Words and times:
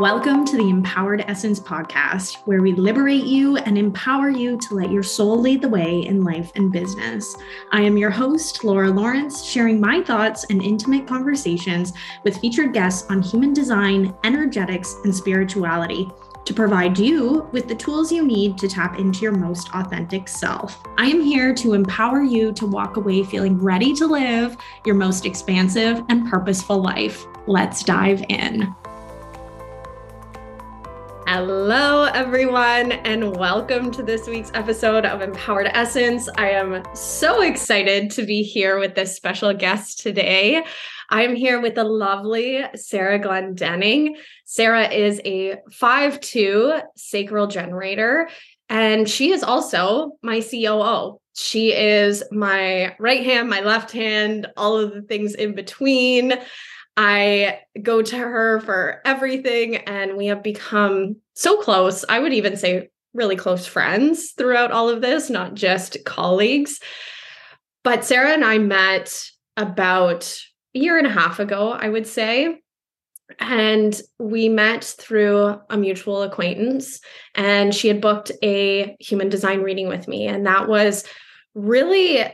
Welcome 0.00 0.44
to 0.46 0.56
the 0.56 0.68
Empowered 0.68 1.24
Essence 1.28 1.60
podcast, 1.60 2.38
where 2.46 2.60
we 2.60 2.72
liberate 2.72 3.24
you 3.24 3.56
and 3.58 3.78
empower 3.78 4.30
you 4.30 4.58
to 4.58 4.74
let 4.74 4.90
your 4.90 5.04
soul 5.04 5.38
lead 5.38 5.62
the 5.62 5.68
way 5.68 6.04
in 6.04 6.24
life 6.24 6.50
and 6.56 6.72
business. 6.72 7.36
I 7.70 7.82
am 7.82 7.96
your 7.96 8.10
host, 8.10 8.64
Laura 8.64 8.90
Lorentz, 8.90 9.44
sharing 9.44 9.80
my 9.80 10.02
thoughts 10.02 10.44
and 10.50 10.60
intimate 10.60 11.06
conversations 11.06 11.92
with 12.24 12.38
featured 12.38 12.72
guests 12.72 13.08
on 13.10 13.22
human 13.22 13.52
design, 13.52 14.12
energetics, 14.24 14.96
and 15.04 15.14
spirituality 15.14 16.10
to 16.44 16.52
provide 16.52 16.98
you 16.98 17.48
with 17.52 17.68
the 17.68 17.74
tools 17.74 18.10
you 18.10 18.24
need 18.24 18.58
to 18.58 18.68
tap 18.68 18.98
into 18.98 19.20
your 19.20 19.32
most 19.32 19.68
authentic 19.74 20.28
self. 20.28 20.82
I 20.98 21.06
am 21.06 21.20
here 21.20 21.54
to 21.54 21.74
empower 21.74 22.22
you 22.22 22.52
to 22.54 22.66
walk 22.66 22.96
away 22.96 23.22
feeling 23.22 23.58
ready 23.58 23.92
to 23.94 24.06
live 24.06 24.56
your 24.84 24.96
most 24.96 25.24
expansive 25.24 26.02
and 26.08 26.28
purposeful 26.28 26.82
life. 26.82 27.24
Let's 27.46 27.84
dive 27.84 28.24
in. 28.28 28.74
Hello, 31.28 32.04
everyone, 32.04 32.92
and 32.92 33.36
welcome 33.36 33.90
to 33.92 34.02
this 34.02 34.26
week's 34.26 34.50
episode 34.52 35.06
of 35.06 35.22
Empowered 35.22 35.70
Essence. 35.72 36.28
I 36.36 36.50
am 36.50 36.82
so 36.94 37.40
excited 37.40 38.10
to 38.10 38.26
be 38.26 38.42
here 38.42 38.78
with 38.78 38.96
this 38.96 39.16
special 39.16 39.54
guest 39.54 40.00
today. 40.00 40.62
I 41.12 41.24
am 41.24 41.36
here 41.36 41.60
with 41.60 41.74
the 41.74 41.84
lovely 41.84 42.64
Sara 42.74 43.18
Glendenning. 43.18 44.16
Sara 44.46 44.88
is 44.88 45.20
a 45.26 45.56
5-2 45.70 46.82
sacral 46.96 47.48
generator, 47.48 48.30
and 48.70 49.06
she 49.06 49.30
is 49.30 49.42
also 49.42 50.12
my 50.22 50.40
COO. 50.40 51.20
She 51.34 51.74
is 51.74 52.24
my 52.32 52.96
right 52.98 53.22
hand, 53.22 53.50
my 53.50 53.60
left 53.60 53.92
hand, 53.92 54.46
all 54.56 54.78
of 54.78 54.94
the 54.94 55.02
things 55.02 55.34
in 55.34 55.54
between. 55.54 56.32
I 56.96 57.60
go 57.82 58.00
to 58.00 58.16
her 58.16 58.60
for 58.60 59.02
everything, 59.04 59.76
and 59.76 60.16
we 60.16 60.28
have 60.28 60.42
become 60.42 61.16
so 61.34 61.60
close. 61.60 62.06
I 62.08 62.20
would 62.20 62.32
even 62.32 62.56
say 62.56 62.88
really 63.12 63.36
close 63.36 63.66
friends 63.66 64.32
throughout 64.32 64.72
all 64.72 64.88
of 64.88 65.02
this, 65.02 65.28
not 65.28 65.52
just 65.52 65.98
colleagues. 66.06 66.80
But 67.84 68.06
Sara 68.06 68.30
and 68.30 68.46
I 68.46 68.56
met 68.56 69.26
about 69.58 70.42
year 70.72 70.98
and 70.98 71.06
a 71.06 71.10
half 71.10 71.38
ago, 71.38 71.70
I 71.70 71.88
would 71.88 72.06
say. 72.06 72.60
And 73.38 73.98
we 74.18 74.48
met 74.48 74.84
through 74.84 75.58
a 75.70 75.76
mutual 75.76 76.22
acquaintance, 76.22 77.00
and 77.34 77.74
she 77.74 77.88
had 77.88 78.00
booked 78.00 78.30
a 78.42 78.96
human 79.00 79.28
design 79.28 79.62
reading 79.62 79.88
with 79.88 80.06
me. 80.06 80.26
And 80.26 80.46
that 80.46 80.68
was 80.68 81.04
really 81.54 82.24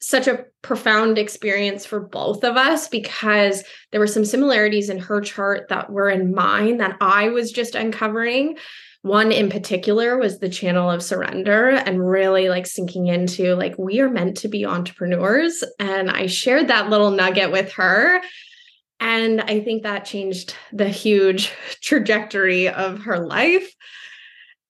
such 0.00 0.28
a 0.28 0.44
profound 0.62 1.16
experience 1.18 1.86
for 1.86 2.00
both 2.00 2.44
of 2.44 2.56
us 2.56 2.88
because 2.88 3.64
there 3.90 4.00
were 4.00 4.06
some 4.06 4.24
similarities 4.24 4.90
in 4.90 4.98
her 4.98 5.20
chart 5.20 5.68
that 5.68 5.90
were 5.90 6.10
in 6.10 6.34
mine 6.34 6.76
that 6.78 6.96
I 7.00 7.30
was 7.30 7.50
just 7.50 7.74
uncovering. 7.74 8.58
One 9.06 9.30
in 9.30 9.50
particular 9.50 10.18
was 10.18 10.40
the 10.40 10.48
channel 10.48 10.90
of 10.90 11.00
surrender 11.00 11.68
and 11.68 12.04
really 12.04 12.48
like 12.48 12.66
sinking 12.66 13.06
into 13.06 13.54
like 13.54 13.78
we 13.78 14.00
are 14.00 14.10
meant 14.10 14.38
to 14.38 14.48
be 14.48 14.66
entrepreneurs 14.66 15.62
and 15.78 16.10
I 16.10 16.26
shared 16.26 16.66
that 16.66 16.90
little 16.90 17.12
nugget 17.12 17.52
with 17.52 17.70
her 17.74 18.20
and 18.98 19.40
I 19.40 19.60
think 19.60 19.84
that 19.84 20.06
changed 20.06 20.56
the 20.72 20.88
huge 20.88 21.52
trajectory 21.82 22.68
of 22.68 23.02
her 23.02 23.20
life. 23.20 23.72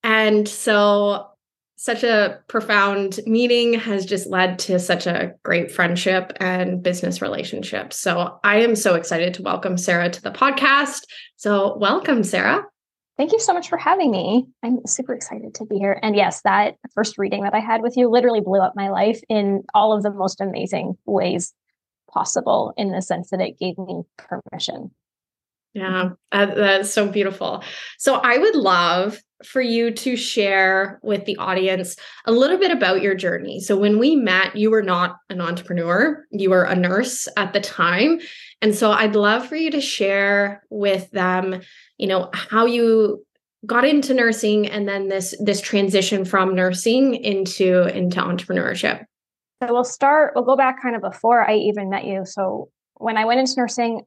And 0.05 0.47
so 0.47 1.29
such 1.77 2.05
a 2.05 2.41
profound 2.47 3.21
meeting 3.25 3.73
has 3.73 4.05
just 4.05 4.27
led 4.27 4.59
to 4.59 4.79
such 4.79 5.07
a 5.07 5.33
great 5.45 5.71
friendship 5.73 6.35
and 6.41 6.83
business 6.83 7.23
relationship. 7.23 7.91
So 7.95 8.39
I 8.45 8.57
am 8.57 8.77
so 8.77 8.97
excited 8.97 9.33
to 9.35 9.43
welcome 9.43 9.79
Sara 9.79 10.11
to 10.11 10.21
the 10.21 10.31
podcast. 10.31 11.05
So, 11.37 11.79
welcome, 11.79 12.23
Sara. 12.23 12.67
Thank 13.17 13.33
you 13.33 13.41
so 13.41 13.55
much 13.55 13.69
for 13.69 13.79
having 13.79 14.11
me. 14.11 14.47
I'm 14.63 14.87
super 14.87 15.15
excited 15.15 15.55
to 15.55 15.65
be 15.65 15.79
here. 15.79 15.99
And 16.03 16.15
yes, 16.15 16.43
that 16.43 16.75
first 16.95 17.17
reading 17.17 17.45
that 17.45 17.55
I 17.55 17.61
had 17.61 17.81
with 17.83 17.97
you 17.97 18.11
literally 18.11 18.43
blew 18.43 18.61
up 18.61 18.75
my 18.77 18.91
life 18.91 19.21
in 19.29 19.63
all 19.75 19.97
of 19.97 20.03
the 20.03 20.11
most 20.11 20.41
amazing 20.41 20.99
ways 21.07 21.55
possible, 22.11 22.75
in 22.77 22.93
the 22.93 23.01
sense 23.01 23.31
that 23.31 23.41
it 23.41 23.59
gave 23.59 23.79
me 23.79 24.03
permission. 24.19 24.91
Yeah, 25.73 26.11
uh, 26.33 26.47
that's 26.47 26.91
so 26.91 27.07
beautiful. 27.07 27.63
So, 27.99 28.15
I 28.15 28.39
would 28.39 28.55
love 28.55 29.21
for 29.45 29.61
you 29.61 29.91
to 29.91 30.17
share 30.17 30.99
with 31.03 31.27
the 31.27 31.37
audience 31.37 31.97
a 32.25 32.33
little 32.33 32.57
bit 32.57 32.71
about 32.71 33.03
your 33.03 33.15
journey. 33.15 33.61
So, 33.61 33.77
when 33.77 33.99
we 33.99 34.17
met, 34.17 34.57
you 34.57 34.71
were 34.71 34.83
not 34.83 35.17
an 35.29 35.43
entrepreneur, 35.43 36.25
you 36.31 36.49
were 36.49 36.65
a 36.65 36.75
nurse 36.75 37.29
at 37.37 37.53
the 37.53 37.61
time. 37.61 38.21
And 38.63 38.75
so, 38.75 38.91
I'd 38.91 39.15
love 39.15 39.47
for 39.47 39.57
you 39.57 39.71
to 39.71 39.81
share 39.81 40.65
with 40.71 41.11
them, 41.11 41.61
you 41.99 42.07
know, 42.07 42.31
how 42.33 42.67
you 42.67 43.27
got 43.67 43.85
into 43.85 44.15
nursing 44.15 44.67
and 44.67 44.89
then 44.89 45.09
this 45.09 45.35
this 45.41 45.61
transition 45.61 46.25
from 46.25 46.55
nursing 46.55 47.15
into 47.15 47.87
into 47.97 48.21
entrepreneurship. 48.21 49.05
So 49.63 49.73
we'll 49.73 49.85
start 49.85 50.33
we'll 50.35 50.45
go 50.45 50.57
back 50.57 50.81
kind 50.81 50.95
of 50.95 51.03
before 51.03 51.49
I 51.49 51.57
even 51.57 51.91
met 51.91 52.05
you. 52.05 52.25
So 52.25 52.69
when 52.95 53.17
I 53.17 53.25
went 53.25 53.41
into 53.41 53.55
nursing, 53.57 54.03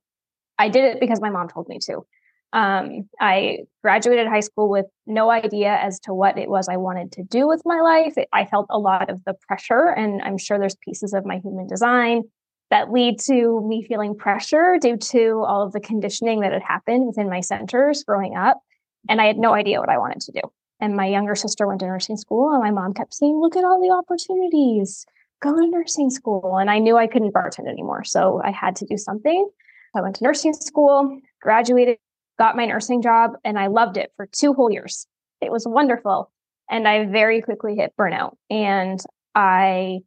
I 0.58 0.70
did 0.70 0.84
it 0.86 1.00
because 1.00 1.22
my 1.22 1.30
mom 1.30 1.50
told 1.50 1.68
me 1.68 1.80
to. 1.84 2.06
Um, 2.52 3.08
I 3.20 3.60
graduated 3.84 4.28
high 4.28 4.40
school 4.40 4.70
with 4.70 4.88
no 5.06 5.30
idea 5.30 5.78
as 5.80 6.00
to 6.02 6.14
what 6.16 6.40
it 6.40 6.50
was 6.50 6.68
I 6.68 6.78
wanted 6.78 7.12
to 7.14 7.24
do 7.24 7.48
with 7.48 7.62
my 7.64 7.80
life. 7.80 8.16
I 8.34 8.46
felt 8.46 8.66
a 8.72 8.80
lot 8.80 9.12
of 9.12 9.24
the 9.26 9.36
pressure, 9.48 9.86
and 9.86 10.20
I'm 10.24 10.40
sure 10.40 10.58
there's 10.58 10.76
pieces 10.84 11.14
of 11.14 11.26
my 11.26 11.38
human 11.44 11.68
design 11.68 12.24
that 12.69 12.91
lead 12.91 13.19
to 13.22 13.62
me 13.68 13.84
feeling 13.84 14.16
pressure 14.16 14.78
due 14.80 14.97
to 14.97 15.44
all 15.47 15.63
of 15.63 15.72
the 15.72 15.80
conditioning 15.80 16.41
that 16.41 16.53
had 16.53 16.62
happened 16.62 17.07
within 17.07 17.30
my 17.30 17.41
centers 17.41 18.03
growing 18.03 18.35
up. 18.35 18.62
And 19.07 19.19
I 19.19 19.25
had 19.25 19.38
no 19.38 19.53
idea 19.53 19.80
what 19.80 19.90
I 19.90 19.97
wanted 19.97 20.22
to 20.22 20.31
do. 20.34 20.41
And 20.80 20.96
my 20.96 21.07
younger 21.07 21.35
sister 21.35 21.68
went 21.68 21.81
to 21.81 21.88
nursing 21.88 22.16
school, 22.16 22.53
and 22.53 22.63
my 22.63 22.72
mom 22.72 22.94
kept 22.94 23.13
saying, 23.13 23.40
Look 23.40 23.57
at 23.57 23.66
all 23.66 23.81
the 23.81 23.94
opportunities, 23.94 25.06
go 25.41 25.53
to 25.53 25.68
nursing 25.68 26.09
school. 26.09 26.57
And 26.57 26.69
I 26.69 26.80
knew 26.80 26.97
I 26.97 27.07
couldn't 27.07 27.34
bartend 27.34 27.68
anymore. 27.68 28.03
So 28.03 28.41
I 28.44 28.52
had 28.52 28.75
to 28.78 28.86
do 28.86 28.97
something. 28.97 29.50
I 29.96 30.01
went 30.01 30.16
to 30.18 30.24
nursing 30.24 30.53
school, 30.53 31.19
graduated 31.41 31.97
got 32.40 32.56
my 32.56 32.66
nursing 32.66 33.01
job, 33.01 33.34
and 33.44 33.59
I 33.59 33.68
loved 33.68 33.97
it 33.97 34.13
for 34.16 34.25
two 34.25 34.53
whole 34.53 34.72
years. 34.72 35.06
It 35.41 35.51
was 35.51 35.68
wonderful. 35.68 36.31
And 36.72 36.88
I 36.88 37.06
very 37.06 37.41
quickly 37.41 37.75
hit 37.75 37.94
burnout. 38.00 38.36
And 38.50 39.00
I 39.36 40.00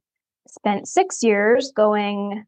spent 0.48 0.88
six 0.88 1.22
years 1.22 1.72
going, 1.76 2.44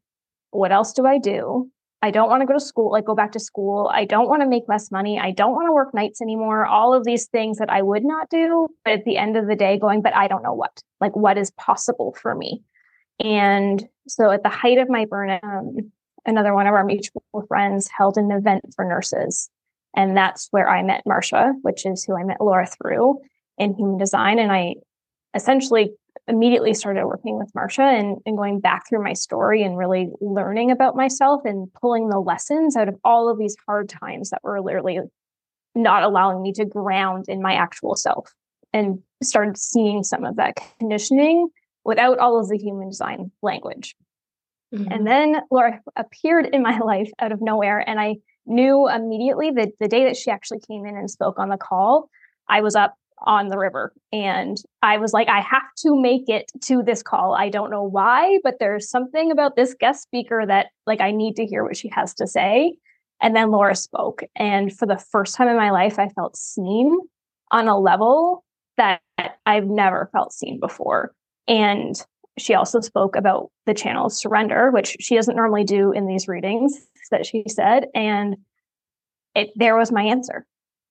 what 0.55 0.73
else 0.73 0.93
do 0.93 1.07
I 1.07 1.19
do? 1.19 1.71
I 2.03 2.11
don't 2.11 2.29
want 2.29 2.43
to 2.43 2.47
go 2.47 2.53
to 2.53 2.61
school, 2.61 2.93
like 2.93 3.07
go 3.07 3.15
back 3.15 3.33
to 3.33 3.41
school. 3.41 3.91
I 3.93 4.05
don't 4.05 4.29
want 4.29 4.43
to 4.43 4.49
make 4.49 4.65
less 4.69 4.91
money. 4.91 5.19
I 5.19 5.31
don't 5.31 5.53
want 5.53 5.69
to 5.69 5.73
work 5.73 5.95
nights 5.95 6.21
anymore. 6.21 6.67
All 6.67 6.93
of 6.93 7.05
these 7.05 7.27
things 7.29 7.57
that 7.59 7.71
I 7.71 7.81
would 7.81 8.05
not 8.05 8.29
do. 8.29 8.69
But 8.85 8.93
at 8.93 9.05
the 9.07 9.17
end 9.17 9.39
of 9.39 9.47
the 9.47 9.57
day, 9.57 9.79
going, 9.79 10.03
but 10.03 10.15
I 10.15 10.29
don't 10.29 10.43
know 10.43 10.53
what, 10.53 10.83
like 11.01 11.17
what 11.17 11.39
is 11.39 11.51
possible 11.53 12.15
for 12.21 12.35
me. 12.35 12.63
And 13.21 13.89
so 14.07 14.31
at 14.31 14.43
the 14.43 14.51
height 14.51 14.77
of 14.77 14.91
my 14.91 15.07
burnout, 15.07 15.43
um, 15.45 15.93
another 16.27 16.53
one 16.55 16.67
of 16.67 16.75
our 16.75 16.85
mutual 16.85 17.23
friends 17.49 17.89
held 17.97 18.19
an 18.19 18.31
event 18.31 18.65
for 18.77 18.85
nurses. 18.85 19.49
And 19.97 20.15
that's 20.15 20.49
where 20.51 20.69
I 20.69 20.83
met 20.83 21.05
Marsha, 21.07 21.55
which 21.63 21.87
is 21.87 22.05
who 22.05 22.19
I 22.19 22.25
met 22.25 22.41
Laura 22.41 22.67
through 22.67 23.21
in 23.57 23.75
human 23.75 23.97
design. 23.97 24.39
And 24.39 24.53
I 24.53 24.75
essentially 25.35 25.93
immediately 26.27 26.73
started 26.73 27.07
working 27.07 27.39
with 27.39 27.53
Marsha 27.53 27.99
and, 27.99 28.19
and 28.25 28.37
going 28.37 28.61
back 28.61 28.89
through 28.89 29.03
my 29.03 29.13
story 29.13 29.63
and 29.63 29.77
really 29.77 30.09
learning 30.21 30.71
about 30.71 30.97
myself 30.97 31.43
and 31.45 31.73
pulling 31.75 32.09
the 32.09 32.19
lessons 32.19 32.77
out 32.77 32.89
of 32.89 32.97
all 33.05 33.29
of 33.29 33.39
these 33.39 33.57
hard 33.67 33.89
times 33.89 34.31
that 34.31 34.43
were 34.43 34.61
literally 34.61 35.01
not 35.75 36.03
allowing 36.03 36.43
me 36.43 36.53
to 36.53 36.65
ground 36.65 37.27
in 37.29 37.43
my 37.43 37.55
actual 37.55 37.95
self 37.95 38.33
and 38.73 39.01
started 39.23 39.59
seeing 39.59 40.03
some 40.03 40.25
of 40.25 40.37
that 40.37 40.57
conditioning 40.79 41.49
without 41.85 42.19
all 42.19 42.41
of 42.41 42.49
the 42.49 42.59
human 42.59 42.89
design 42.89 43.31
language. 43.43 43.95
Mm-hmm. 44.75 44.93
And 44.93 45.07
then 45.07 45.37
Laura 45.51 45.81
appeared 45.97 46.47
in 46.47 46.63
my 46.63 46.79
life 46.85 47.11
out 47.19 47.33
of 47.33 47.43
nowhere 47.43 47.87
and 47.87 48.01
I 48.01 48.17
knew 48.47 48.89
immediately 48.89 49.51
that 49.53 49.73
the 49.81 49.89
day 49.89 50.05
that 50.05 50.17
she 50.17 50.31
actually 50.31 50.61
came 50.61 50.87
in 50.87 50.97
and 50.97 51.11
spoke 51.11 51.39
on 51.39 51.49
the 51.49 51.57
call, 51.57 52.09
I 52.49 52.61
was 52.61 52.75
up 52.75 52.95
on 53.23 53.49
the 53.49 53.59
river 53.59 53.93
and 54.13 54.59
I 54.83 54.99
was 54.99 55.13
like, 55.13 55.29
I 55.29 55.41
have 55.41 55.63
to 55.79 56.01
make 56.01 56.29
it 56.29 56.51
to 56.63 56.83
this 56.83 57.03
call. 57.03 57.35
I 57.35 57.49
don't 57.49 57.71
know 57.71 57.83
why, 57.83 58.39
but 58.43 58.57
there's 58.59 58.91
something 58.91 59.31
about 59.31 59.57
this 59.57 59.75
guest 59.79 60.03
speaker 60.03 60.45
that 60.47 60.67
like 60.87 61.01
I 61.01 61.11
need 61.11 61.37
to 61.37 61.47
hear 61.47 61.65
what 61.65 61.77
she 61.77 61.89
has 61.89 62.15
to 62.15 62.27
say. 62.27 62.77
And 63.21 63.35
then 63.35 63.51
Laura 63.51 63.75
spoke. 63.77 64.23
And 64.37 64.77
for 64.77 64.87
the 64.87 64.99
first 64.99 65.37
time 65.37 65.49
in 65.49 65.57
my 65.57 65.71
life, 65.71 65.99
I 65.99 66.09
felt 66.11 66.37
seen 66.37 66.99
on 67.51 67.69
a 67.69 67.79
level 67.79 68.45
that 68.77 69.01
I've 69.47 69.67
never 69.67 70.11
felt 70.13 70.33
seen 70.33 70.59
before. 70.61 71.15
And 71.47 71.95
she 72.39 72.55
also 72.55 72.81
spoke 72.81 73.17
about 73.17 73.51
the 73.67 73.75
channel 73.75 74.11
surrender, 74.11 74.71
which 74.71 74.97
she 75.01 75.15
doesn't 75.15 75.37
normally 75.37 75.65
do 75.65 75.93
in 75.93 76.07
these 76.07 76.27
readings 76.27 76.87
that 77.11 77.25
she 77.25 77.45
said. 77.49 77.87
And 77.95 78.37
it 79.35 79.51
there 79.55 79.77
was 79.77 79.93
my 79.93 80.03
answer. 80.03 80.45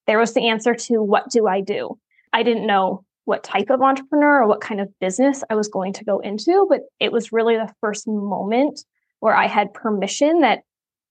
There 0.07 0.19
was 0.19 0.33
the 0.33 0.49
answer 0.49 0.73
to 0.73 1.01
what 1.01 1.29
do 1.29 1.47
I 1.47 1.61
do? 1.61 1.97
I 2.33 2.43
didn't 2.43 2.67
know 2.67 3.05
what 3.25 3.43
type 3.43 3.69
of 3.69 3.81
entrepreneur 3.81 4.41
or 4.41 4.47
what 4.47 4.59
kind 4.59 4.81
of 4.81 4.89
business 4.99 5.43
I 5.49 5.55
was 5.55 5.69
going 5.69 5.93
to 5.93 6.03
go 6.03 6.19
into, 6.19 6.65
but 6.69 6.81
it 6.99 7.11
was 7.11 7.31
really 7.31 7.55
the 7.55 7.73
first 7.79 8.07
moment 8.07 8.83
where 9.19 9.35
I 9.35 9.47
had 9.47 9.73
permission 9.73 10.41
that 10.41 10.59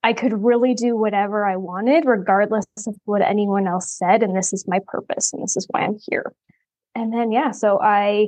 I 0.03 0.13
could 0.13 0.45
really 0.45 0.75
do 0.75 0.97
whatever 0.97 1.47
I 1.47 1.57
wanted, 1.57 2.05
regardless 2.05 2.67
of 2.87 2.97
what 3.05 3.23
anyone 3.23 3.67
else 3.67 3.97
said. 3.97 4.23
And 4.23 4.37
this 4.37 4.53
is 4.53 4.67
my 4.67 4.81
purpose, 4.87 5.33
and 5.33 5.43
this 5.43 5.57
is 5.57 5.67
why 5.71 5.83
I'm 5.83 5.97
here. 6.11 6.33
And 6.95 7.13
then, 7.13 7.33
yeah, 7.33 7.53
so 7.53 7.81
I 7.81 8.27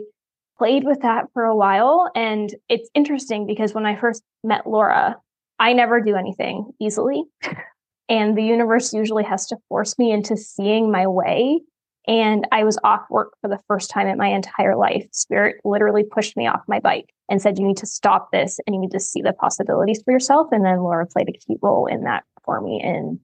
played 0.56 0.84
with 0.84 1.02
that 1.02 1.26
for 1.34 1.44
a 1.44 1.56
while. 1.56 2.10
And 2.14 2.54
it's 2.68 2.88
interesting 2.94 3.46
because 3.46 3.74
when 3.74 3.86
I 3.86 3.96
first 3.96 4.22
met 4.44 4.66
Laura, 4.66 5.16
I 5.58 5.72
never 5.72 6.00
do 6.00 6.14
anything 6.14 6.70
easily. 6.80 7.24
and 8.08 8.38
the 8.38 8.44
universe 8.44 8.92
usually 8.92 9.24
has 9.24 9.46
to 9.48 9.56
force 9.68 9.98
me 9.98 10.12
into 10.12 10.36
seeing 10.36 10.90
my 10.90 11.06
way. 11.06 11.60
And 12.06 12.46
I 12.52 12.64
was 12.64 12.78
off 12.84 13.02
work 13.08 13.32
for 13.40 13.48
the 13.48 13.60
first 13.66 13.90
time 13.90 14.06
in 14.06 14.18
my 14.18 14.28
entire 14.28 14.76
life. 14.76 15.06
Spirit 15.12 15.56
literally 15.64 16.04
pushed 16.04 16.36
me 16.36 16.46
off 16.46 16.60
my 16.68 16.80
bike 16.80 17.12
and 17.30 17.40
said, 17.40 17.58
You 17.58 17.66
need 17.66 17.78
to 17.78 17.86
stop 17.86 18.30
this 18.30 18.60
and 18.66 18.74
you 18.74 18.80
need 18.80 18.90
to 18.90 19.00
see 19.00 19.22
the 19.22 19.32
possibilities 19.32 20.02
for 20.04 20.12
yourself. 20.12 20.48
And 20.52 20.64
then 20.64 20.80
Laura 20.80 21.06
played 21.06 21.28
a 21.28 21.32
key 21.32 21.56
role 21.62 21.86
in 21.86 22.04
that 22.04 22.24
for 22.44 22.60
me 22.60 22.80
in 22.82 23.20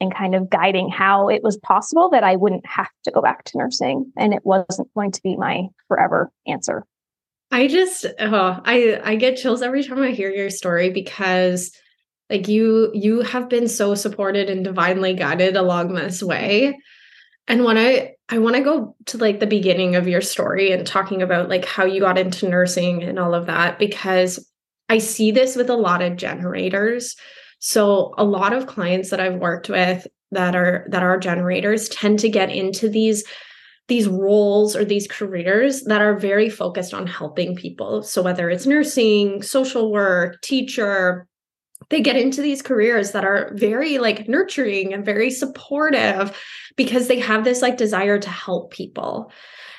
in 0.00 0.10
kind 0.10 0.34
of 0.34 0.50
guiding 0.50 0.88
how 0.88 1.28
it 1.28 1.44
was 1.44 1.56
possible 1.58 2.10
that 2.10 2.24
I 2.24 2.34
wouldn't 2.34 2.66
have 2.66 2.90
to 3.04 3.12
go 3.12 3.22
back 3.22 3.44
to 3.44 3.58
nursing 3.58 4.10
and 4.16 4.34
it 4.34 4.44
wasn't 4.44 4.92
going 4.94 5.12
to 5.12 5.22
be 5.22 5.36
my 5.36 5.68
forever 5.86 6.32
answer. 6.44 6.84
I 7.52 7.68
just 7.68 8.06
oh, 8.18 8.60
I 8.64 9.00
I 9.04 9.14
get 9.16 9.36
chills 9.36 9.62
every 9.62 9.84
time 9.84 10.02
I 10.02 10.10
hear 10.10 10.30
your 10.30 10.50
story 10.50 10.90
because 10.90 11.70
like 12.30 12.48
you 12.48 12.90
you 12.94 13.20
have 13.20 13.48
been 13.48 13.68
so 13.68 13.94
supported 13.94 14.48
and 14.48 14.64
divinely 14.64 15.14
guided 15.14 15.54
along 15.54 15.94
this 15.94 16.22
way. 16.22 16.78
And 17.48 17.64
when 17.64 17.76
I 17.76 18.14
I 18.28 18.38
want 18.38 18.56
to 18.56 18.62
go 18.62 18.96
to 19.06 19.18
like 19.18 19.40
the 19.40 19.46
beginning 19.46 19.94
of 19.94 20.08
your 20.08 20.22
story 20.22 20.72
and 20.72 20.86
talking 20.86 21.22
about 21.22 21.48
like 21.48 21.64
how 21.64 21.84
you 21.84 22.00
got 22.00 22.18
into 22.18 22.48
nursing 22.48 23.02
and 23.02 23.18
all 23.18 23.34
of 23.34 23.46
that 23.46 23.78
because 23.78 24.48
I 24.88 24.98
see 24.98 25.30
this 25.30 25.56
with 25.56 25.68
a 25.68 25.76
lot 25.76 26.02
of 26.02 26.16
generators. 26.16 27.16
So 27.58 28.14
a 28.16 28.24
lot 28.24 28.52
of 28.52 28.66
clients 28.66 29.10
that 29.10 29.20
I've 29.20 29.36
worked 29.36 29.68
with 29.68 30.06
that 30.30 30.56
are 30.56 30.86
that 30.90 31.02
are 31.02 31.18
generators 31.18 31.88
tend 31.88 32.20
to 32.20 32.28
get 32.28 32.50
into 32.50 32.88
these 32.88 33.24
these 33.88 34.08
roles 34.08 34.74
or 34.74 34.84
these 34.84 35.06
careers 35.06 35.82
that 35.82 36.00
are 36.00 36.18
very 36.18 36.48
focused 36.48 36.94
on 36.94 37.06
helping 37.06 37.54
people. 37.56 38.02
So 38.02 38.22
whether 38.22 38.48
it's 38.48 38.66
nursing, 38.66 39.42
social 39.42 39.92
work, 39.92 40.40
teacher, 40.40 41.26
they 41.92 42.00
get 42.00 42.16
into 42.16 42.40
these 42.40 42.62
careers 42.62 43.12
that 43.12 43.22
are 43.22 43.52
very 43.54 43.98
like 43.98 44.26
nurturing 44.26 44.94
and 44.94 45.04
very 45.04 45.30
supportive 45.30 46.34
because 46.74 47.06
they 47.06 47.20
have 47.20 47.44
this 47.44 47.60
like 47.60 47.76
desire 47.76 48.18
to 48.18 48.30
help 48.30 48.72
people. 48.72 49.30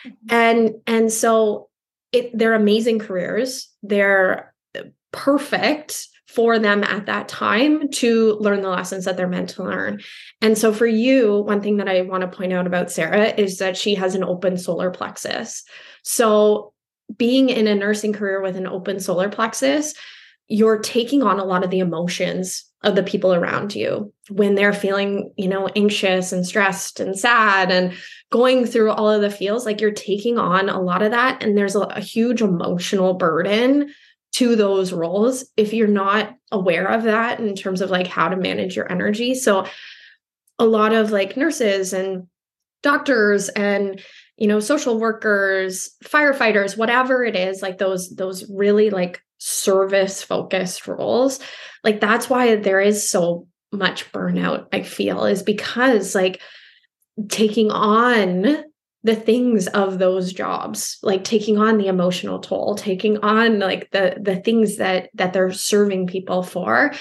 Mm-hmm. 0.06 0.36
And 0.36 0.72
and 0.86 1.12
so 1.12 1.70
it 2.12 2.38
they're 2.38 2.54
amazing 2.54 3.00
careers. 3.00 3.68
They're 3.82 4.54
perfect 5.12 6.08
for 6.28 6.60
them 6.60 6.84
at 6.84 7.08
that 7.08 7.28
time 7.28 7.90
to 7.90 8.34
learn 8.40 8.62
the 8.62 8.70
lessons 8.70 9.06
that 9.06 9.18
they're 9.18 9.28
meant 9.28 9.50
to 9.50 9.64
learn. 9.64 10.00
And 10.40 10.56
so 10.56 10.72
for 10.72 10.88
you, 10.88 11.42
one 11.42 11.62
thing 11.62 11.78
that 11.78 11.90
I 11.90 12.02
want 12.02 12.22
to 12.22 12.38
point 12.38 12.54
out 12.54 12.68
about 12.68 12.92
Sara 12.92 13.30
is 13.30 13.58
that 13.58 13.76
she 13.76 13.96
has 13.96 14.14
an 14.14 14.24
open 14.24 14.58
solar 14.58 14.92
plexus. 14.92 15.64
So 16.04 16.74
being 17.18 17.50
in 17.50 17.68
a 17.68 17.76
nursing 17.76 18.14
career 18.14 18.42
with 18.42 18.56
an 18.56 18.68
open 18.68 19.00
solar 19.00 19.30
plexus, 19.30 19.94
you're 20.48 20.80
taking 20.80 21.24
on 21.24 21.40
a 21.40 21.46
lot 21.46 21.64
of 21.64 21.70
the 21.70 21.80
emotions 21.80 22.66
of 22.84 22.96
the 22.96 23.04
people 23.04 23.34
around 23.34 23.74
you 23.74 24.12
when 24.30 24.56
they're 24.56 24.74
feeling, 24.74 25.32
you 25.38 25.48
know, 25.48 25.70
anxious 25.76 26.32
and 26.32 26.46
stressed 26.46 27.00
and 27.00 27.18
sad 27.18 27.72
and 27.72 27.94
going 28.30 28.66
through 28.66 28.92
all 28.92 29.10
of 29.10 29.22
the 29.22 29.30
feels 29.30 29.66
like 29.66 29.80
you're 29.80 29.92
taking 29.92 30.38
on 30.38 30.70
a 30.70 30.82
lot 30.82 31.02
of 31.02 31.12
that 31.12 31.42
and 31.42 31.58
there's 31.58 31.76
a, 31.76 31.82
a 31.82 32.02
huge 32.02 32.42
emotional 32.42 33.14
burden 33.14 33.94
to 34.34 34.56
those 34.56 34.92
roles 34.92 35.46
if 35.56 35.74
you're 35.74 35.88
not 35.88 36.36
aware 36.52 36.88
of 36.88 37.04
that 37.04 37.40
in 37.40 37.56
terms 37.56 37.82
of 37.82 37.90
like 37.90 38.08
how 38.08 38.28
to 38.28 38.36
manage 38.36 38.76
your 38.76 38.92
energy. 38.92 39.36
So 39.36 39.66
a 40.60 40.66
lot 40.66 40.94
of 40.94 41.12
like 41.12 41.38
nurses 41.38 41.94
and 41.94 42.28
doctors 42.82 43.50
and 43.50 44.02
you 44.38 44.48
know 44.48 44.60
social 44.60 45.00
workers, 45.00 45.96
firefighters, 46.04 46.78
whatever 46.78 47.24
it 47.24 47.36
is, 47.36 47.62
like 47.62 47.78
those 47.78 48.16
those 48.16 48.50
really 48.50 48.90
like 48.90 49.22
service 49.44 50.24
focused 50.24 50.88
roles, 50.88 51.40
like 51.84 52.00
that's 52.00 52.30
why 52.30 52.56
there 52.56 52.80
is 52.80 53.10
so 53.10 53.48
much 53.74 54.10
burnout 54.12 54.68
I 54.72 54.84
feel 54.84 55.26
is 55.26 55.44
because 55.44 56.16
like 56.16 56.42
taking 57.28 57.72
on 57.72 58.64
the 59.04 59.16
things 59.16 59.68
of 59.68 60.00
those 60.00 60.32
jobs 60.32 60.98
like 61.04 61.24
taking 61.24 61.58
on 61.58 61.78
the 61.78 61.88
emotional 61.88 62.40
toll 62.40 62.76
taking 62.76 63.18
on 63.18 63.60
like 63.60 63.90
the 63.92 64.16
the 64.22 64.38
things 64.38 64.78
that 64.78 65.10
that 65.16 65.34
they're 65.34 65.52
serving 65.52 66.08
people 66.08 66.44
for. 66.44 66.94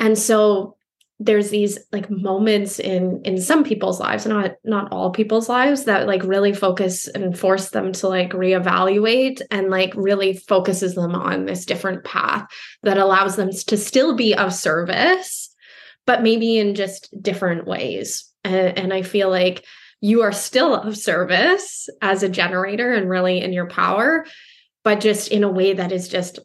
And 0.00 0.18
so 0.18 0.75
there's 1.18 1.48
these 1.48 1.78
like 1.92 2.10
moments 2.10 2.78
in 2.78 3.22
in 3.24 3.40
some 3.40 3.64
people's 3.64 3.98
lives 3.98 4.26
not 4.26 4.52
not 4.64 4.92
all 4.92 5.10
people's 5.10 5.48
lives 5.48 5.84
that 5.84 6.06
like 6.06 6.22
really 6.24 6.52
focus 6.52 7.08
and 7.08 7.38
force 7.38 7.70
them 7.70 7.90
to 7.90 8.06
like 8.06 8.32
reevaluate 8.32 9.40
and 9.50 9.70
like 9.70 9.94
really 9.94 10.34
focuses 10.34 10.94
them 10.94 11.14
on 11.14 11.46
this 11.46 11.64
different 11.64 12.04
path 12.04 12.46
that 12.82 12.98
allows 12.98 13.36
them 13.36 13.50
to 13.50 13.78
still 13.78 14.14
be 14.14 14.34
of 14.34 14.52
service 14.52 15.54
but 16.06 16.22
maybe 16.22 16.56
in 16.56 16.76
just 16.76 17.10
different 17.20 17.66
ways. 17.66 18.30
And, 18.44 18.78
and 18.78 18.92
i 18.92 19.02
feel 19.02 19.30
like 19.30 19.64
you 20.00 20.22
are 20.22 20.32
still 20.32 20.74
of 20.74 20.96
service 20.96 21.88
as 22.02 22.22
a 22.22 22.28
generator 22.28 22.92
and 22.92 23.08
really 23.08 23.40
in 23.40 23.52
your 23.52 23.66
power, 23.66 24.26
but 24.84 25.00
just 25.00 25.28
in 25.28 25.42
a 25.42 25.50
way 25.50 25.72
that 25.72 25.90
is 25.90 26.08
just 26.08 26.38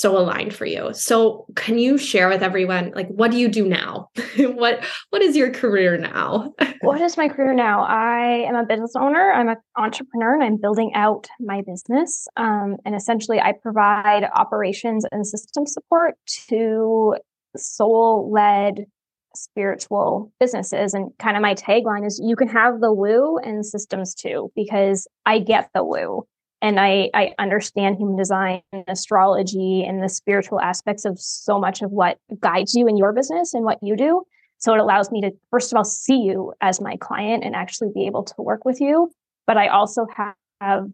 so 0.00 0.16
aligned 0.16 0.54
for 0.54 0.64
you. 0.64 0.94
So 0.94 1.44
can 1.56 1.78
you 1.78 1.98
share 1.98 2.28
with 2.28 2.42
everyone 2.42 2.92
like 2.94 3.08
what 3.08 3.30
do 3.30 3.36
you 3.36 3.48
do 3.48 3.68
now? 3.68 4.08
what 4.38 4.82
what 5.10 5.20
is 5.20 5.36
your 5.36 5.50
career 5.50 5.98
now? 5.98 6.54
what 6.80 7.00
is 7.02 7.16
my 7.18 7.28
career 7.28 7.52
now? 7.52 7.82
I 7.82 8.46
am 8.48 8.54
a 8.54 8.64
business 8.64 8.94
owner, 8.96 9.30
I'm 9.32 9.48
an 9.48 9.56
entrepreneur 9.76 10.34
and 10.34 10.42
I'm 10.42 10.56
building 10.56 10.92
out 10.94 11.28
my 11.38 11.62
business. 11.66 12.26
Um, 12.36 12.76
and 12.86 12.94
essentially 12.94 13.40
I 13.40 13.52
provide 13.52 14.24
operations 14.34 15.04
and 15.12 15.26
system 15.26 15.66
support 15.66 16.14
to 16.48 17.16
soul 17.56 18.30
led 18.32 18.86
spiritual 19.34 20.32
businesses. 20.40 20.94
And 20.94 21.10
kind 21.18 21.36
of 21.36 21.42
my 21.42 21.54
tagline 21.54 22.06
is 22.06 22.20
you 22.24 22.36
can 22.36 22.48
have 22.48 22.80
the 22.80 22.92
woo 22.92 23.36
and 23.38 23.64
systems 23.64 24.14
too, 24.14 24.50
because 24.56 25.06
I 25.26 25.38
get 25.38 25.70
the 25.74 25.84
woo 25.84 26.26
and 26.62 26.78
I, 26.78 27.10
I 27.14 27.34
understand 27.38 27.96
human 27.96 28.16
design 28.16 28.62
and 28.72 28.84
astrology 28.88 29.84
and 29.84 30.02
the 30.02 30.08
spiritual 30.08 30.60
aspects 30.60 31.04
of 31.04 31.20
so 31.20 31.58
much 31.58 31.82
of 31.82 31.90
what 31.90 32.18
guides 32.40 32.74
you 32.74 32.86
in 32.86 32.96
your 32.96 33.12
business 33.12 33.54
and 33.54 33.64
what 33.64 33.78
you 33.82 33.96
do. 33.96 34.24
So 34.58 34.74
it 34.74 34.80
allows 34.80 35.10
me 35.10 35.22
to, 35.22 35.30
first 35.50 35.72
of 35.72 35.78
all, 35.78 35.84
see 35.84 36.18
you 36.18 36.52
as 36.60 36.80
my 36.80 36.96
client 36.96 37.44
and 37.44 37.56
actually 37.56 37.90
be 37.94 38.06
able 38.06 38.24
to 38.24 38.34
work 38.38 38.64
with 38.64 38.80
you. 38.80 39.10
But 39.46 39.56
I 39.56 39.68
also 39.68 40.06
have, 40.60 40.90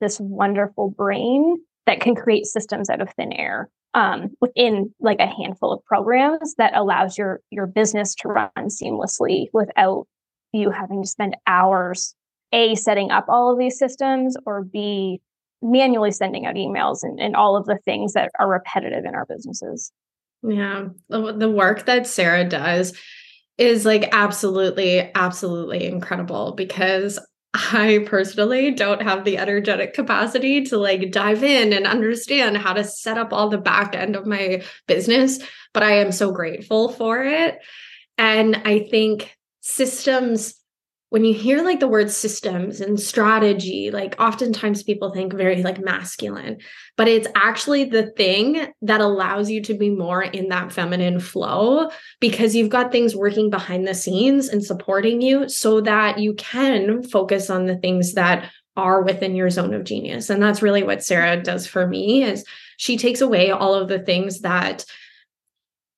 this 0.00 0.20
wonderful 0.20 0.90
brain 0.90 1.56
that 1.86 2.00
can 2.00 2.14
create 2.14 2.44
systems 2.44 2.90
out 2.90 3.00
of 3.00 3.08
thin 3.14 3.32
air 3.32 3.70
um, 3.94 4.28
within 4.40 4.94
like 5.00 5.20
a 5.20 5.26
handful 5.26 5.72
of 5.72 5.84
programs 5.84 6.54
that 6.56 6.76
allows 6.76 7.16
your 7.16 7.40
your 7.50 7.66
business 7.66 8.14
to 8.16 8.28
run 8.28 8.50
seamlessly 8.58 9.46
without 9.54 10.06
you 10.52 10.70
having 10.70 11.02
to 11.02 11.08
spend 11.08 11.36
hours 11.46 12.14
a 12.52 12.74
setting 12.74 13.10
up 13.10 13.26
all 13.28 13.52
of 13.52 13.58
these 13.58 13.78
systems 13.78 14.36
or 14.46 14.62
b 14.62 15.20
manually 15.62 16.10
sending 16.10 16.46
out 16.46 16.54
emails 16.54 16.98
and, 17.02 17.18
and 17.18 17.34
all 17.34 17.56
of 17.56 17.66
the 17.66 17.78
things 17.84 18.12
that 18.12 18.30
are 18.38 18.48
repetitive 18.48 19.04
in 19.04 19.14
our 19.14 19.26
businesses 19.26 19.92
yeah 20.42 20.86
the, 21.08 21.50
work 21.50 21.86
that 21.86 22.06
sara 22.06 22.44
does 22.44 22.96
is 23.58 23.86
like 23.86 24.08
absolutely 24.12 25.10
absolutely 25.14 25.86
incredible 25.86 26.52
because 26.52 27.18
I 27.72 28.04
personally 28.06 28.70
don't 28.72 29.02
have 29.02 29.24
the 29.24 29.38
energetic 29.38 29.94
capacity 29.94 30.62
to 30.64 30.76
like 30.76 31.10
dive 31.10 31.42
in 31.42 31.72
and 31.72 31.86
understand 31.86 32.58
how 32.58 32.74
to 32.74 32.84
set 32.84 33.16
up 33.16 33.32
all 33.32 33.48
the 33.48 33.58
back 33.58 33.94
end 33.94 34.14
of 34.14 34.26
my 34.26 34.62
business, 34.86 35.38
but 35.72 35.82
I 35.82 35.98
am 35.98 36.12
so 36.12 36.32
grateful 36.32 36.90
for 36.90 37.24
it. 37.24 37.58
And 38.18 38.56
I 38.64 38.80
think 38.90 39.36
systems 39.60 40.54
when 41.10 41.24
you 41.24 41.32
hear 41.32 41.62
like 41.62 41.78
the 41.78 41.88
word 41.88 42.10
systems 42.10 42.80
and 42.80 42.98
strategy, 42.98 43.90
like 43.92 44.16
oftentimes 44.18 44.82
people 44.82 45.12
think 45.12 45.32
very 45.32 45.62
like 45.62 45.78
masculine, 45.78 46.58
but 46.96 47.06
it's 47.06 47.28
actually 47.36 47.84
the 47.84 48.10
thing 48.12 48.66
that 48.82 49.00
allows 49.00 49.48
you 49.48 49.62
to 49.62 49.74
be 49.74 49.88
more 49.88 50.22
in 50.22 50.48
that 50.48 50.72
feminine 50.72 51.20
flow 51.20 51.90
because 52.20 52.56
you've 52.56 52.70
got 52.70 52.90
things 52.90 53.14
working 53.14 53.50
behind 53.50 53.86
the 53.86 53.94
scenes 53.94 54.48
and 54.48 54.64
supporting 54.64 55.22
you 55.22 55.48
so 55.48 55.80
that 55.80 56.18
you 56.18 56.34
can 56.34 57.04
focus 57.04 57.50
on 57.50 57.66
the 57.66 57.76
things 57.76 58.14
that 58.14 58.50
are 58.76 59.02
within 59.02 59.34
your 59.34 59.48
zone 59.48 59.74
of 59.74 59.84
genius. 59.84 60.28
And 60.28 60.42
that's 60.42 60.60
really 60.60 60.82
what 60.82 61.04
Sara 61.04 61.40
does 61.40 61.66
for 61.66 61.86
me 61.86 62.24
is 62.24 62.44
she 62.76 62.98
takes 62.98 63.20
away 63.20 63.50
all 63.50 63.74
of 63.74 63.88
the 63.88 64.00
things 64.00 64.40
that 64.40 64.84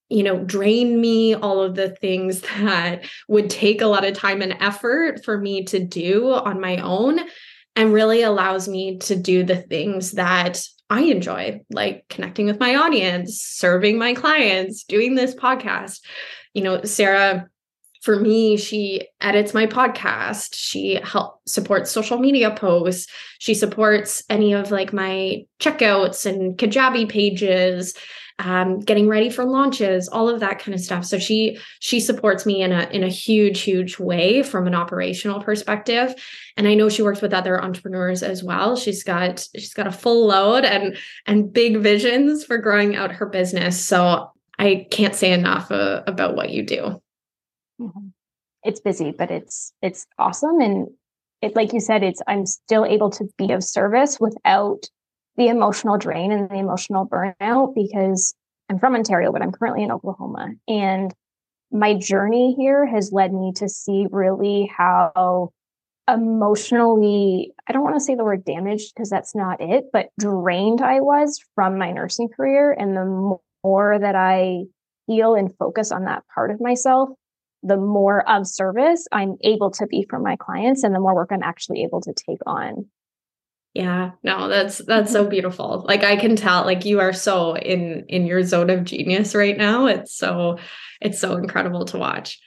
you 0.08 0.22
know, 0.22 0.38
drain 0.44 1.00
me, 1.00 1.34
all 1.34 1.62
of 1.62 1.74
the 1.74 1.90
things 1.90 2.40
that 2.58 3.04
would 3.28 3.50
take 3.50 3.80
a 3.80 3.86
lot 3.86 4.04
of 4.04 4.14
time 4.14 4.42
and 4.42 4.56
effort 4.60 5.24
for 5.24 5.38
me 5.38 5.64
to 5.64 5.78
do 5.78 6.32
on 6.32 6.60
my 6.60 6.78
own. 6.78 7.20
and 7.76 7.92
really 7.92 8.22
allows 8.22 8.66
me 8.66 8.98
to 8.98 9.14
do 9.14 9.44
the 9.44 9.56
things 9.56 10.12
that 10.12 10.60
I 10.90 11.02
enjoy, 11.02 11.60
like 11.70 12.06
connecting 12.08 12.46
with 12.46 12.58
my 12.58 12.74
audience, 12.74 13.40
serving 13.40 13.98
my 13.98 14.14
clients, 14.14 14.82
doing 14.84 15.14
this 15.14 15.34
podcast. 15.34 16.00
You 16.54 16.62
know, 16.62 16.82
Sara 16.82 17.48
for 18.02 18.18
me, 18.18 18.56
she 18.56 19.06
edits 19.20 19.54
my 19.54 19.66
podcast. 19.66 20.54
She 20.54 21.00
helps 21.02 21.52
supports 21.52 21.90
social 21.90 22.18
media 22.18 22.50
posts. 22.54 23.10
She 23.38 23.54
supports 23.54 24.22
any 24.30 24.54
of 24.54 24.70
like 24.70 24.92
my 24.92 25.44
checkouts 25.60 26.24
and 26.24 26.56
Kajabi 26.56 27.08
pages, 27.08 27.94
um, 28.38 28.78
getting 28.78 29.09
ready 29.09 29.30
for 29.30 29.45
launches, 29.45 30.09
all 30.09 30.28
of 30.28 30.40
that 30.40 30.59
kind 30.59 30.75
of 30.75 30.80
stuff. 30.80 31.04
So 31.04 31.18
she 31.18 31.59
she 31.80 31.99
supports 31.99 32.47
me 32.47 32.62
in 32.62 32.73
a 32.73 32.88
in 32.90 33.02
a 33.02 33.09
huge 33.09 33.61
huge 33.61 33.99
way 33.99 34.42
from 34.42 34.66
an 34.66 34.75
operational 34.75 35.42
perspective. 35.42 36.14
And 36.57 36.68
I 36.68 36.75
know 36.75 36.88
she 36.88 37.02
works 37.02 37.21
with 37.21 37.35
other 37.35 37.62
entrepreneurs 37.62 38.23
as 38.23 38.45
well. 38.45 38.76
She's 38.76 39.02
got 39.02 39.47
she's 39.57 39.75
got 39.75 39.87
a 39.87 39.92
full 39.92 40.26
load 40.26 40.64
and 40.64 40.97
and 41.26 41.52
big 41.52 41.78
visions 41.78 42.45
for 42.45 42.59
growing 42.59 42.95
out 42.95 43.12
her 43.12 43.26
business. 43.26 43.83
So 43.85 44.30
I 44.59 44.87
can't 44.90 45.14
say 45.14 45.33
enough 45.33 45.71
uh, 45.71 46.02
about 46.07 46.37
what 46.37 46.50
you 46.50 46.62
do. 46.62 47.00
Mm-hmm. 47.80 48.09
It's 48.64 48.80
busy, 48.80 49.12
but 49.16 49.30
it's 49.30 49.73
it's 49.83 50.07
awesome, 50.18 50.61
and 50.61 50.88
it 51.42 51.54
like 51.54 51.73
you 51.73 51.80
said, 51.80 52.02
it's 52.02 52.21
I'm 52.26 52.45
still 52.45 52.85
able 52.85 53.11
to 53.11 53.25
be 53.37 53.52
of 53.52 53.62
service 53.62 54.18
without 54.21 54.88
the 55.38 55.49
emotional 55.49 55.97
drain 55.97 56.33
and 56.33 56.50
the 56.50 56.57
emotional 56.57 57.09
burnout 57.09 57.75
because 57.75 58.35
I'm 58.68 58.78
from 58.78 58.95
Ontario, 58.95 59.33
but 59.33 59.40
I'm 59.40 59.52
currently 59.52 59.83
in 59.83 59.90
Oklahoma, 59.90 60.50
and 60.68 61.14
my 61.71 61.95
journey 61.95 62.54
here 62.59 62.85
has 62.85 63.12
led 63.12 63.33
me 63.33 63.52
to 63.57 63.68
see 63.68 64.07
really 64.11 64.71
how 64.75 65.50
emotionally 66.09 67.52
i 67.68 67.73
don't 67.73 67.83
want 67.83 67.95
to 67.95 68.00
say 68.00 68.14
the 68.14 68.25
word 68.25 68.42
damaged 68.42 68.95
because 68.95 69.11
that's 69.11 69.35
not 69.35 69.61
it 69.61 69.85
but 69.92 70.09
drained 70.18 70.80
i 70.80 71.00
was 71.00 71.38
from 71.54 71.76
my 71.76 71.92
nursing 71.92 72.30
career 72.30 72.73
and 72.73 72.97
the 72.97 73.37
more 73.62 73.99
that 73.99 74.14
i 74.14 74.62
heal 75.07 75.35
and 75.35 75.54
focus 75.59 75.92
on 75.92 76.04
that 76.04 76.25
part 76.35 76.50
of 76.50 76.62
myself 76.62 77.11
the 77.62 77.76
more 77.76 78.28
of 78.28 78.47
service 78.47 79.07
I'm 79.12 79.37
able 79.42 79.71
to 79.73 79.87
be 79.87 80.07
for 80.09 80.18
my 80.18 80.37
clients 80.37 80.85
and 80.85 80.95
the 80.95 81.00
more 81.00 81.14
work 81.14 81.30
I'm 81.33 81.42
actually 81.42 81.83
able 81.83 82.00
to 82.02 82.12
take 82.12 82.38
on. 82.47 82.87
Yeah, 83.78 84.11
no, 84.25 84.49
that's 84.49 84.78
that's 84.78 85.12
so 85.12 85.20
mm-hmm. 85.20 85.30
beautiful. 85.30 85.85
Like 85.87 86.02
I 86.02 86.16
can 86.16 86.35
tell 86.35 86.64
like 86.64 86.85
you 86.85 86.99
are 86.99 87.12
so 87.12 87.56
in 87.56 88.06
in 88.08 88.26
your 88.26 88.42
zone 88.42 88.70
of 88.70 88.82
genius 88.82 89.37
right 89.37 89.56
now. 89.56 89.87
It's 89.87 90.12
so 90.12 90.58
it's 91.00 91.20
so 91.20 91.37
incredible 91.37 91.85
to 91.85 91.97
watch. 91.99 92.40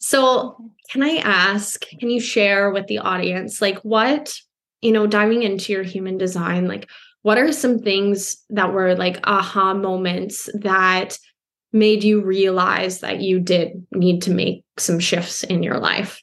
So, 0.00 0.70
can 0.90 1.02
I 1.02 1.16
ask, 1.16 1.80
can 1.98 2.10
you 2.10 2.20
share 2.20 2.70
with 2.70 2.88
the 2.88 2.98
audience 2.98 3.62
like 3.62 3.78
what, 3.78 4.38
you 4.82 4.92
know, 4.92 5.06
diving 5.06 5.44
into 5.44 5.72
your 5.72 5.82
human 5.82 6.18
design, 6.18 6.68
like 6.68 6.90
what 7.22 7.38
are 7.38 7.52
some 7.52 7.78
things 7.78 8.36
that 8.50 8.74
were 8.74 8.94
like 8.96 9.18
aha 9.24 9.72
moments 9.72 10.50
that 10.60 11.18
made 11.72 12.04
you 12.04 12.22
realize 12.22 13.00
that 13.00 13.22
you 13.22 13.40
did 13.40 13.86
need 13.92 14.20
to 14.22 14.30
make 14.30 14.62
some 14.76 15.00
shifts 15.00 15.42
in 15.42 15.62
your 15.62 15.78
life? 15.78 16.22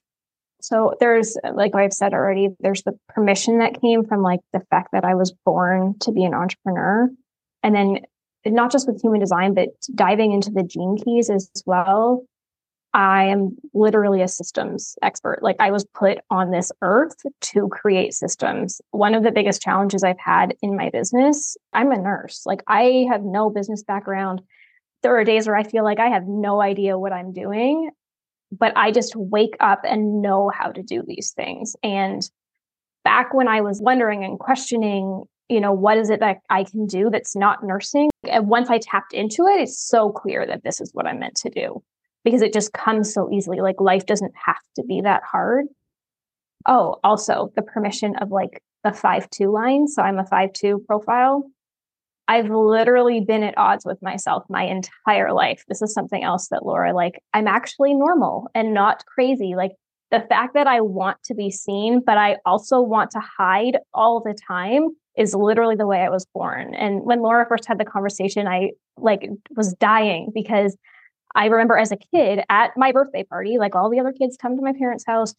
So 0.63 0.95
there's, 1.01 1.35
like 1.53 1.75
I've 1.75 1.91
said 1.91 2.13
already, 2.13 2.47
there's 2.61 2.83
the 2.83 2.97
permission 3.09 3.59
that 3.59 3.81
came 3.81 4.05
from 4.05 4.21
like 4.21 4.39
the 4.53 4.61
fact 4.69 4.93
that 4.93 5.03
I 5.03 5.13
was 5.13 5.33
born 5.45 5.99
to 5.99 6.11
be 6.13 6.23
an 6.23 6.33
entrepreneur. 6.33 7.09
And 7.63 7.75
then 7.75 7.99
not 8.45 8.71
just 8.71 8.87
with 8.87 9.01
human 9.01 9.19
design, 9.19 9.55
but 9.55 9.69
diving 9.93 10.31
into 10.31 10.51
the 10.51 10.63
gene 10.63 10.95
keys 11.03 11.29
as 11.29 11.51
well. 11.65 12.23
I 12.93 13.25
am 13.25 13.57
literally 13.73 14.21
a 14.21 14.27
systems 14.29 14.95
expert. 15.01 15.39
Like 15.41 15.57
I 15.59 15.71
was 15.71 15.83
put 15.83 16.19
on 16.29 16.51
this 16.51 16.71
earth 16.81 17.17
to 17.41 17.67
create 17.67 18.13
systems. 18.13 18.79
One 18.91 19.15
of 19.15 19.23
the 19.23 19.31
biggest 19.31 19.61
challenges 19.61 20.01
I've 20.01 20.19
had 20.19 20.55
in 20.61 20.77
my 20.77 20.91
business, 20.91 21.57
I'm 21.73 21.91
a 21.91 21.97
nurse. 21.97 22.43
Like 22.45 22.63
I 22.67 23.07
have 23.09 23.23
no 23.23 23.49
business 23.49 23.83
background 23.83 24.41
there 25.03 25.17
are 25.17 25.23
days 25.25 25.45
where 25.45 25.55
I 25.55 25.63
feel 25.63 25.83
like 25.83 25.99
I 25.99 26.07
have 26.07 26.27
no 26.27 26.61
idea 26.61 26.97
what 26.97 27.11
I'm 27.11 27.33
doing, 27.33 27.91
but 28.57 28.73
I 28.75 28.91
just 28.91 29.15
wake 29.15 29.55
up 29.59 29.81
and 29.83 30.21
know 30.21 30.51
how 30.53 30.71
to 30.71 30.83
do 30.83 31.03
these 31.05 31.31
things. 31.31 31.75
And 31.83 32.21
back 33.03 33.33
when 33.33 33.47
I 33.47 33.61
was 33.61 33.81
wondering 33.81 34.23
and 34.23 34.39
questioning, 34.39 35.23
you 35.49 35.59
know, 35.59 35.73
what 35.73 35.97
is 35.97 36.09
it 36.09 36.19
that 36.21 36.37
I 36.49 36.63
can 36.63 36.85
do 36.85 37.09
that's 37.09 37.35
not 37.35 37.63
nursing? 37.63 38.09
And 38.29 38.47
once 38.47 38.69
I 38.69 38.79
tapped 38.79 39.13
into 39.13 39.43
it, 39.47 39.61
it's 39.61 39.79
so 39.79 40.11
clear 40.11 40.45
that 40.45 40.63
this 40.63 40.79
is 40.79 40.91
what 40.93 41.05
I'm 41.05 41.19
meant 41.19 41.35
to 41.37 41.49
do 41.49 41.83
because 42.23 42.41
it 42.41 42.53
just 42.53 42.73
comes 42.73 43.13
so 43.13 43.29
easily. 43.31 43.59
Like 43.59 43.79
life 43.79 44.05
doesn't 44.05 44.33
have 44.45 44.61
to 44.77 44.83
be 44.83 45.01
that 45.01 45.23
hard. 45.29 45.65
Oh, 46.65 46.97
also 47.03 47.51
the 47.55 47.61
permission 47.61 48.15
of 48.17 48.31
like 48.31 48.61
the 48.83 48.93
five 48.93 49.29
two 49.29 49.51
line. 49.51 49.87
So 49.87 50.01
I'm 50.01 50.19
a 50.19 50.25
five 50.25 50.53
two 50.53 50.83
profile. 50.87 51.43
I've 52.27 52.49
literally 52.49 53.19
been 53.19 53.43
at 53.43 53.57
odds 53.57 53.85
with 53.85 54.01
myself 54.01 54.43
my 54.49 54.63
entire 54.63 55.33
life. 55.33 55.63
This 55.67 55.81
is 55.81 55.93
something 55.93 56.23
else 56.23 56.47
that 56.49 56.65
Laura, 56.65 56.93
like, 56.93 57.21
I'm 57.33 57.47
actually 57.47 57.93
normal 57.93 58.49
and 58.55 58.73
not 58.73 59.05
crazy. 59.05 59.55
Like, 59.55 59.71
the 60.11 60.21
fact 60.29 60.53
that 60.53 60.67
I 60.67 60.79
want 60.79 61.17
to 61.23 61.33
be 61.33 61.49
seen, 61.49 61.99
but 61.99 62.19
I 62.19 62.37
also 62.45 62.79
want 62.79 63.11
to 63.11 63.19
hide 63.19 63.79
all 63.95 64.21
the 64.21 64.37
time 64.47 64.89
is 65.17 65.33
literally 65.33 65.75
the 65.75 65.87
way 65.87 66.01
I 66.01 66.09
was 66.09 66.25
born. 66.33 66.75
And 66.75 67.01
when 67.03 67.21
Laura 67.21 67.45
first 67.47 67.65
had 67.65 67.79
the 67.79 67.85
conversation, 67.85 68.47
I 68.47 68.71
like 68.97 69.27
was 69.55 69.73
dying 69.73 70.31
because 70.33 70.77
I 71.35 71.47
remember 71.47 71.77
as 71.77 71.91
a 71.91 71.97
kid 71.97 72.43
at 72.49 72.77
my 72.77 72.91
birthday 72.91 73.23
party, 73.23 73.57
like 73.57 73.75
all 73.75 73.89
the 73.89 73.99
other 73.99 74.11
kids 74.11 74.37
come 74.39 74.55
to 74.55 74.61
my 74.61 74.73
parents' 74.73 75.05
house, 75.05 75.33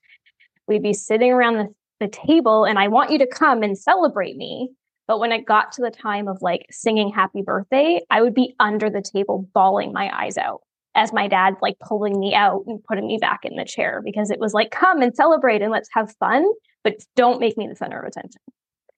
we'd 0.66 0.82
be 0.82 0.92
sitting 0.92 1.30
around 1.30 1.54
the, 1.54 1.74
the 2.00 2.08
table 2.08 2.64
and 2.64 2.78
I 2.78 2.88
want 2.88 3.10
you 3.10 3.18
to 3.18 3.26
come 3.28 3.62
and 3.62 3.78
celebrate 3.78 4.36
me. 4.36 4.70
But 5.06 5.18
when 5.18 5.32
it 5.32 5.44
got 5.44 5.72
to 5.72 5.82
the 5.82 5.90
time 5.90 6.28
of 6.28 6.40
like 6.40 6.66
singing 6.70 7.10
happy 7.10 7.42
birthday, 7.42 8.00
I 8.10 8.22
would 8.22 8.34
be 8.34 8.54
under 8.58 8.88
the 8.88 9.02
table 9.02 9.48
bawling 9.52 9.92
my 9.92 10.10
eyes 10.14 10.38
out 10.38 10.62
as 10.94 11.12
my 11.12 11.28
dad 11.28 11.56
like 11.60 11.78
pulling 11.80 12.18
me 12.18 12.34
out 12.34 12.64
and 12.66 12.82
putting 12.84 13.06
me 13.06 13.18
back 13.18 13.40
in 13.44 13.56
the 13.56 13.64
chair 13.64 14.00
because 14.02 14.30
it 14.30 14.38
was 14.38 14.54
like, 14.54 14.70
come 14.70 15.02
and 15.02 15.14
celebrate 15.14 15.60
and 15.60 15.70
let's 15.70 15.88
have 15.92 16.14
fun, 16.18 16.46
but 16.82 16.96
don't 17.16 17.40
make 17.40 17.56
me 17.58 17.66
the 17.68 17.76
center 17.76 18.00
of 18.00 18.06
attention. 18.06 18.40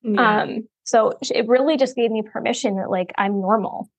Yeah. 0.02 0.42
Um, 0.42 0.68
so 0.84 1.18
it 1.22 1.48
really 1.48 1.76
just 1.76 1.96
gave 1.96 2.10
me 2.10 2.22
permission 2.22 2.76
that 2.76 2.90
like 2.90 3.12
I'm 3.18 3.40
normal. 3.40 3.90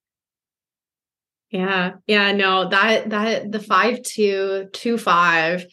Yeah. 1.50 1.94
Yeah. 2.06 2.32
No, 2.34 2.70
that, 2.70 3.10
that 3.10 3.52
the 3.52 3.60
five, 3.60 4.02
two, 4.04 4.70
two, 4.72 4.98
five, 4.98 5.66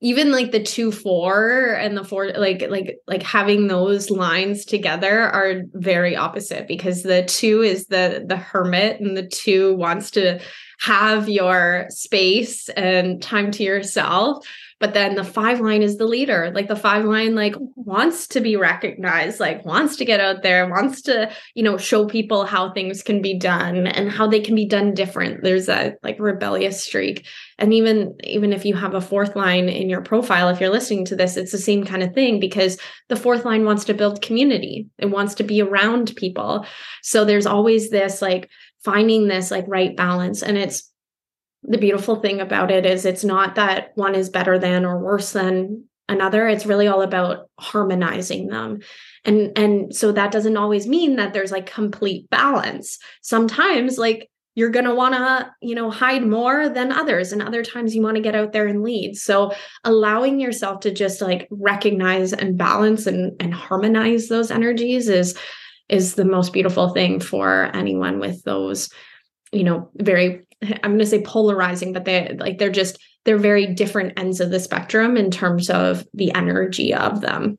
even 0.00 0.32
like 0.32 0.50
the 0.50 0.62
two 0.62 0.90
four 0.90 1.74
and 1.74 1.96
the 1.96 2.04
four 2.04 2.32
like 2.32 2.64
like 2.68 2.98
like 3.06 3.22
having 3.22 3.66
those 3.66 4.10
lines 4.10 4.64
together 4.64 5.20
are 5.20 5.62
very 5.74 6.16
opposite 6.16 6.66
because 6.66 7.02
the 7.02 7.22
two 7.24 7.62
is 7.62 7.86
the 7.86 8.24
the 8.26 8.36
hermit 8.36 9.00
and 9.00 9.16
the 9.16 9.26
two 9.26 9.74
wants 9.74 10.10
to 10.12 10.40
have 10.80 11.28
your 11.28 11.86
space 11.90 12.68
and 12.70 13.22
time 13.22 13.50
to 13.50 13.62
yourself 13.62 14.46
but 14.80 14.94
then 14.94 15.14
the 15.14 15.24
five 15.24 15.60
line 15.60 15.82
is 15.82 15.98
the 15.98 16.06
leader. 16.06 16.50
Like 16.54 16.66
the 16.66 16.74
five 16.74 17.04
line 17.04 17.34
like 17.34 17.52
mm-hmm. 17.52 17.66
wants 17.76 18.26
to 18.28 18.40
be 18.40 18.56
recognized 18.56 19.38
like 19.38 19.64
wants 19.64 19.96
to 19.96 20.06
get 20.06 20.20
out 20.20 20.42
there 20.42 20.68
wants 20.68 21.02
to 21.02 21.30
you 21.54 21.62
know 21.62 21.76
show 21.76 22.06
people 22.06 22.46
how 22.46 22.72
things 22.72 23.02
can 23.02 23.20
be 23.20 23.38
done 23.38 23.86
and 23.86 24.10
how 24.10 24.26
they 24.26 24.40
can 24.40 24.54
be 24.54 24.66
done 24.66 24.94
different. 24.94 25.44
There's 25.44 25.68
a 25.68 25.94
like 26.02 26.16
rebellious 26.18 26.82
streak. 26.82 27.26
And 27.58 27.74
even 27.74 28.16
even 28.24 28.54
if 28.54 28.64
you 28.64 28.74
have 28.74 28.94
a 28.94 29.02
fourth 29.02 29.36
line 29.36 29.68
in 29.68 29.90
your 29.90 30.02
profile 30.02 30.48
if 30.48 30.60
you're 30.60 30.70
listening 30.70 31.04
to 31.06 31.16
this 31.16 31.36
it's 31.36 31.52
the 31.52 31.58
same 31.58 31.84
kind 31.84 32.02
of 32.02 32.14
thing 32.14 32.40
because 32.40 32.78
the 33.08 33.16
fourth 33.16 33.44
line 33.44 33.66
wants 33.66 33.84
to 33.84 33.94
build 33.94 34.22
community. 34.22 34.88
It 34.98 35.10
wants 35.10 35.34
to 35.34 35.44
be 35.44 35.60
around 35.60 36.16
people. 36.16 36.64
So 37.02 37.24
there's 37.26 37.46
always 37.46 37.90
this 37.90 38.22
like 38.22 38.48
finding 38.82 39.28
this 39.28 39.50
like 39.50 39.66
right 39.68 39.94
balance. 39.94 40.42
And 40.42 40.56
it's 40.56 40.89
the 41.62 41.78
beautiful 41.78 42.16
thing 42.16 42.40
about 42.40 42.70
it 42.70 42.86
is 42.86 43.04
it's 43.04 43.24
not 43.24 43.54
that 43.56 43.92
one 43.94 44.14
is 44.14 44.30
better 44.30 44.58
than 44.58 44.84
or 44.84 44.98
worse 44.98 45.32
than 45.32 45.84
another. 46.08 46.48
It's 46.48 46.66
really 46.66 46.88
all 46.88 47.02
about 47.02 47.48
harmonizing 47.58 48.48
them. 48.48 48.80
And 49.24 49.56
and 49.56 49.94
so 49.94 50.12
that 50.12 50.32
doesn't 50.32 50.56
always 50.56 50.86
mean 50.86 51.16
that 51.16 51.32
there's 51.32 51.52
like 51.52 51.70
complete 51.70 52.28
balance. 52.30 52.98
Sometimes 53.22 53.98
like 53.98 54.30
you're 54.56 54.70
going 54.70 54.86
to 54.86 54.94
want 54.94 55.14
to 55.14 55.50
you 55.62 55.74
know 55.74 55.90
hide 55.90 56.26
more 56.26 56.68
than 56.68 56.92
others 56.92 57.32
and 57.32 57.40
other 57.40 57.62
times 57.62 57.94
you 57.94 58.02
want 58.02 58.16
to 58.16 58.22
get 58.22 58.34
out 58.34 58.52
there 58.52 58.66
and 58.66 58.82
lead. 58.82 59.16
So 59.16 59.52
allowing 59.84 60.40
yourself 60.40 60.80
to 60.80 60.90
just 60.90 61.20
like 61.20 61.46
recognize 61.50 62.32
and 62.32 62.58
balance 62.58 63.06
and 63.06 63.40
and 63.40 63.54
harmonize 63.54 64.28
those 64.28 64.50
energies 64.50 65.08
is 65.08 65.38
is 65.88 66.14
the 66.14 66.24
most 66.24 66.52
beautiful 66.52 66.88
thing 66.90 67.20
for 67.20 67.70
anyone 67.74 68.18
with 68.18 68.42
those 68.44 68.90
you 69.52 69.64
know 69.64 69.90
very 69.96 70.46
i'm 70.82 70.92
going 70.92 70.98
to 70.98 71.06
say 71.06 71.22
polarizing 71.22 71.92
but 71.92 72.04
they 72.04 72.36
like 72.38 72.58
they're 72.58 72.70
just 72.70 72.98
they're 73.24 73.38
very 73.38 73.66
different 73.66 74.18
ends 74.18 74.40
of 74.40 74.50
the 74.50 74.60
spectrum 74.60 75.16
in 75.16 75.30
terms 75.30 75.70
of 75.70 76.06
the 76.14 76.32
energy 76.34 76.94
of 76.94 77.20
them 77.20 77.58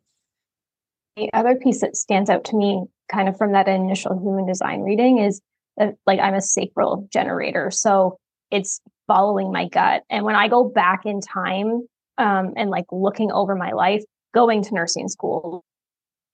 the 1.17 1.29
other 1.33 1.55
piece 1.55 1.81
that 1.81 1.95
stands 1.95 2.29
out 2.29 2.43
to 2.43 2.55
me 2.55 2.83
kind 3.11 3.27
of 3.27 3.37
from 3.37 3.51
that 3.51 3.67
initial 3.67 4.17
human 4.19 4.45
design 4.45 4.81
reading 4.81 5.19
is 5.19 5.41
that 5.77 5.95
like 6.05 6.19
i'm 6.19 6.33
a 6.33 6.41
sacral 6.41 7.07
generator 7.11 7.69
so 7.71 8.17
it's 8.49 8.81
following 9.07 9.51
my 9.51 9.67
gut 9.67 10.03
and 10.09 10.25
when 10.25 10.35
i 10.35 10.47
go 10.47 10.63
back 10.63 11.05
in 11.05 11.19
time 11.21 11.81
um, 12.17 12.53
and 12.55 12.69
like 12.69 12.85
looking 12.91 13.31
over 13.31 13.55
my 13.55 13.71
life 13.71 14.03
going 14.33 14.61
to 14.63 14.73
nursing 14.75 15.07
school 15.07 15.63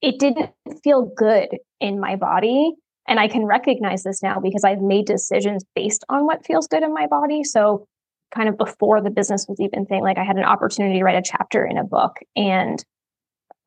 it 0.01 0.19
didn't 0.19 0.51
feel 0.83 1.11
good 1.15 1.49
in 1.79 1.99
my 1.99 2.15
body. 2.15 2.73
And 3.07 3.19
I 3.19 3.27
can 3.27 3.45
recognize 3.45 4.03
this 4.03 4.21
now 4.21 4.39
because 4.39 4.63
I've 4.63 4.81
made 4.81 5.05
decisions 5.05 5.63
based 5.75 6.03
on 6.09 6.25
what 6.25 6.45
feels 6.45 6.67
good 6.67 6.83
in 6.83 6.93
my 6.93 7.07
body. 7.07 7.43
So, 7.43 7.87
kind 8.35 8.49
of 8.49 8.57
before 8.57 9.01
the 9.01 9.09
business 9.09 9.45
was 9.47 9.59
even 9.61 9.85
thing, 9.85 10.03
like 10.03 10.17
I 10.17 10.23
had 10.23 10.35
an 10.35 10.43
opportunity 10.43 10.99
to 10.99 11.03
write 11.03 11.15
a 11.15 11.21
chapter 11.21 11.65
in 11.65 11.77
a 11.77 11.83
book. 11.85 12.17
And 12.35 12.83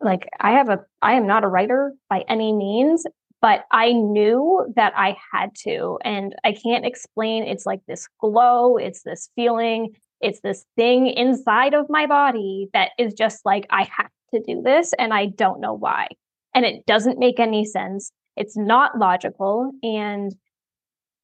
like 0.01 0.29
I 0.39 0.53
have 0.53 0.69
a, 0.69 0.81
I 1.01 1.15
am 1.15 1.27
not 1.27 1.45
a 1.45 1.49
writer 1.49 1.95
by 2.11 2.25
any 2.29 2.53
means, 2.53 3.05
but 3.41 3.65
I 3.71 3.93
knew 3.93 4.71
that 4.77 4.93
I 4.97 5.17
had 5.33 5.55
to. 5.65 5.99
And 6.05 6.35
I 6.45 6.53
can't 6.53 6.85
explain. 6.85 7.45
It's 7.45 7.67
like 7.67 7.81
this 7.87 8.07
glow, 8.21 8.77
it's 8.77 9.03
this 9.03 9.31
feeling, 9.35 9.95
it's 10.21 10.41
this 10.41 10.65
thing 10.77 11.07
inside 11.07 11.75
of 11.75 11.87
my 11.89 12.07
body 12.07 12.69
that 12.75 12.91
is 12.99 13.15
just 13.15 13.45
like, 13.45 13.67
I 13.71 13.89
have 13.97 14.11
to 14.35 14.43
do 14.47 14.63
this. 14.63 14.93
And 14.99 15.15
I 15.15 15.27
don't 15.27 15.61
know 15.61 15.73
why. 15.73 16.09
And 16.55 16.65
it 16.65 16.85
doesn't 16.87 17.19
make 17.19 17.41
any 17.41 17.65
sense. 17.65 18.13
It's 18.41 18.57
not 18.57 18.99
logical. 18.99 19.71
And 19.83 20.35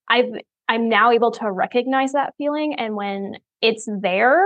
I've, 0.06 0.30
I'm 0.68 0.90
now 0.90 1.10
able 1.10 1.30
to 1.32 1.50
recognize 1.50 2.12
that 2.12 2.34
feeling. 2.36 2.74
And 2.74 2.94
when 2.94 3.38
it's 3.62 3.88
there, 4.02 4.44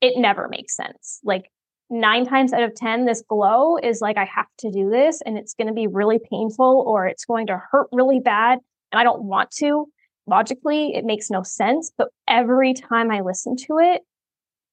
it 0.00 0.18
never 0.18 0.48
makes 0.48 0.74
sense. 0.74 1.20
Like 1.22 1.48
nine 1.90 2.26
times 2.26 2.52
out 2.52 2.64
of 2.64 2.74
10, 2.74 3.04
this 3.04 3.22
glow 3.28 3.76
is 3.76 4.00
like, 4.00 4.16
I 4.16 4.24
have 4.24 4.48
to 4.58 4.70
do 4.72 4.90
this 4.90 5.22
and 5.24 5.38
it's 5.38 5.54
going 5.54 5.68
to 5.68 5.72
be 5.72 5.86
really 5.86 6.18
painful 6.18 6.84
or 6.88 7.06
it's 7.06 7.24
going 7.24 7.46
to 7.46 7.62
hurt 7.70 7.86
really 7.92 8.18
bad. 8.18 8.58
And 8.90 9.00
I 9.00 9.04
don't 9.04 9.22
want 9.22 9.52
to. 9.58 9.86
Logically, 10.26 10.94
it 10.96 11.04
makes 11.04 11.30
no 11.30 11.44
sense. 11.44 11.92
But 11.96 12.08
every 12.26 12.74
time 12.74 13.12
I 13.12 13.20
listen 13.20 13.54
to 13.68 13.78
it, 13.78 14.02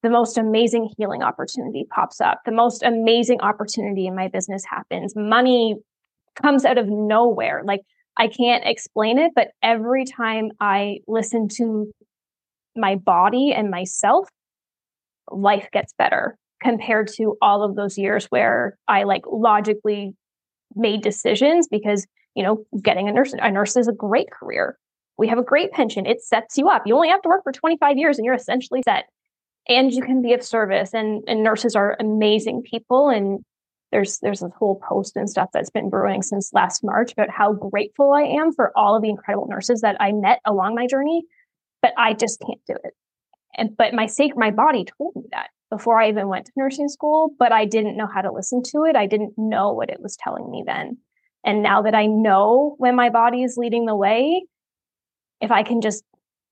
the 0.02 0.10
most 0.10 0.38
amazing 0.38 0.90
healing 0.98 1.22
opportunity 1.22 1.86
pops 1.90 2.22
up. 2.22 2.42
The 2.44 2.52
most 2.52 2.82
amazing 2.82 3.42
opportunity 3.42 4.08
in 4.08 4.16
my 4.16 4.30
business 4.30 4.64
happens. 4.68 5.14
Money 5.16 5.76
comes 6.42 6.66
out 6.66 6.78
of 6.78 6.88
nowhere. 6.88 7.62
Like 7.66 7.82
I 8.18 8.28
can't 8.28 8.64
explain 8.66 9.18
it, 9.18 9.32
but 9.36 9.50
every 9.62 10.06
time 10.06 10.52
I 10.60 11.00
listen 11.08 11.48
to 11.58 11.92
my 12.76 12.96
body 12.96 13.54
and 13.54 13.70
myself, 13.70 14.30
life 15.32 15.68
gets 15.72 15.94
better 15.98 16.38
compared 16.62 17.08
to 17.08 17.38
all 17.42 17.64
of 17.64 17.76
those 17.76 17.98
years 17.98 18.26
where 18.26 18.78
I 18.88 19.04
like 19.04 19.24
logically 19.28 20.16
made 20.76 21.02
decisions 21.02 21.68
because, 21.68 22.06
you 22.36 22.44
know, 22.44 22.66
getting 22.82 23.08
a 23.08 23.12
nurse, 23.12 23.34
a 23.34 23.52
nurse 23.52 23.76
is 23.76 23.88
a 23.88 23.94
great 23.94 24.30
career. 24.32 24.78
We 25.18 25.28
have 25.28 25.38
a 25.38 25.44
great 25.44 25.72
pension. 25.72 26.06
It 26.06 26.22
sets 26.22 26.58
you 26.58 26.70
up. 26.70 26.84
You 26.86 26.96
only 26.96 27.10
have 27.10 27.22
to 27.22 27.30
work 27.30 27.44
for 27.44 27.52
25 27.52 27.98
years 27.98 28.18
and 28.18 28.26
you're 28.26 28.34
essentially 28.34 28.82
set. 28.84 29.06
And 29.68 29.92
you 29.92 30.04
can 30.04 30.22
be 30.22 30.34
of 30.34 30.44
service. 30.44 30.94
And, 30.94 31.24
and 31.28 31.44
nurses 31.44 31.76
are 31.76 31.96
amazing 32.00 32.64
people. 32.70 33.10
And 33.10 33.40
there's 33.96 34.20
there's 34.20 34.44
a 34.44 34.50
whole 34.50 34.82
post 34.88 35.16
and 35.16 35.30
stuff 35.30 35.50
that's 35.54 35.70
been 35.70 35.90
brewing 35.90 36.22
since 36.22 36.52
last 36.52 36.84
March 36.84 37.14
about 37.14 37.30
how 37.30 37.54
grateful 37.54 38.12
I 38.12 38.24
am 38.24 38.52
for 38.52 38.78
all 38.78 38.94
of 38.94 39.02
the 39.02 39.10
incredible 39.10 39.48
nurses 39.48 39.80
that 39.82 39.96
I 40.02 40.12
met 40.12 40.42
along 40.46 40.76
my 40.76 40.86
journey, 40.86 41.24
but 41.82 41.94
I 41.98 42.14
just 42.14 42.42
can't 42.42 42.60
do 42.68 42.76
it. 42.84 42.94
And 43.58 43.70
but 43.78 43.94
my 43.94 44.06
sake, 44.06 44.34
my 44.36 44.52
body 44.52 44.84
told 44.84 45.16
me 45.16 45.24
that 45.32 45.48
before 45.70 45.98
I 45.98 46.10
even 46.10 46.28
went 46.28 46.46
to 46.48 46.52
nursing 46.58 46.90
school, 46.90 47.32
but 47.40 47.54
I 47.54 47.64
didn't 47.64 47.96
know 47.96 48.08
how 48.14 48.22
to 48.22 48.34
listen 48.34 48.62
to 48.72 48.84
it. 48.84 48.98
I 48.98 49.06
didn't 49.06 49.34
know 49.38 49.72
what 49.72 49.90
it 49.90 50.02
was 50.02 50.18
telling 50.18 50.52
me 50.52 50.64
then. 50.66 50.98
And 51.46 51.64
now 51.64 51.82
that 51.84 51.96
I 51.96 52.06
know 52.06 52.76
when 52.78 52.98
my 52.98 53.10
body 53.10 53.44
is 53.44 53.56
leading 53.56 53.86
the 53.86 53.96
way, 53.96 54.44
if 55.40 55.52
I 55.52 55.64
can 55.64 55.80
just, 55.80 56.04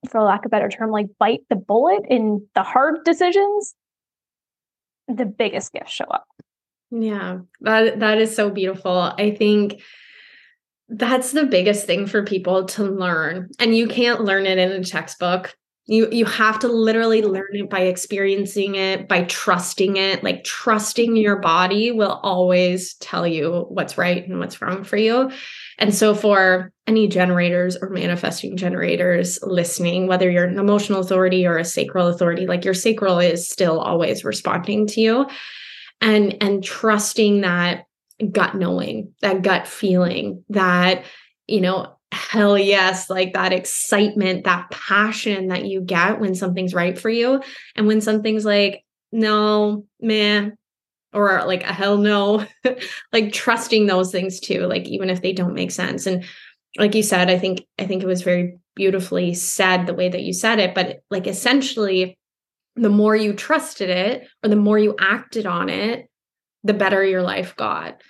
for 0.08 0.22
lack 0.22 0.46
of 0.46 0.46
a 0.46 0.48
better 0.48 0.70
term, 0.70 0.90
like 0.90 1.08
bite 1.18 1.40
the 1.50 1.56
bullet 1.56 2.04
in 2.08 2.46
the 2.54 2.62
hard 2.62 3.04
decisions, 3.04 3.74
the 5.08 5.26
biggest 5.26 5.72
gifts 5.72 5.92
show 5.92 6.04
up. 6.04 6.26
Yeah, 6.96 7.38
that 7.62 7.98
that 8.00 8.18
is 8.18 8.34
so 8.34 8.50
beautiful. 8.50 9.12
I 9.18 9.32
think 9.32 9.82
that's 10.88 11.32
the 11.32 11.46
biggest 11.46 11.86
thing 11.86 12.06
for 12.06 12.22
people 12.22 12.66
to 12.66 12.84
learn. 12.84 13.50
And 13.58 13.76
you 13.76 13.88
can't 13.88 14.20
learn 14.20 14.46
it 14.46 14.58
in 14.58 14.70
a 14.70 14.84
textbook 14.84 15.56
you 15.86 16.08
you 16.10 16.24
have 16.24 16.58
to 16.58 16.68
literally 16.68 17.22
learn 17.22 17.50
it 17.52 17.68
by 17.68 17.80
experiencing 17.80 18.74
it 18.74 19.06
by 19.06 19.24
trusting 19.24 19.96
it 19.96 20.24
like 20.24 20.42
trusting 20.44 21.16
your 21.16 21.36
body 21.36 21.90
will 21.90 22.20
always 22.22 22.94
tell 22.94 23.26
you 23.26 23.66
what's 23.68 23.98
right 23.98 24.26
and 24.26 24.38
what's 24.38 24.62
wrong 24.62 24.82
for 24.82 24.96
you 24.96 25.30
and 25.78 25.94
so 25.94 26.14
for 26.14 26.72
any 26.86 27.06
generators 27.06 27.76
or 27.76 27.90
manifesting 27.90 28.56
generators 28.56 29.38
listening 29.42 30.06
whether 30.06 30.30
you're 30.30 30.46
an 30.46 30.58
emotional 30.58 31.00
authority 31.00 31.46
or 31.46 31.58
a 31.58 31.64
sacral 31.64 32.08
authority 32.08 32.46
like 32.46 32.64
your 32.64 32.74
sacral 32.74 33.18
is 33.18 33.48
still 33.48 33.78
always 33.80 34.24
responding 34.24 34.86
to 34.86 35.00
you 35.00 35.26
and 36.04 36.36
and 36.40 36.62
trusting 36.62 37.40
that 37.40 37.86
gut 38.30 38.54
knowing 38.54 39.12
that 39.22 39.42
gut 39.42 39.66
feeling 39.66 40.44
that 40.50 41.04
you 41.48 41.60
know 41.60 41.94
hell 42.14 42.56
yes, 42.56 43.10
like 43.10 43.32
that 43.32 43.52
excitement, 43.52 44.44
that 44.44 44.70
passion 44.70 45.48
that 45.48 45.64
you 45.64 45.80
get 45.80 46.20
when 46.20 46.34
something's 46.34 46.74
right 46.74 46.98
for 46.98 47.10
you. 47.10 47.42
And 47.76 47.86
when 47.86 48.00
something's 48.00 48.44
like, 48.44 48.84
no, 49.12 49.84
man, 50.00 50.56
or 51.12 51.44
like 51.44 51.64
a 51.64 51.72
hell 51.72 51.98
no, 51.98 52.46
like 53.12 53.32
trusting 53.32 53.86
those 53.86 54.10
things 54.12 54.40
too, 54.40 54.66
like 54.66 54.86
even 54.86 55.10
if 55.10 55.22
they 55.22 55.32
don't 55.32 55.54
make 55.54 55.70
sense. 55.70 56.06
And 56.06 56.24
like 56.78 56.94
you 56.94 57.02
said, 57.02 57.30
I 57.30 57.38
think, 57.38 57.66
I 57.78 57.86
think 57.86 58.02
it 58.02 58.06
was 58.06 58.22
very 58.22 58.58
beautifully 58.74 59.34
said 59.34 59.86
the 59.86 59.94
way 59.94 60.08
that 60.08 60.22
you 60.22 60.32
said 60.32 60.58
it, 60.58 60.74
but 60.74 61.00
like 61.10 61.26
essentially, 61.26 62.18
the 62.76 62.90
more 62.90 63.14
you 63.14 63.32
trusted 63.32 63.90
it 63.90 64.28
or 64.42 64.48
the 64.48 64.56
more 64.56 64.78
you 64.78 64.94
acted 64.98 65.46
on 65.46 65.68
it, 65.68 66.08
the 66.62 66.74
better 66.74 67.04
your 67.04 67.22
life 67.22 67.56
got. 67.56 68.00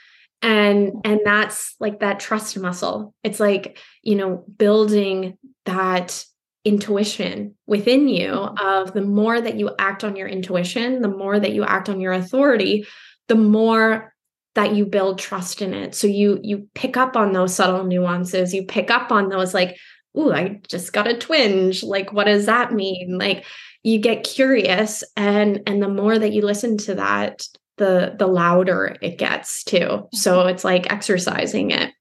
And 0.42 0.92
and 1.04 1.20
that's 1.24 1.74
like 1.80 2.00
that 2.00 2.20
trust 2.20 2.58
muscle. 2.58 3.14
It's 3.22 3.40
like 3.40 3.78
you 4.02 4.16
know 4.16 4.44
building 4.56 5.38
that 5.64 6.24
intuition 6.64 7.54
within 7.66 8.08
you 8.08 8.30
mm-hmm. 8.30 8.66
of 8.66 8.94
the 8.94 9.02
more 9.02 9.40
that 9.40 9.58
you 9.58 9.70
act 9.78 10.02
on 10.02 10.16
your 10.16 10.26
intuition 10.26 11.02
the 11.02 11.08
more 11.08 11.38
that 11.38 11.52
you 11.52 11.62
act 11.62 11.90
on 11.90 12.00
your 12.00 12.12
authority 12.14 12.86
the 13.28 13.34
more 13.34 14.14
that 14.54 14.74
you 14.74 14.86
build 14.86 15.18
trust 15.18 15.62
in 15.62 15.74
it. 15.74 15.94
So 15.94 16.06
you 16.06 16.40
you 16.42 16.68
pick 16.74 16.96
up 16.96 17.16
on 17.16 17.32
those 17.32 17.54
subtle 17.54 17.84
nuances. 17.84 18.54
You 18.54 18.64
pick 18.64 18.90
up 18.90 19.10
on 19.10 19.28
those 19.28 19.52
like 19.52 19.76
ooh 20.16 20.32
i 20.32 20.60
just 20.68 20.92
got 20.92 21.08
a 21.08 21.16
twinge. 21.16 21.82
Like 21.82 22.12
what 22.12 22.24
does 22.24 22.46
that 22.46 22.72
mean? 22.72 23.18
Like 23.18 23.44
you 23.84 23.98
get 23.98 24.24
curious 24.24 25.04
and 25.16 25.62
and 25.66 25.80
the 25.80 25.88
more 25.88 26.18
that 26.18 26.32
you 26.32 26.42
listen 26.42 26.76
to 26.78 26.94
that 26.96 27.46
the 27.76 28.14
the 28.18 28.26
louder 28.26 28.96
it 29.00 29.18
gets 29.18 29.62
too. 29.62 30.08
So 30.12 30.38
mm-hmm. 30.38 30.48
it's 30.48 30.64
like 30.64 30.92
exercising 30.92 31.70
it. 31.70 31.92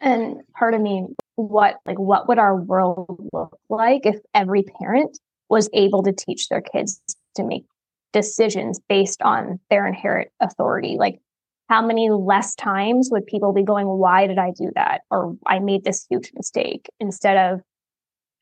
And 0.00 0.42
part 0.58 0.74
of 0.74 0.80
me 0.82 1.06
what 1.36 1.76
like 1.86 1.98
what 1.98 2.28
would 2.28 2.38
our 2.38 2.56
world 2.56 3.28
look 3.32 3.58
like 3.70 4.04
if 4.04 4.16
every 4.34 4.62
parent 4.62 5.18
was 5.48 5.70
able 5.72 6.02
to 6.02 6.12
teach 6.12 6.48
their 6.48 6.60
kids 6.60 7.00
to 7.36 7.44
make 7.44 7.64
decisions 8.12 8.80
based 8.88 9.22
on 9.22 9.60
their 9.70 9.86
inherent 9.86 10.28
authority? 10.40 10.96
Like 10.98 11.20
how 11.68 11.86
many 11.86 12.10
less 12.10 12.54
times 12.54 13.10
would 13.12 13.26
people 13.26 13.52
be 13.52 13.62
going 13.62 13.86
why 13.86 14.26
did 14.26 14.38
i 14.38 14.50
do 14.50 14.70
that? 14.74 15.02
or 15.10 15.36
i 15.46 15.58
made 15.60 15.84
this 15.84 16.06
huge 16.08 16.32
mistake 16.34 16.88
instead 17.00 17.36
of 17.36 17.60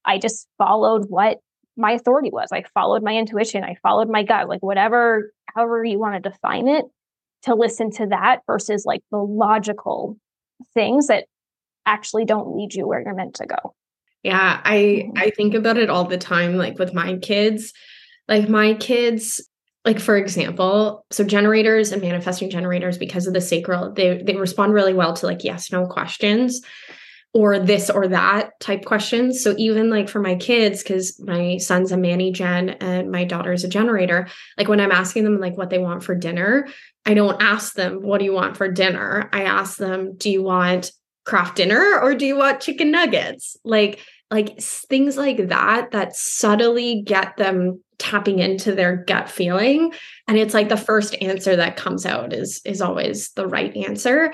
i 0.05 0.19
just 0.19 0.47
followed 0.59 1.07
what 1.09 1.39
my 1.77 1.93
authority 1.93 2.31
was. 2.31 2.49
I 2.53 2.65
followed 2.75 3.03
my 3.03 3.17
intuition. 3.17 3.65
I 3.65 3.77
followed 3.83 4.09
my 4.09 4.23
gut, 4.23 4.49
like 4.49 4.63
whatever, 4.63 5.33
however 5.47 5.85
you 5.85 5.99
want 5.99 6.23
to 6.23 6.31
define 6.31 6.69
it, 6.69 6.85
to 7.43 7.55
listen 7.55 7.91
to 7.93 8.07
that 8.07 8.41
versus 8.47 8.85
like 8.87 9.03
the 9.11 9.19
logical 9.19 10.17
things 10.73 11.09
that 11.09 11.27
actually 11.87 12.25
don't 12.25 12.57
lead 12.57 12.75
you 12.75 12.87
where 12.87 13.03
you're 13.03 13.15
meant 13.15 13.35
to 13.37 13.47
go. 13.47 13.75
Yeah, 14.23 14.61
I 14.65 14.77
mm-hmm. 14.77 15.13
I 15.17 15.31
think 15.31 15.55
about 15.55 15.77
it 15.77 15.91
all 15.91 16.05
the 16.05 16.19
time 16.19 16.57
like 16.57 16.79
with 16.79 16.95
my 16.95 17.17
kids. 17.19 17.73
Like 18.29 18.49
my 18.49 18.75
kids 18.75 19.47
like 19.85 20.01
for 20.01 20.17
example, 20.17 21.05
so 21.11 21.25
generators 21.25 21.93
and 21.93 22.01
manifesting 22.01 22.49
generators 22.49 22.97
because 22.97 23.27
of 23.27 23.35
the 23.35 23.41
sacral, 23.43 23.93
they 23.93 24.23
they 24.23 24.35
respond 24.35 24.73
really 24.73 24.95
well 24.95 25.13
to 25.15 25.27
like 25.27 25.45
yes 25.45 25.71
no 25.71 25.87
questions 25.87 26.63
or 27.35 27.59
this 27.59 27.91
or 27.91 28.07
that 28.09 28.59
type 28.61 28.85
questions. 28.85 29.43
So 29.43 29.55
even 29.59 29.91
like 29.91 30.09
for 30.09 30.21
my 30.21 30.37
kids, 30.37 30.83
because 30.83 31.21
my 31.21 31.59
son's 31.59 31.91
a 31.91 31.97
Manny 31.97 32.31
Gen 32.31 32.71
and 32.71 33.11
my 33.11 33.25
daughter's 33.25 33.65
a 33.65 33.69
generator, 33.69 34.29
like 34.57 34.69
when 34.69 34.81
I'm 34.81 34.93
asking 34.93 35.25
them 35.25 35.41
like 35.41 35.59
what 35.59 35.69
they 35.69 35.79
want 35.79 36.05
for 36.05 36.15
dinner, 36.15 36.69
I 37.05 37.15
don't 37.15 37.43
ask 37.43 37.75
them, 37.75 38.03
what 38.03 38.19
do 38.19 38.25
you 38.25 38.33
want 38.33 38.57
for 38.57 38.71
dinner? 38.71 39.29
I 39.33 39.43
ask 39.43 39.77
them, 39.79 40.17
do 40.17 40.31
you 40.31 40.43
want 40.45 40.93
Kraft 41.25 41.57
Dinner 41.57 41.99
or 42.01 42.15
do 42.15 42.25
you 42.25 42.37
want 42.37 42.61
chicken 42.61 42.93
nuggets? 42.93 43.57
Like, 43.65 43.99
like 44.31 44.61
things 44.61 45.17
like 45.17 45.49
that 45.49 45.91
that 45.91 46.17
subtly 46.17 47.03
get 47.03 47.37
them 47.37 47.83
tapping 47.99 48.39
into 48.39 48.75
their 48.75 48.97
gut 48.97 49.29
feeling. 49.29 49.93
And 50.29 50.39
it's 50.39 50.55
like 50.55 50.69
the 50.69 50.77
first 50.77 51.17
answer 51.21 51.57
that 51.57 51.77
comes 51.77 52.07
out 52.07 52.33
is 52.33 52.61
is 52.65 52.81
always 52.81 53.31
the 53.33 53.47
right 53.47 53.75
answer. 53.77 54.33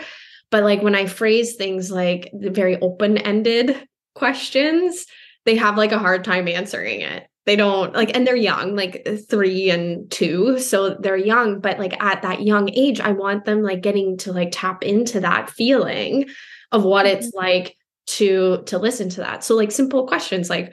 But 0.50 0.64
like 0.64 0.82
when 0.82 0.94
I 0.94 1.06
phrase 1.06 1.54
things 1.54 1.90
like 1.90 2.30
the 2.32 2.50
very 2.50 2.80
open 2.80 3.18
ended 3.18 3.86
questions, 4.14 5.06
they 5.44 5.56
have 5.56 5.76
like 5.76 5.92
a 5.92 5.98
hard 5.98 6.24
time 6.24 6.48
answering 6.48 7.00
it. 7.00 7.26
they 7.46 7.56
don't 7.56 7.94
like 7.94 8.14
and 8.14 8.26
they're 8.26 8.36
young 8.36 8.76
like 8.76 9.06
3 9.28 9.70
and 9.70 10.10
2 10.10 10.58
so 10.58 10.90
they're 10.90 11.16
young 11.16 11.60
but 11.60 11.78
like 11.78 12.00
at 12.02 12.22
that 12.22 12.42
young 12.42 12.68
age 12.70 13.00
I 13.00 13.12
want 13.12 13.44
them 13.44 13.62
like 13.62 13.80
getting 13.80 14.18
to 14.18 14.32
like 14.32 14.50
tap 14.52 14.84
into 14.84 15.20
that 15.20 15.50
feeling 15.50 16.26
of 16.70 16.84
what 16.84 17.06
it's 17.06 17.28
mm-hmm. 17.28 17.38
like 17.38 17.76
to 18.06 18.62
to 18.66 18.78
listen 18.78 19.08
to 19.10 19.20
that 19.20 19.42
so 19.42 19.56
like 19.56 19.72
simple 19.72 20.06
questions 20.06 20.50
like 20.50 20.72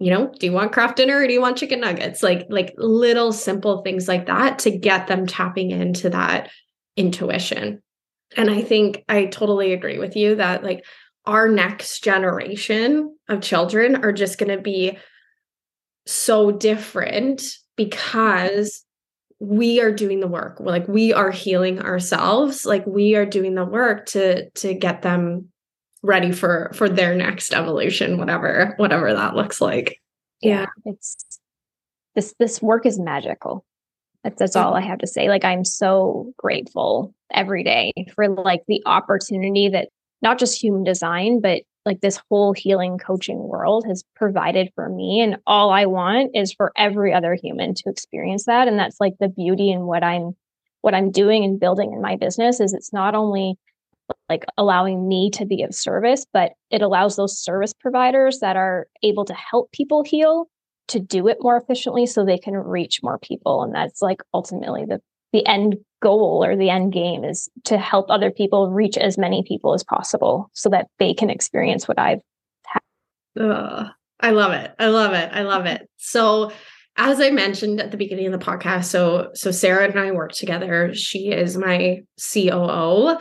you 0.00 0.10
know 0.10 0.32
do 0.38 0.46
you 0.46 0.52
want 0.52 0.72
Kraft 0.72 0.96
Dinner 0.96 1.18
or 1.18 1.26
do 1.26 1.32
you 1.32 1.40
want 1.40 1.56
chicken 1.56 1.80
nuggets 1.80 2.22
like 2.22 2.46
like 2.50 2.74
little 2.76 3.32
simple 3.32 3.82
things 3.82 4.08
like 4.08 4.26
that 4.26 4.58
to 4.60 4.70
get 4.70 5.06
them 5.06 5.26
tapping 5.26 5.70
into 5.70 6.10
that 6.10 6.50
intuition 6.96 7.80
and 8.36 8.50
i 8.50 8.62
think 8.62 9.04
i 9.08 9.26
totally 9.26 9.72
agree 9.72 9.98
with 9.98 10.16
you 10.16 10.34
that 10.36 10.62
like 10.62 10.84
our 11.26 11.48
next 11.48 12.02
generation 12.02 13.14
of 13.28 13.42
children 13.42 14.02
are 14.04 14.12
just 14.12 14.38
going 14.38 14.54
to 14.54 14.62
be 14.62 14.96
so 16.06 16.50
different 16.50 17.42
because 17.76 18.82
we 19.40 19.80
are 19.80 19.92
doing 19.92 20.20
the 20.20 20.26
work. 20.26 20.58
Like 20.58 20.88
we 20.88 21.12
are 21.12 21.30
healing 21.30 21.80
ourselves. 21.80 22.64
Like 22.64 22.86
we 22.86 23.14
are 23.14 23.26
doing 23.26 23.54
the 23.54 23.64
work 23.64 24.06
to 24.06 24.48
to 24.50 24.74
get 24.74 25.02
them 25.02 25.50
ready 26.02 26.32
for 26.32 26.70
for 26.74 26.88
their 26.88 27.14
next 27.14 27.52
evolution 27.52 28.18
whatever 28.18 28.74
whatever 28.78 29.12
that 29.12 29.34
looks 29.34 29.60
like. 29.60 30.00
Yeah, 30.40 30.66
yeah. 30.84 30.92
it's 30.92 31.40
this 32.14 32.34
this 32.38 32.62
work 32.62 32.86
is 32.86 32.98
magical. 32.98 33.64
That's, 34.24 34.38
that's 34.38 34.56
mm. 34.56 34.62
all 34.64 34.74
i 34.74 34.80
have 34.80 34.98
to 34.98 35.06
say. 35.06 35.28
Like 35.28 35.44
i'm 35.44 35.64
so 35.64 36.32
grateful 36.36 37.14
every 37.32 37.62
day 37.62 37.92
for 38.14 38.28
like 38.28 38.62
the 38.68 38.82
opportunity 38.86 39.68
that 39.68 39.88
not 40.22 40.38
just 40.38 40.62
human 40.62 40.84
design 40.84 41.40
but 41.40 41.62
like 41.84 42.00
this 42.00 42.20
whole 42.28 42.52
healing 42.52 42.98
coaching 42.98 43.38
world 43.38 43.84
has 43.86 44.04
provided 44.16 44.70
for 44.74 44.88
me 44.88 45.20
and 45.20 45.38
all 45.46 45.70
i 45.70 45.86
want 45.86 46.30
is 46.34 46.52
for 46.52 46.72
every 46.76 47.12
other 47.12 47.34
human 47.34 47.74
to 47.74 47.84
experience 47.88 48.44
that 48.46 48.68
and 48.68 48.78
that's 48.78 49.00
like 49.00 49.14
the 49.20 49.28
beauty 49.28 49.70
in 49.70 49.86
what 49.86 50.02
i'm 50.02 50.32
what 50.80 50.94
i'm 50.94 51.10
doing 51.10 51.44
and 51.44 51.60
building 51.60 51.92
in 51.92 52.00
my 52.00 52.16
business 52.16 52.60
is 52.60 52.72
it's 52.72 52.92
not 52.92 53.14
only 53.14 53.56
like 54.28 54.44
allowing 54.56 55.08
me 55.08 55.30
to 55.30 55.46
be 55.46 55.62
of 55.62 55.74
service, 55.74 56.26
but 56.32 56.52
it 56.70 56.82
allows 56.82 57.16
those 57.16 57.38
service 57.38 57.72
providers 57.72 58.40
that 58.40 58.56
are 58.56 58.86
able 59.02 59.24
to 59.24 59.34
help 59.34 59.70
people 59.72 60.02
heal 60.02 60.46
to 60.88 61.00
do 61.00 61.28
it 61.28 61.38
more 61.40 61.56
efficiently 61.56 62.06
so 62.06 62.24
they 62.24 62.38
can 62.38 62.54
reach 62.54 63.00
more 63.02 63.18
people. 63.18 63.62
And 63.62 63.74
that's 63.74 64.00
like 64.00 64.22
ultimately 64.32 64.84
the 64.86 65.00
the 65.32 65.46
end 65.46 65.76
goal 66.00 66.44
or 66.44 66.56
the 66.56 66.70
end 66.70 66.92
game 66.92 67.24
is 67.24 67.48
to 67.64 67.76
help 67.76 68.06
other 68.08 68.30
people 68.30 68.70
reach 68.70 68.96
as 68.96 69.18
many 69.18 69.42
people 69.42 69.74
as 69.74 69.82
possible 69.84 70.50
so 70.52 70.68
that 70.68 70.86
they 70.98 71.12
can 71.12 71.30
experience 71.30 71.88
what 71.88 71.98
I've 71.98 72.20
had. 72.64 72.80
I 74.20 74.30
love 74.30 74.52
it. 74.52 74.72
I 74.78 74.86
love 74.86 75.12
it. 75.12 75.30
I 75.32 75.42
love 75.42 75.66
it. 75.66 75.88
So 75.96 76.52
as 76.96 77.20
I 77.20 77.30
mentioned 77.30 77.80
at 77.80 77.90
the 77.90 77.96
beginning 77.96 78.26
of 78.26 78.32
the 78.32 78.44
podcast, 78.44 78.84
so 78.86 79.30
so 79.34 79.50
Sara 79.50 79.84
and 79.84 79.98
I 79.98 80.10
work 80.10 80.32
together. 80.32 80.94
She 80.94 81.30
is 81.30 81.56
my 81.56 82.02
COO 82.32 83.18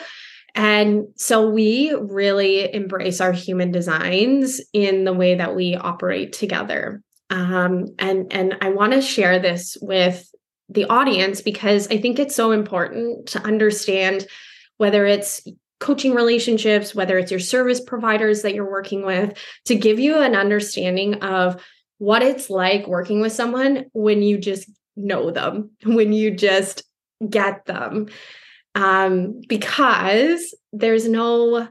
and 0.57 1.09
so 1.15 1.47
we 1.47 1.93
really 1.93 2.73
embrace 2.73 3.21
our 3.21 3.31
human 3.31 3.71
designs 3.71 4.59
in 4.73 5.03
the 5.03 5.13
way 5.13 5.35
that 5.35 5.55
we 5.55 5.75
operate 5.75 6.33
together. 6.33 7.03
Um, 7.29 7.85
and 7.99 8.33
and 8.33 8.57
I 8.61 8.69
want 8.69 8.93
to 8.93 9.01
share 9.01 9.37
this 9.37 9.77
with 9.81 10.27
the 10.69 10.85
audience 10.85 11.41
because 11.41 11.87
I 11.89 11.97
think 11.97 12.19
it's 12.19 12.35
so 12.35 12.51
important 12.51 13.27
to 13.29 13.41
understand 13.43 14.27
whether 14.77 15.05
it's 15.05 15.45
coaching 15.79 16.13
relationships, 16.13 16.95
whether 16.95 17.17
it's 17.17 17.31
your 17.31 17.39
service 17.39 17.79
providers 17.79 18.41
that 18.41 18.53
you're 18.53 18.69
working 18.69 19.05
with, 19.05 19.37
to 19.65 19.75
give 19.75 19.99
you 19.99 20.17
an 20.19 20.35
understanding 20.35 21.15
of 21.15 21.63
what 21.99 22.21
it's 22.21 22.49
like 22.49 22.87
working 22.87 23.21
with 23.21 23.31
someone 23.31 23.85
when 23.93 24.21
you 24.21 24.37
just 24.37 24.69
know 24.95 25.31
them, 25.31 25.71
when 25.83 26.13
you 26.13 26.31
just 26.31 26.83
get 27.29 27.65
them. 27.65 28.07
Um, 28.75 29.41
because 29.47 30.55
there's 30.71 31.07
no 31.07 31.67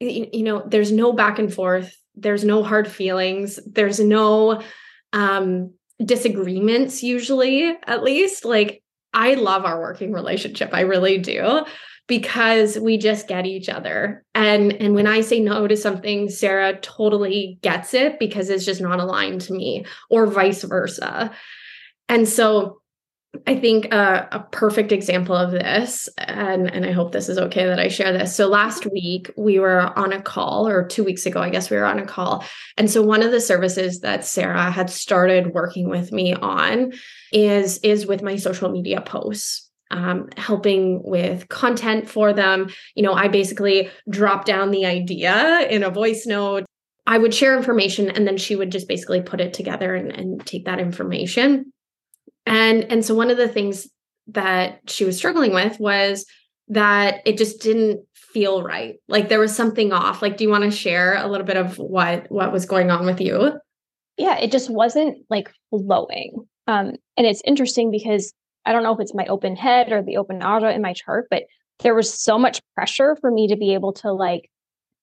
you 0.00 0.44
know 0.44 0.62
there's 0.64 0.92
no 0.92 1.12
back 1.12 1.40
and 1.40 1.52
forth 1.52 1.96
there's 2.14 2.44
no 2.44 2.62
hard 2.62 2.86
feelings 2.86 3.58
there's 3.66 3.98
no 3.98 4.62
um 5.12 5.72
disagreements 6.04 7.02
usually 7.02 7.76
at 7.86 8.04
least 8.04 8.44
like 8.44 8.82
i 9.12 9.34
love 9.34 9.64
our 9.64 9.80
working 9.80 10.12
relationship 10.12 10.70
i 10.72 10.82
really 10.82 11.18
do 11.18 11.64
because 12.08 12.78
we 12.78 12.96
just 12.96 13.28
get 13.28 13.46
each 13.46 13.68
other. 13.68 14.24
And 14.34 14.72
and 14.72 14.94
when 14.94 15.06
i 15.06 15.20
say 15.20 15.38
no 15.38 15.68
to 15.68 15.76
something 15.76 16.28
sara 16.28 16.80
totally 16.80 17.58
gets 17.62 17.94
it 17.94 18.18
because 18.18 18.50
it's 18.50 18.64
just 18.64 18.80
not 18.80 18.98
aligned 18.98 19.42
to 19.42 19.52
me 19.52 19.84
or 20.10 20.26
vice 20.26 20.64
versa. 20.64 21.30
And 22.08 22.26
so 22.26 22.80
I 23.46 23.58
think 23.58 23.92
uh, 23.92 24.26
a 24.32 24.40
perfect 24.40 24.92
example 24.92 25.34
of 25.34 25.50
this, 25.50 26.08
and, 26.18 26.70
and 26.70 26.84
I 26.84 26.92
hope 26.92 27.12
this 27.12 27.28
is 27.28 27.38
okay 27.38 27.66
that 27.66 27.78
I 27.78 27.88
share 27.88 28.12
this. 28.12 28.34
So 28.34 28.48
last 28.48 28.86
week 28.86 29.30
we 29.36 29.58
were 29.58 29.80
on 29.98 30.12
a 30.12 30.22
call, 30.22 30.66
or 30.66 30.86
two 30.86 31.04
weeks 31.04 31.26
ago, 31.26 31.40
I 31.40 31.50
guess 31.50 31.70
we 31.70 31.76
were 31.76 31.84
on 31.84 31.98
a 31.98 32.06
call. 32.06 32.44
And 32.76 32.90
so 32.90 33.02
one 33.02 33.22
of 33.22 33.30
the 33.30 33.40
services 33.40 34.00
that 34.00 34.24
Sara 34.24 34.70
had 34.70 34.90
started 34.90 35.54
working 35.54 35.88
with 35.88 36.12
me 36.12 36.34
on 36.34 36.92
is 37.32 37.78
is 37.78 38.06
with 38.06 38.22
my 38.22 38.36
social 38.36 38.70
media 38.70 39.00
posts. 39.00 39.66
Um, 39.90 40.28
helping 40.36 41.02
with 41.02 41.48
content 41.48 42.10
for 42.10 42.34
them. 42.34 42.68
You 42.94 43.02
know, 43.02 43.14
I 43.14 43.28
basically 43.28 43.88
drop 44.10 44.44
down 44.44 44.70
the 44.70 44.84
idea 44.84 45.66
in 45.70 45.82
a 45.82 45.88
voice 45.88 46.26
note. 46.26 46.66
I 47.06 47.16
would 47.16 47.32
share 47.32 47.56
information 47.56 48.10
and 48.10 48.26
then 48.26 48.36
she 48.36 48.54
would 48.54 48.70
just 48.70 48.86
basically 48.86 49.22
put 49.22 49.40
it 49.40 49.54
together 49.54 49.94
and, 49.94 50.12
and 50.12 50.44
take 50.44 50.66
that 50.66 50.78
information 50.78 51.72
and 52.48 52.84
and 52.90 53.04
so 53.04 53.14
one 53.14 53.30
of 53.30 53.36
the 53.36 53.48
things 53.48 53.88
that 54.28 54.80
she 54.86 55.04
was 55.04 55.16
struggling 55.16 55.54
with 55.54 55.78
was 55.80 56.26
that 56.68 57.22
it 57.24 57.38
just 57.38 57.60
didn't 57.60 58.00
feel 58.14 58.62
right. 58.62 58.96
Like 59.08 59.28
there 59.28 59.40
was 59.40 59.56
something 59.56 59.92
off. 59.92 60.20
Like 60.20 60.36
do 60.36 60.44
you 60.44 60.50
want 60.50 60.64
to 60.64 60.70
share 60.70 61.16
a 61.16 61.26
little 61.26 61.46
bit 61.46 61.56
of 61.56 61.78
what 61.78 62.30
what 62.30 62.52
was 62.52 62.66
going 62.66 62.90
on 62.90 63.06
with 63.06 63.20
you? 63.20 63.52
Yeah 64.16 64.38
it 64.38 64.52
just 64.52 64.70
wasn't 64.70 65.18
like 65.30 65.50
flowing. 65.70 66.46
Um 66.66 66.96
and 67.16 67.26
it's 67.26 67.42
interesting 67.44 67.90
because 67.90 68.32
i 68.64 68.72
don't 68.72 68.82
know 68.82 68.94
if 68.94 69.00
it's 69.00 69.14
my 69.14 69.26
open 69.26 69.56
head 69.56 69.92
or 69.92 70.02
the 70.02 70.16
open 70.16 70.42
aura 70.42 70.72
in 70.72 70.80
my 70.80 70.92
chart 70.92 71.26
but 71.30 71.44
there 71.80 71.94
was 71.94 72.12
so 72.12 72.38
much 72.38 72.60
pressure 72.74 73.16
for 73.20 73.30
me 73.30 73.48
to 73.48 73.56
be 73.56 73.74
able 73.74 73.92
to 73.92 74.12
like 74.12 74.48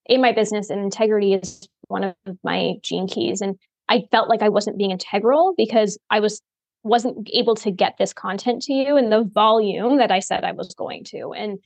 in 0.06 0.20
my 0.20 0.32
business 0.32 0.70
and 0.70 0.80
integrity 0.80 1.34
is 1.34 1.68
one 1.88 2.04
of 2.04 2.14
my 2.42 2.74
gene 2.82 3.06
keys 3.06 3.40
and 3.40 3.56
i 3.88 4.02
felt 4.10 4.28
like 4.28 4.42
i 4.42 4.48
wasn't 4.48 4.78
being 4.78 4.90
integral 4.90 5.54
because 5.56 5.98
i 6.10 6.20
was 6.20 6.40
wasn't 6.86 7.28
able 7.32 7.54
to 7.56 7.70
get 7.70 7.96
this 7.98 8.12
content 8.12 8.62
to 8.62 8.72
you 8.72 8.96
in 8.96 9.10
the 9.10 9.24
volume 9.24 9.98
that 9.98 10.10
I 10.10 10.20
said 10.20 10.44
I 10.44 10.52
was 10.52 10.74
going 10.74 11.04
to. 11.04 11.32
And 11.32 11.58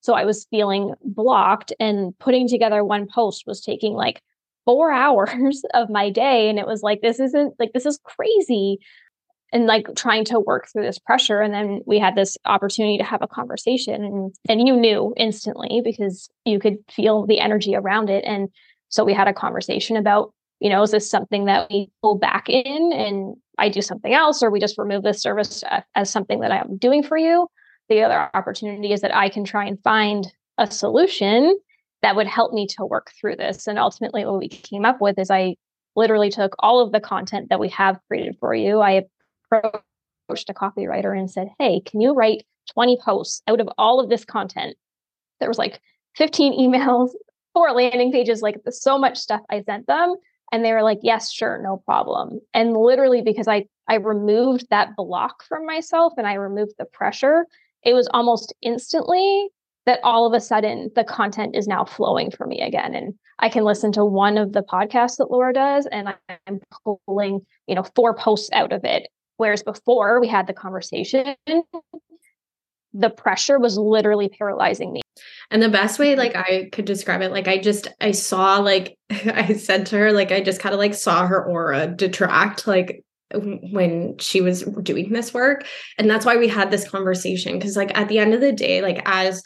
so 0.00 0.14
I 0.14 0.24
was 0.24 0.46
feeling 0.50 0.94
blocked 1.02 1.72
and 1.80 2.16
putting 2.18 2.48
together 2.48 2.84
one 2.84 3.06
post 3.06 3.44
was 3.46 3.60
taking 3.60 3.94
like 3.94 4.22
four 4.64 4.92
hours 4.92 5.62
of 5.74 5.90
my 5.90 6.10
day. 6.10 6.48
And 6.48 6.58
it 6.58 6.66
was 6.66 6.82
like, 6.82 7.00
this 7.00 7.20
isn't 7.20 7.54
like, 7.58 7.72
this 7.72 7.86
is 7.86 7.98
crazy. 8.04 8.78
And 9.50 9.66
like 9.66 9.86
trying 9.96 10.26
to 10.26 10.40
work 10.40 10.68
through 10.70 10.84
this 10.84 10.98
pressure. 10.98 11.40
And 11.40 11.54
then 11.54 11.80
we 11.86 11.98
had 11.98 12.14
this 12.14 12.36
opportunity 12.44 12.98
to 12.98 13.04
have 13.04 13.22
a 13.22 13.26
conversation 13.26 14.04
and, 14.04 14.34
and 14.46 14.68
you 14.68 14.76
knew 14.76 15.14
instantly 15.16 15.80
because 15.82 16.28
you 16.44 16.58
could 16.58 16.76
feel 16.90 17.24
the 17.24 17.40
energy 17.40 17.74
around 17.74 18.10
it. 18.10 18.24
And 18.26 18.50
so 18.90 19.04
we 19.04 19.14
had 19.14 19.26
a 19.26 19.32
conversation 19.32 19.96
about 19.96 20.34
you 20.60 20.70
know, 20.70 20.82
is 20.82 20.90
this 20.90 21.10
something 21.10 21.44
that 21.44 21.68
we 21.70 21.90
pull 22.02 22.18
back 22.18 22.48
in 22.48 22.92
and 22.92 23.36
I 23.58 23.68
do 23.68 23.82
something 23.82 24.14
else, 24.14 24.42
or 24.42 24.50
we 24.50 24.60
just 24.60 24.78
remove 24.78 25.02
this 25.02 25.20
service 25.20 25.62
uh, 25.64 25.80
as 25.94 26.10
something 26.10 26.40
that 26.40 26.52
I'm 26.52 26.76
doing 26.76 27.02
for 27.02 27.16
you? 27.18 27.48
The 27.88 28.02
other 28.02 28.30
opportunity 28.34 28.92
is 28.92 29.00
that 29.00 29.14
I 29.14 29.28
can 29.28 29.44
try 29.44 29.66
and 29.66 29.82
find 29.82 30.26
a 30.58 30.70
solution 30.70 31.58
that 32.02 32.16
would 32.16 32.26
help 32.26 32.52
me 32.52 32.66
to 32.66 32.84
work 32.84 33.10
through 33.20 33.36
this. 33.36 33.66
And 33.66 33.78
ultimately, 33.78 34.24
what 34.24 34.38
we 34.38 34.48
came 34.48 34.84
up 34.84 35.00
with 35.00 35.18
is 35.18 35.30
I 35.30 35.56
literally 35.96 36.30
took 36.30 36.54
all 36.58 36.80
of 36.80 36.92
the 36.92 37.00
content 37.00 37.48
that 37.48 37.60
we 37.60 37.68
have 37.70 37.98
created 38.06 38.36
for 38.38 38.54
you. 38.54 38.80
I 38.80 39.04
approached 39.50 40.50
a 40.50 40.54
copywriter 40.54 41.18
and 41.18 41.30
said, 41.30 41.48
Hey, 41.58 41.80
can 41.80 42.00
you 42.00 42.14
write 42.14 42.44
20 42.72 42.98
posts 43.04 43.42
out 43.48 43.60
of 43.60 43.68
all 43.78 43.98
of 44.00 44.08
this 44.08 44.24
content? 44.24 44.76
There 45.40 45.48
was 45.48 45.58
like 45.58 45.80
15 46.16 46.52
emails, 46.60 47.10
four 47.54 47.72
landing 47.72 48.12
pages, 48.12 48.42
like 48.42 48.56
so 48.70 48.98
much 48.98 49.18
stuff 49.18 49.40
I 49.50 49.62
sent 49.62 49.86
them 49.86 50.14
and 50.52 50.64
they 50.64 50.72
were 50.72 50.82
like 50.82 50.98
yes 51.02 51.30
sure 51.30 51.60
no 51.62 51.82
problem. 51.84 52.40
And 52.54 52.76
literally 52.76 53.22
because 53.22 53.48
i 53.48 53.64
i 53.88 53.94
removed 53.94 54.66
that 54.70 54.96
block 54.96 55.42
from 55.44 55.66
myself 55.66 56.12
and 56.16 56.26
i 56.26 56.34
removed 56.34 56.72
the 56.78 56.84
pressure 56.84 57.46
it 57.82 57.94
was 57.94 58.08
almost 58.12 58.54
instantly 58.62 59.48
that 59.86 60.00
all 60.02 60.26
of 60.26 60.34
a 60.34 60.40
sudden 60.40 60.90
the 60.94 61.04
content 61.04 61.56
is 61.56 61.66
now 61.66 61.84
flowing 61.84 62.30
for 62.30 62.46
me 62.46 62.60
again 62.60 62.94
and 62.94 63.14
i 63.38 63.48
can 63.48 63.64
listen 63.64 63.92
to 63.92 64.04
one 64.04 64.36
of 64.36 64.52
the 64.52 64.62
podcasts 64.62 65.16
that 65.16 65.30
laura 65.30 65.52
does 65.52 65.86
and 65.86 66.14
i'm 66.46 66.60
pulling 67.06 67.40
you 67.66 67.74
know 67.74 67.84
four 67.94 68.14
posts 68.14 68.50
out 68.52 68.72
of 68.72 68.84
it 68.84 69.08
whereas 69.36 69.62
before 69.62 70.20
we 70.20 70.28
had 70.28 70.46
the 70.46 70.52
conversation 70.52 71.34
the 72.92 73.10
pressure 73.10 73.58
was 73.58 73.76
literally 73.76 74.28
paralyzing 74.28 74.92
me. 74.92 75.02
And 75.50 75.62
the 75.62 75.68
best 75.68 75.98
way 75.98 76.16
like 76.16 76.36
I 76.36 76.68
could 76.72 76.84
describe 76.84 77.22
it, 77.22 77.32
like 77.32 77.48
I 77.48 77.58
just 77.58 77.88
I 78.00 78.12
saw 78.12 78.58
like 78.58 78.96
I 79.10 79.54
said 79.54 79.86
to 79.86 79.98
her, 79.98 80.12
like 80.12 80.32
I 80.32 80.40
just 80.40 80.60
kind 80.60 80.74
of 80.74 80.78
like 80.78 80.94
saw 80.94 81.26
her 81.26 81.44
aura 81.44 81.86
detract 81.86 82.66
like 82.66 83.04
when 83.34 84.16
she 84.18 84.40
was 84.40 84.62
doing 84.82 85.12
this 85.12 85.34
work. 85.34 85.66
And 85.98 86.08
that's 86.08 86.24
why 86.24 86.36
we 86.36 86.48
had 86.48 86.70
this 86.70 86.88
conversation 86.88 87.58
because 87.58 87.76
like 87.76 87.96
at 87.96 88.08
the 88.08 88.18
end 88.18 88.34
of 88.34 88.40
the 88.40 88.52
day 88.52 88.80
like 88.80 89.02
as 89.04 89.42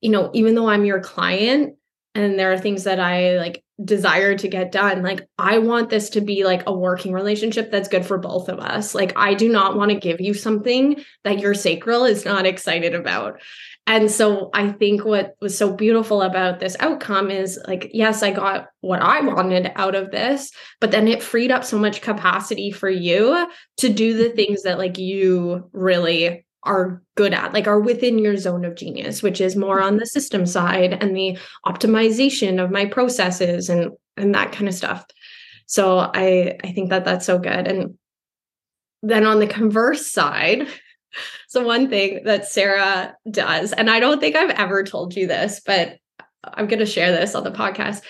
you 0.00 0.10
know 0.10 0.30
even 0.32 0.54
though 0.54 0.68
i'm 0.68 0.84
your 0.84 1.00
client 1.00 1.76
and 2.14 2.38
there 2.38 2.52
are 2.52 2.58
things 2.58 2.84
that 2.84 3.00
i 3.00 3.36
like 3.38 3.62
desire 3.84 4.36
to 4.36 4.48
get 4.48 4.72
done 4.72 5.02
like 5.02 5.26
i 5.38 5.58
want 5.58 5.88
this 5.88 6.10
to 6.10 6.20
be 6.20 6.44
like 6.44 6.62
a 6.66 6.76
working 6.76 7.12
relationship 7.12 7.70
that's 7.70 7.88
good 7.88 8.04
for 8.04 8.18
both 8.18 8.48
of 8.48 8.58
us. 8.58 8.94
Like 8.94 9.12
i 9.16 9.34
do 9.34 9.48
not 9.48 9.76
want 9.76 9.90
to 9.90 9.98
give 9.98 10.20
you 10.20 10.34
something 10.34 11.02
that 11.24 11.38
your 11.38 11.54
sacral 11.54 12.04
is 12.04 12.24
not 12.24 12.46
excited 12.46 12.94
about. 12.94 13.40
And 13.86 14.10
so 14.10 14.50
I 14.54 14.68
think 14.70 15.04
what 15.04 15.34
was 15.40 15.56
so 15.56 15.72
beautiful 15.72 16.22
about 16.22 16.60
this 16.60 16.76
outcome 16.78 17.30
is 17.30 17.58
like, 17.66 17.90
yes, 17.92 18.22
I 18.22 18.30
got 18.30 18.68
what 18.82 19.00
I 19.00 19.20
wanted 19.20 19.72
out 19.74 19.94
of 19.94 20.10
this, 20.12 20.52
but 20.80 20.92
then 20.92 21.08
it 21.08 21.22
freed 21.22 21.50
up 21.50 21.64
so 21.64 21.78
much 21.78 22.00
capacity 22.00 22.70
for 22.70 22.88
you 22.88 23.48
to 23.78 23.88
do 23.88 24.16
the 24.16 24.28
things 24.30 24.62
that 24.62 24.78
like 24.78 24.98
you 24.98 25.68
really 25.72 26.44
are 26.62 27.02
good 27.16 27.32
at, 27.32 27.52
like 27.52 27.66
are 27.66 27.80
within 27.80 28.18
your 28.18 28.36
zone 28.36 28.64
of 28.64 28.76
genius, 28.76 29.22
which 29.22 29.40
is 29.40 29.56
more 29.56 29.80
on 29.80 29.96
the 29.96 30.06
system 30.06 30.46
side 30.46 30.92
and 30.92 31.16
the 31.16 31.38
optimization 31.66 32.62
of 32.62 32.70
my 32.70 32.86
processes 32.86 33.68
and 33.68 33.92
and 34.16 34.34
that 34.34 34.52
kind 34.52 34.68
of 34.68 34.74
stuff. 34.74 35.04
So 35.66 35.98
I 35.98 36.58
I 36.62 36.72
think 36.72 36.90
that 36.90 37.04
that's 37.04 37.26
so 37.26 37.38
good. 37.38 37.66
And 37.66 37.94
then 39.02 39.24
on 39.24 39.40
the 39.40 39.46
converse 39.46 40.06
side, 40.06 40.68
so, 41.48 41.64
one 41.64 41.88
thing 41.88 42.24
that 42.24 42.46
Sara 42.46 43.16
does, 43.30 43.72
and 43.72 43.90
I 43.90 44.00
don't 44.00 44.20
think 44.20 44.36
I've 44.36 44.50
ever 44.50 44.84
told 44.84 45.16
you 45.16 45.26
this, 45.26 45.60
but 45.64 45.96
I'm 46.44 46.66
going 46.66 46.80
to 46.80 46.86
share 46.86 47.12
this 47.12 47.34
on 47.34 47.44
the 47.44 47.50
podcast. 47.50 48.02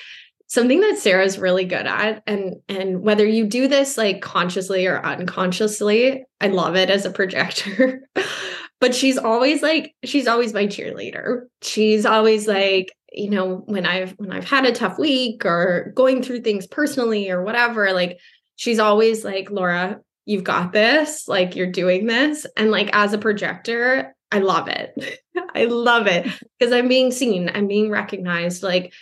Something 0.50 0.80
that 0.80 0.98
Sara's 0.98 1.38
really 1.38 1.64
good 1.64 1.86
at, 1.86 2.24
and 2.26 2.56
and 2.68 3.02
whether 3.02 3.24
you 3.24 3.46
do 3.46 3.68
this 3.68 3.96
like 3.96 4.20
consciously 4.20 4.84
or 4.84 5.00
unconsciously, 5.00 6.24
I 6.40 6.48
love 6.48 6.74
it 6.74 6.90
as 6.90 7.06
a 7.06 7.12
projector. 7.12 8.02
but 8.80 8.92
she's 8.92 9.16
always 9.16 9.62
like, 9.62 9.94
she's 10.02 10.26
always 10.26 10.52
my 10.52 10.66
cheerleader. 10.66 11.42
She's 11.62 12.04
always 12.04 12.48
like, 12.48 12.92
you 13.12 13.30
know, 13.30 13.62
when 13.66 13.86
I've 13.86 14.10
when 14.18 14.32
I've 14.32 14.48
had 14.48 14.66
a 14.66 14.72
tough 14.72 14.98
week 14.98 15.44
or 15.44 15.92
going 15.94 16.20
through 16.20 16.40
things 16.40 16.66
personally 16.66 17.30
or 17.30 17.44
whatever, 17.44 17.92
like 17.92 18.18
she's 18.56 18.80
always 18.80 19.24
like, 19.24 19.52
Laura, 19.52 20.00
you've 20.26 20.42
got 20.42 20.72
this, 20.72 21.28
like 21.28 21.54
you're 21.54 21.70
doing 21.70 22.06
this. 22.06 22.44
And 22.56 22.72
like 22.72 22.90
as 22.92 23.12
a 23.12 23.18
projector, 23.18 24.16
I 24.32 24.40
love 24.40 24.66
it. 24.66 25.20
I 25.54 25.66
love 25.66 26.08
it 26.08 26.26
because 26.58 26.72
I'm 26.72 26.88
being 26.88 27.12
seen, 27.12 27.50
I'm 27.54 27.68
being 27.68 27.88
recognized. 27.88 28.64
Like, 28.64 28.92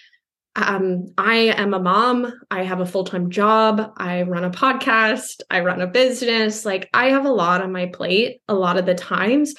um, 0.60 1.06
I 1.16 1.36
am 1.56 1.74
a 1.74 1.78
mom, 1.78 2.32
I 2.50 2.64
have 2.64 2.80
a 2.80 2.86
full 2.86 3.04
time 3.04 3.30
job, 3.30 3.92
I 3.96 4.22
run 4.22 4.44
a 4.44 4.50
podcast, 4.50 5.40
I 5.50 5.60
run 5.60 5.80
a 5.80 5.86
business. 5.86 6.64
Like, 6.64 6.88
I 6.92 7.10
have 7.10 7.24
a 7.24 7.32
lot 7.32 7.62
on 7.62 7.72
my 7.72 7.86
plate 7.86 8.40
a 8.48 8.54
lot 8.54 8.76
of 8.76 8.86
the 8.86 8.94
times. 8.94 9.54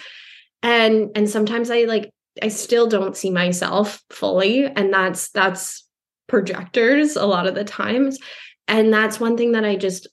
And 0.62 1.12
and 1.16 1.30
sometimes 1.30 1.72
I 1.72 1.84
like 1.84 2.12
I 2.42 2.50
still 2.50 2.88
don't 2.88 3.18
see 3.18 3.30
myself 3.30 4.02
fully 4.10 4.66
and 4.66 4.94
that's 4.94 5.30
that's 5.32 5.86
projectors 6.28 7.16
a 7.16 7.26
lot 7.26 7.48
of 7.48 7.56
the 7.56 7.64
times 7.64 8.20
and 8.68 8.94
that's 8.94 9.20
one 9.20 9.36
thing 9.36 9.54
that 9.54 9.66
I 9.66 9.76
just 9.76 10.08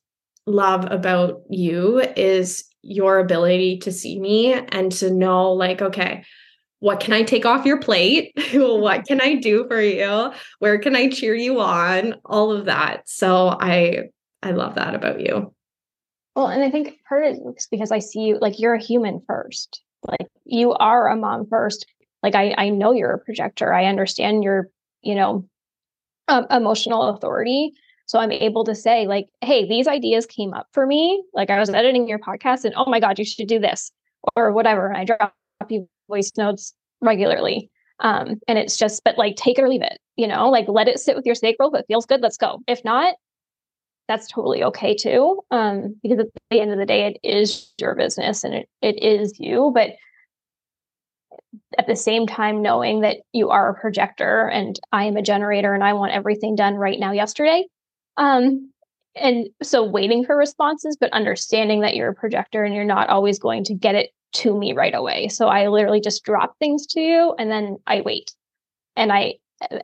love 0.46 0.86
about 0.90 1.42
you 1.50 2.00
is 2.16 2.64
your 2.82 3.18
ability 3.18 3.78
to 3.78 3.92
see 3.92 4.18
me 4.18 4.54
and 4.54 4.90
to 4.92 5.10
know 5.10 5.52
like 5.52 5.82
okay 5.82 6.24
what 6.80 7.00
can 7.00 7.12
i 7.12 7.22
take 7.22 7.46
off 7.46 7.64
your 7.66 7.80
plate? 7.80 8.32
What 8.54 9.06
can 9.06 9.20
i 9.20 9.34
do 9.34 9.66
for 9.68 9.80
you? 9.80 10.32
Where 10.58 10.78
can 10.78 10.96
i 10.96 11.08
cheer 11.08 11.34
you 11.34 11.60
on? 11.60 12.14
All 12.24 12.52
of 12.52 12.66
that. 12.66 13.08
So 13.08 13.48
i 13.48 14.08
i 14.42 14.50
love 14.50 14.74
that 14.76 14.94
about 14.94 15.20
you. 15.20 15.54
Well 16.34 16.48
and 16.48 16.62
i 16.62 16.70
think 16.70 16.98
part 17.08 17.24
of 17.24 17.36
it 17.36 17.40
is 17.56 17.68
because 17.70 17.92
i 17.92 17.98
see 17.98 18.20
you 18.20 18.38
like 18.40 18.58
you're 18.58 18.74
a 18.74 18.82
human 18.82 19.22
first. 19.26 19.82
Like 20.06 20.28
you 20.44 20.72
are 20.72 21.08
a 21.08 21.16
mom 21.16 21.46
first. 21.48 21.86
Like 22.22 22.34
i 22.34 22.54
i 22.56 22.68
know 22.68 22.92
you're 22.92 23.12
a 23.12 23.18
projector. 23.24 23.72
I 23.72 23.86
understand 23.86 24.44
your 24.44 24.68
you 25.02 25.14
know 25.14 25.48
um, 26.28 26.46
emotional 26.50 27.02
authority. 27.04 27.72
So 28.06 28.20
I'm 28.20 28.30
able 28.30 28.64
to 28.64 28.74
say, 28.74 29.06
like, 29.08 29.26
hey, 29.40 29.68
these 29.68 29.88
ideas 29.88 30.26
came 30.26 30.54
up 30.54 30.68
for 30.72 30.86
me. 30.86 31.24
Like 31.34 31.50
I 31.50 31.58
was 31.58 31.70
editing 31.70 32.08
your 32.08 32.20
podcast 32.20 32.64
and 32.64 32.74
oh 32.76 32.88
my 32.88 33.00
God, 33.00 33.18
you 33.18 33.24
should 33.24 33.48
do 33.48 33.58
this 33.58 33.90
or 34.36 34.52
whatever. 34.52 34.88
And 34.88 34.96
I 34.96 35.04
drop 35.04 35.34
you 35.68 35.88
voice 36.08 36.32
notes 36.36 36.74
regularly. 37.00 37.70
Um, 38.00 38.40
and 38.46 38.58
it's 38.58 38.76
just, 38.76 39.02
but 39.04 39.16
like 39.16 39.36
take 39.36 39.58
it 39.58 39.62
or 39.62 39.68
leave 39.68 39.82
it, 39.82 39.98
you 40.16 40.26
know, 40.26 40.50
like 40.50 40.66
let 40.68 40.88
it 40.88 40.98
sit 40.98 41.16
with 41.16 41.26
your 41.26 41.34
sacral. 41.34 41.74
If 41.74 41.80
it 41.80 41.86
feels 41.88 42.06
good, 42.06 42.20
let's 42.20 42.36
go. 42.36 42.60
If 42.66 42.84
not, 42.84 43.14
that's 44.08 44.28
totally 44.28 44.62
okay 44.64 44.94
too. 44.94 45.42
Um, 45.50 45.96
because 46.02 46.18
at 46.18 46.26
the 46.50 46.60
end 46.60 46.72
of 46.72 46.78
the 46.78 46.86
day, 46.86 47.06
it 47.06 47.18
is 47.22 47.72
your 47.80 47.94
business 47.94 48.44
and 48.44 48.54
it, 48.54 48.68
it 48.82 49.02
is 49.02 49.38
you. 49.38 49.72
But 49.74 49.96
at 51.78 51.86
the 51.86 51.96
same 51.96 52.26
time, 52.26 52.62
knowing 52.62 53.00
that 53.00 53.18
you 53.32 53.50
are 53.50 53.70
a 53.70 53.80
projector 53.80 54.48
and 54.48 54.78
I 54.92 55.04
am 55.04 55.16
a 55.16 55.22
generator 55.22 55.74
and 55.74 55.82
I 55.82 55.94
want 55.94 56.12
everything 56.12 56.54
done 56.54 56.74
right 56.74 57.00
now, 57.00 57.12
yesterday, 57.12 57.66
um, 58.16 58.70
and 59.14 59.48
so 59.62 59.82
waiting 59.82 60.24
for 60.24 60.36
responses, 60.36 60.96
but 61.00 61.12
understanding 61.12 61.80
that 61.80 61.96
you're 61.96 62.10
a 62.10 62.14
projector 62.14 62.64
and 62.64 62.74
you're 62.74 62.84
not 62.84 63.08
always 63.08 63.38
going 63.38 63.64
to 63.64 63.74
get 63.74 63.94
it 63.94 64.10
to 64.34 64.56
me 64.56 64.72
right 64.72 64.94
away. 64.94 65.28
So 65.28 65.48
I 65.48 65.68
literally 65.68 66.00
just 66.00 66.24
drop 66.24 66.58
things 66.58 66.86
to 66.88 67.00
you 67.00 67.34
and 67.38 67.50
then 67.50 67.78
I 67.86 68.00
wait. 68.02 68.32
And 68.96 69.12
I 69.12 69.34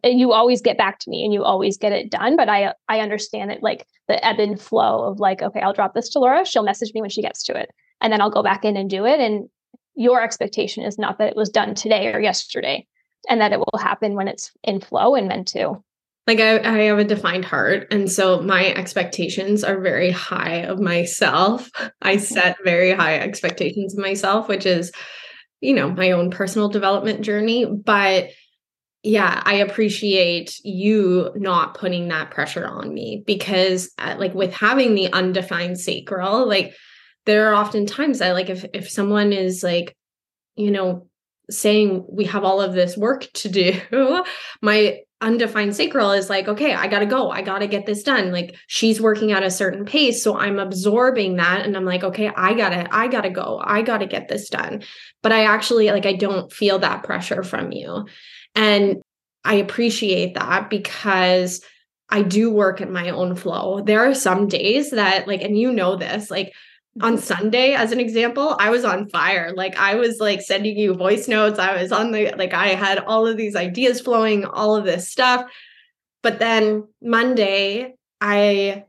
you 0.04 0.32
always 0.32 0.60
get 0.60 0.76
back 0.76 0.98
to 0.98 1.10
me 1.10 1.24
and 1.24 1.32
you 1.32 1.44
always 1.44 1.78
get 1.78 1.92
it 1.92 2.10
done. 2.10 2.36
But 2.36 2.48
I 2.48 2.74
I 2.88 3.00
understand 3.00 3.50
it 3.50 3.62
like 3.62 3.86
the 4.08 4.24
ebb 4.24 4.38
and 4.38 4.60
flow 4.60 5.04
of 5.04 5.20
like, 5.20 5.42
okay, 5.42 5.60
I'll 5.60 5.72
drop 5.72 5.94
this 5.94 6.10
to 6.10 6.18
Laura. 6.18 6.44
She'll 6.44 6.62
message 6.62 6.92
me 6.94 7.00
when 7.00 7.10
she 7.10 7.22
gets 7.22 7.42
to 7.44 7.56
it. 7.56 7.70
And 8.00 8.12
then 8.12 8.20
I'll 8.20 8.30
go 8.30 8.42
back 8.42 8.64
in 8.64 8.76
and 8.76 8.90
do 8.90 9.06
it. 9.06 9.20
And 9.20 9.48
your 9.94 10.22
expectation 10.22 10.82
is 10.84 10.98
not 10.98 11.18
that 11.18 11.28
it 11.28 11.36
was 11.36 11.50
done 11.50 11.74
today 11.74 12.12
or 12.12 12.20
yesterday 12.20 12.86
and 13.28 13.40
that 13.40 13.52
it 13.52 13.58
will 13.58 13.78
happen 13.78 14.14
when 14.14 14.28
it's 14.28 14.50
in 14.64 14.80
flow 14.80 15.14
and 15.14 15.28
meant 15.28 15.48
to 15.48 15.82
like 16.26 16.40
I, 16.40 16.58
I 16.58 16.78
have 16.84 16.98
a 16.98 17.04
defined 17.04 17.44
heart 17.44 17.88
and 17.90 18.10
so 18.10 18.40
my 18.42 18.72
expectations 18.74 19.64
are 19.64 19.80
very 19.80 20.10
high 20.10 20.62
of 20.62 20.80
myself. 20.80 21.70
I 22.02 22.16
set 22.18 22.56
very 22.64 22.92
high 22.92 23.18
expectations 23.18 23.94
of 23.94 24.00
myself 24.00 24.48
which 24.48 24.66
is 24.66 24.92
you 25.60 25.74
know 25.74 25.90
my 25.90 26.12
own 26.12 26.30
personal 26.30 26.68
development 26.68 27.22
journey. 27.22 27.66
But 27.66 28.30
yeah 29.02 29.42
i 29.44 29.54
appreciate 29.54 30.58
you 30.62 31.30
not 31.34 31.74
putting 31.74 32.08
that 32.08 32.30
pressure 32.30 32.66
on 32.66 32.92
me 32.94 33.22
because 33.26 33.90
uh, 33.98 34.14
like 34.18 34.32
with 34.34 34.52
having 34.52 34.94
the 34.94 35.12
undefined 35.12 35.78
sacral 35.78 36.46
like 36.46 36.74
there 37.26 37.48
are 37.48 37.54
often 37.54 37.86
times 37.86 38.20
that 38.20 38.32
like 38.32 38.48
if 38.50 38.64
if 38.72 38.88
someone 38.88 39.32
is 39.32 39.62
like 39.62 39.96
you 40.56 40.70
know 40.70 41.08
saying 41.50 42.06
we 42.08 42.24
have 42.24 42.44
all 42.44 42.60
of 42.60 42.74
this 42.74 42.96
work 42.96 43.26
to 43.34 43.48
do 43.48 43.72
my 44.62 44.98
undefined 45.22 45.74
sacral 45.74 46.12
is 46.12 46.28
like, 46.28 46.48
okay, 46.48 46.74
I 46.74 46.88
got 46.88 46.98
to 46.98 47.06
go. 47.06 47.30
I 47.30 47.40
got 47.40 47.60
to 47.60 47.66
get 47.66 47.86
this 47.86 48.02
done. 48.02 48.32
Like 48.32 48.56
she's 48.66 49.00
working 49.00 49.32
at 49.32 49.42
a 49.42 49.50
certain 49.50 49.84
pace. 49.84 50.22
So 50.22 50.36
I'm 50.36 50.58
absorbing 50.58 51.36
that 51.36 51.64
and 51.64 51.76
I'm 51.76 51.84
like, 51.84 52.04
okay, 52.04 52.30
I 52.36 52.52
got 52.54 52.70
to, 52.70 52.94
I 52.94 53.08
got 53.08 53.22
to 53.22 53.30
go. 53.30 53.60
I 53.62 53.82
got 53.82 53.98
to 53.98 54.06
get 54.06 54.28
this 54.28 54.50
done. 54.50 54.82
But 55.22 55.32
I 55.32 55.44
actually, 55.44 55.90
like, 55.90 56.04
I 56.04 56.14
don't 56.14 56.52
feel 56.52 56.80
that 56.80 57.04
pressure 57.04 57.42
from 57.42 57.72
you. 57.72 58.06
And 58.54 58.96
I 59.44 59.54
appreciate 59.54 60.34
that 60.34 60.68
because 60.68 61.64
I 62.10 62.22
do 62.22 62.50
work 62.50 62.80
in 62.80 62.92
my 62.92 63.10
own 63.10 63.36
flow. 63.36 63.80
There 63.80 64.08
are 64.08 64.14
some 64.14 64.48
days 64.48 64.90
that, 64.90 65.26
like, 65.26 65.42
and 65.42 65.56
you 65.56 65.72
know 65.72 65.96
this, 65.96 66.30
like, 66.30 66.52
on 67.00 67.16
Sunday, 67.16 67.72
as 67.72 67.90
an 67.90 68.00
example, 68.00 68.54
I 68.60 68.68
was 68.70 68.84
on 68.84 69.08
fire. 69.08 69.52
Like 69.54 69.78
I 69.78 69.94
was 69.94 70.18
like 70.20 70.42
sending 70.42 70.76
you 70.76 70.94
voice 70.94 71.26
notes. 71.26 71.58
I 71.58 71.80
was 71.80 71.90
on 71.90 72.12
the 72.12 72.34
like 72.36 72.52
I 72.52 72.68
had 72.68 72.98
all 72.98 73.26
of 73.26 73.36
these 73.36 73.56
ideas 73.56 74.00
flowing, 74.00 74.44
all 74.44 74.76
of 74.76 74.84
this 74.84 75.10
stuff. 75.10 75.46
But 76.22 76.38
then 76.38 76.84
Monday, 77.00 77.94
I 78.20 78.84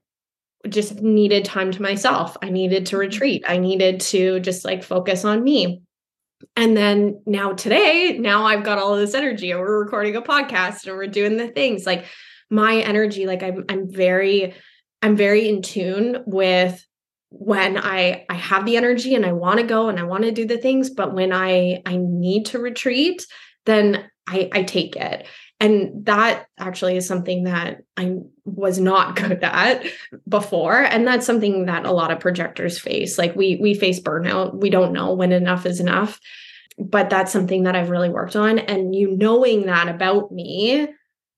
just 0.67 1.01
needed 1.01 1.45
time 1.45 1.71
to 1.71 1.81
myself. 1.81 2.35
I 2.41 2.49
needed 2.49 2.85
to 2.87 2.95
mm-hmm. 2.95 2.99
retreat. 3.01 3.43
I 3.47 3.57
needed 3.57 4.01
to 4.01 4.39
just 4.41 4.65
like 4.65 4.83
focus 4.83 5.23
on 5.23 5.43
me. 5.43 5.81
And 6.57 6.75
then 6.75 7.21
now 7.25 7.53
today, 7.53 8.17
now 8.19 8.45
I've 8.45 8.65
got 8.65 8.77
all 8.77 8.93
of 8.93 8.99
this 8.99 9.15
energy 9.15 9.51
and 9.51 9.61
we're 9.61 9.83
recording 9.83 10.17
a 10.17 10.21
podcast 10.21 10.87
and 10.87 10.97
we're 10.97 11.07
doing 11.07 11.37
the 11.37 11.47
things. 11.47 11.85
Like 11.85 12.05
my 12.49 12.81
energy, 12.81 13.25
like 13.27 13.43
I'm 13.43 13.63
I'm 13.69 13.89
very 13.89 14.53
I'm 15.01 15.15
very 15.15 15.47
in 15.47 15.61
tune 15.61 16.21
with 16.25 16.85
when 17.35 17.77
i 17.77 18.25
i 18.29 18.35
have 18.35 18.65
the 18.65 18.77
energy 18.77 19.15
and 19.15 19.25
i 19.25 19.31
want 19.31 19.59
to 19.59 19.65
go 19.65 19.89
and 19.89 19.99
i 19.99 20.03
want 20.03 20.23
to 20.23 20.31
do 20.31 20.45
the 20.45 20.57
things 20.57 20.89
but 20.89 21.13
when 21.13 21.33
i 21.33 21.81
i 21.85 21.97
need 21.97 22.45
to 22.45 22.59
retreat 22.59 23.25
then 23.65 24.05
i 24.27 24.49
i 24.53 24.63
take 24.63 24.95
it. 24.95 25.25
And 25.59 26.05
that 26.07 26.47
actually 26.59 26.97
is 26.97 27.07
something 27.07 27.45
that 27.45 27.83
i 27.97 28.17
was 28.45 28.79
not 28.79 29.15
good 29.21 29.43
at 29.43 29.85
before 30.27 30.83
and 30.83 31.07
that's 31.07 31.25
something 31.25 31.65
that 31.65 31.85
a 31.85 31.91
lot 31.91 32.11
of 32.11 32.19
projectors 32.19 32.79
face. 32.79 33.17
Like 33.17 33.35
we 33.35 33.57
we 33.61 33.73
face 33.73 33.99
burnout. 33.99 34.59
We 34.59 34.69
don't 34.69 34.93
know 34.93 35.13
when 35.13 35.31
enough 35.31 35.65
is 35.65 35.79
enough 35.79 36.19
but 36.79 37.07
that's 37.07 37.31
something 37.31 37.63
that 37.63 37.75
i've 37.75 37.91
really 37.91 38.09
worked 38.09 38.35
on 38.35 38.57
and 38.57 38.95
you 38.95 39.15
knowing 39.15 39.67
that 39.67 39.87
about 39.87 40.31
me 40.31 40.87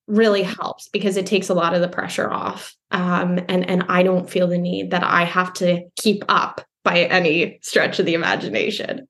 really 0.07 0.43
helps 0.43 0.87
because 0.89 1.17
it 1.17 1.25
takes 1.25 1.49
a 1.49 1.53
lot 1.53 1.73
of 1.73 1.81
the 1.81 1.87
pressure 1.87 2.31
off 2.31 2.75
um, 2.91 3.39
and 3.49 3.67
and 3.69 3.83
i 3.89 4.03
don't 4.03 4.29
feel 4.29 4.47
the 4.47 4.57
need 4.57 4.91
that 4.91 5.03
i 5.03 5.23
have 5.23 5.51
to 5.53 5.83
keep 5.95 6.23
up 6.29 6.61
by 6.83 7.01
any 7.03 7.59
stretch 7.61 7.99
of 7.99 8.05
the 8.05 8.13
imagination 8.13 9.07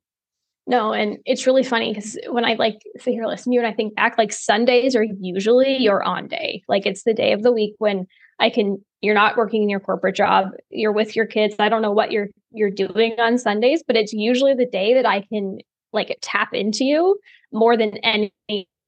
no, 0.68 0.94
and 0.94 1.20
it's 1.26 1.46
really 1.46 1.64
funny 1.64 1.94
because 1.94 2.18
when 2.30 2.44
I 2.44 2.56
like 2.56 2.80
sit 2.98 3.12
here 3.12 3.26
listen 3.28 3.52
to 3.52 3.54
you 3.54 3.60
and 3.60 3.68
I 3.68 3.74
think 3.74 3.96
back, 3.96 4.18
like 4.18 4.34
Sundays 4.34 4.96
are 4.96 5.04
usually 5.04 5.78
your 5.78 6.02
on 6.02 6.28
day. 6.28 6.64
Like 6.68 6.88
it's 6.88 7.04
the 7.04 7.14
day 7.14 7.34
of 7.34 7.44
the 7.44 7.52
week 7.52 7.76
when 7.78 8.08
I 8.40 8.50
can 8.50 8.84
you're 9.02 9.14
not 9.14 9.38
working 9.38 9.62
in 9.62 9.70
your 9.70 9.80
corporate 9.80 10.16
job, 10.16 10.50
you're 10.72 10.92
with 10.92 11.16
your 11.16 11.28
kids. 11.28 11.56
I 11.60 11.70
don't 11.70 11.84
know 11.84 11.92
what 11.92 12.12
you're 12.12 12.30
you're 12.52 12.72
doing 12.72 13.16
on 13.20 13.38
Sundays, 13.38 13.84
but 13.86 13.96
it's 13.96 14.14
usually 14.14 14.56
the 14.56 14.66
day 14.66 14.96
that 14.96 15.06
I 15.06 15.22
can 15.22 15.60
like 15.94 16.18
tap 16.22 16.54
into 16.54 16.84
you 16.84 17.20
more 17.52 17.78
than 17.78 17.98
any 17.98 18.34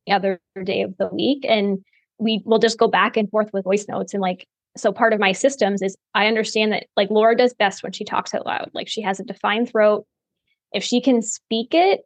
other 0.09 0.39
day 0.63 0.81
of 0.81 0.97
the 0.97 1.09
week. 1.09 1.45
And 1.47 1.83
we 2.19 2.41
will 2.45 2.59
just 2.59 2.77
go 2.77 2.87
back 2.87 3.17
and 3.17 3.29
forth 3.29 3.49
with 3.53 3.63
voice 3.63 3.85
notes 3.87 4.13
and 4.13 4.21
like 4.21 4.47
so 4.75 4.91
part 4.91 5.13
of 5.13 5.19
my 5.19 5.31
systems 5.31 5.81
is 5.81 5.95
I 6.13 6.27
understand 6.27 6.71
that 6.71 6.85
like 6.95 7.09
Laura 7.09 7.35
does 7.35 7.53
best 7.53 7.81
when 7.81 7.93
she 7.93 8.03
talks 8.03 8.33
out 8.35 8.45
loud. 8.45 8.69
Like 8.73 8.87
she 8.87 9.01
has 9.01 9.19
a 9.19 9.23
defined 9.23 9.69
throat 9.69 10.05
if 10.71 10.83
she 10.83 11.01
can 11.01 11.21
speak 11.21 11.69
it, 11.73 12.01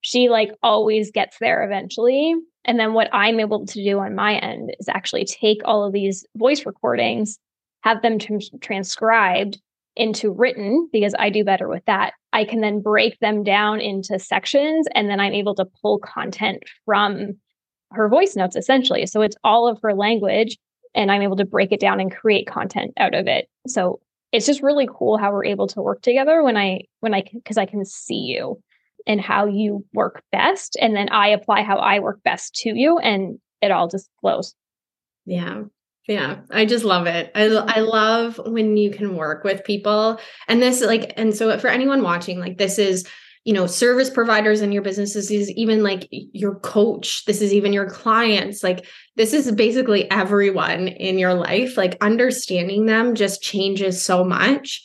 she 0.00 0.28
like 0.28 0.52
always 0.62 1.10
gets 1.10 1.36
there 1.40 1.64
eventually. 1.64 2.34
And 2.64 2.78
then 2.78 2.92
what 2.92 3.08
I'm 3.12 3.40
able 3.40 3.66
to 3.66 3.84
do 3.84 3.98
on 3.98 4.14
my 4.14 4.36
end 4.36 4.74
is 4.78 4.88
actually 4.88 5.24
take 5.24 5.60
all 5.64 5.84
of 5.84 5.92
these 5.92 6.26
voice 6.36 6.66
recordings, 6.66 7.38
have 7.82 8.02
them 8.02 8.18
transcribed 8.60 9.58
into 9.96 10.30
written 10.30 10.88
because 10.92 11.14
I 11.18 11.30
do 11.30 11.44
better 11.44 11.68
with 11.68 11.84
that. 11.86 12.14
I 12.32 12.44
can 12.44 12.60
then 12.60 12.80
break 12.80 13.18
them 13.20 13.42
down 13.42 13.80
into 13.80 14.18
sections 14.18 14.86
and 14.94 15.08
then 15.08 15.20
I'm 15.20 15.32
able 15.32 15.54
to 15.56 15.68
pull 15.82 15.98
content 15.98 16.62
from 16.84 17.36
her 17.92 18.08
voice 18.08 18.36
notes 18.36 18.56
essentially. 18.56 19.06
So 19.06 19.20
it's 19.20 19.36
all 19.44 19.68
of 19.68 19.78
her 19.82 19.94
language 19.94 20.58
and 20.94 21.10
I'm 21.10 21.22
able 21.22 21.36
to 21.36 21.44
break 21.44 21.72
it 21.72 21.80
down 21.80 22.00
and 22.00 22.14
create 22.14 22.46
content 22.46 22.92
out 22.96 23.14
of 23.14 23.26
it. 23.26 23.48
So 23.66 24.00
it's 24.32 24.46
just 24.46 24.62
really 24.62 24.88
cool 24.92 25.18
how 25.18 25.32
we're 25.32 25.44
able 25.44 25.66
to 25.68 25.82
work 25.82 26.02
together 26.02 26.42
when 26.42 26.56
I 26.56 26.82
when 27.00 27.14
I 27.14 27.24
because 27.32 27.58
I 27.58 27.66
can 27.66 27.84
see 27.84 28.14
you 28.18 28.60
and 29.06 29.20
how 29.20 29.46
you 29.46 29.84
work 29.92 30.22
best 30.30 30.76
and 30.80 30.94
then 30.94 31.08
I 31.08 31.28
apply 31.28 31.62
how 31.62 31.78
I 31.78 31.98
work 32.00 32.22
best 32.22 32.54
to 32.62 32.70
you 32.74 32.98
and 32.98 33.38
it 33.60 33.70
all 33.70 33.88
just 33.88 34.08
flows. 34.20 34.54
Yeah. 35.26 35.64
Yeah, 36.08 36.40
I 36.50 36.64
just 36.64 36.84
love 36.84 37.06
it. 37.06 37.30
I 37.36 37.44
I 37.44 37.80
love 37.80 38.40
when 38.44 38.76
you 38.76 38.90
can 38.90 39.16
work 39.16 39.44
with 39.44 39.62
people. 39.62 40.18
And 40.48 40.60
this 40.60 40.80
like 40.80 41.12
and 41.16 41.34
so 41.34 41.56
for 41.58 41.68
anyone 41.68 42.02
watching 42.02 42.40
like 42.40 42.58
this 42.58 42.78
is 42.78 43.06
you 43.44 43.54
know 43.54 43.66
service 43.66 44.10
providers 44.10 44.60
in 44.60 44.72
your 44.72 44.82
businesses 44.82 45.30
is 45.30 45.50
even 45.52 45.82
like 45.82 46.06
your 46.10 46.56
coach 46.56 47.24
this 47.24 47.40
is 47.40 47.52
even 47.54 47.72
your 47.72 47.88
clients 47.88 48.62
like 48.62 48.86
this 49.16 49.32
is 49.32 49.50
basically 49.52 50.10
everyone 50.10 50.88
in 50.88 51.18
your 51.18 51.34
life 51.34 51.76
like 51.76 51.96
understanding 52.00 52.86
them 52.86 53.14
just 53.14 53.42
changes 53.42 54.02
so 54.02 54.24
much. 54.24 54.82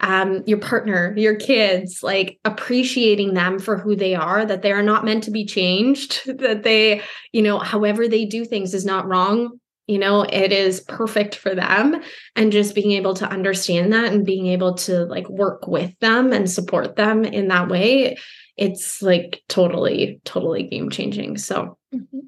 Um 0.00 0.42
your 0.46 0.58
partner 0.58 1.14
your 1.16 1.36
kids 1.36 2.02
like 2.02 2.40
appreciating 2.44 3.34
them 3.34 3.58
for 3.60 3.78
who 3.78 3.94
they 3.94 4.16
are 4.16 4.44
that 4.44 4.62
they 4.62 4.72
are 4.72 4.82
not 4.82 5.04
meant 5.04 5.22
to 5.24 5.30
be 5.30 5.44
changed 5.44 6.22
that 6.38 6.64
they 6.64 7.02
you 7.32 7.42
know 7.42 7.58
however 7.58 8.08
they 8.08 8.24
do 8.24 8.44
things 8.44 8.74
is 8.74 8.84
not 8.84 9.06
wrong 9.06 9.60
you 9.92 9.98
know 9.98 10.22
it 10.22 10.52
is 10.52 10.80
perfect 10.80 11.34
for 11.34 11.54
them 11.54 12.02
and 12.34 12.50
just 12.50 12.74
being 12.74 12.92
able 12.92 13.12
to 13.14 13.28
understand 13.28 13.92
that 13.92 14.10
and 14.10 14.24
being 14.24 14.46
able 14.46 14.74
to 14.74 15.04
like 15.04 15.28
work 15.28 15.68
with 15.68 15.96
them 15.98 16.32
and 16.32 16.50
support 16.50 16.96
them 16.96 17.24
in 17.24 17.48
that 17.48 17.68
way 17.68 18.16
it's 18.56 19.02
like 19.02 19.42
totally 19.48 20.18
totally 20.24 20.62
game 20.62 20.88
changing 20.88 21.36
so 21.36 21.76
mm-hmm. 21.94 22.18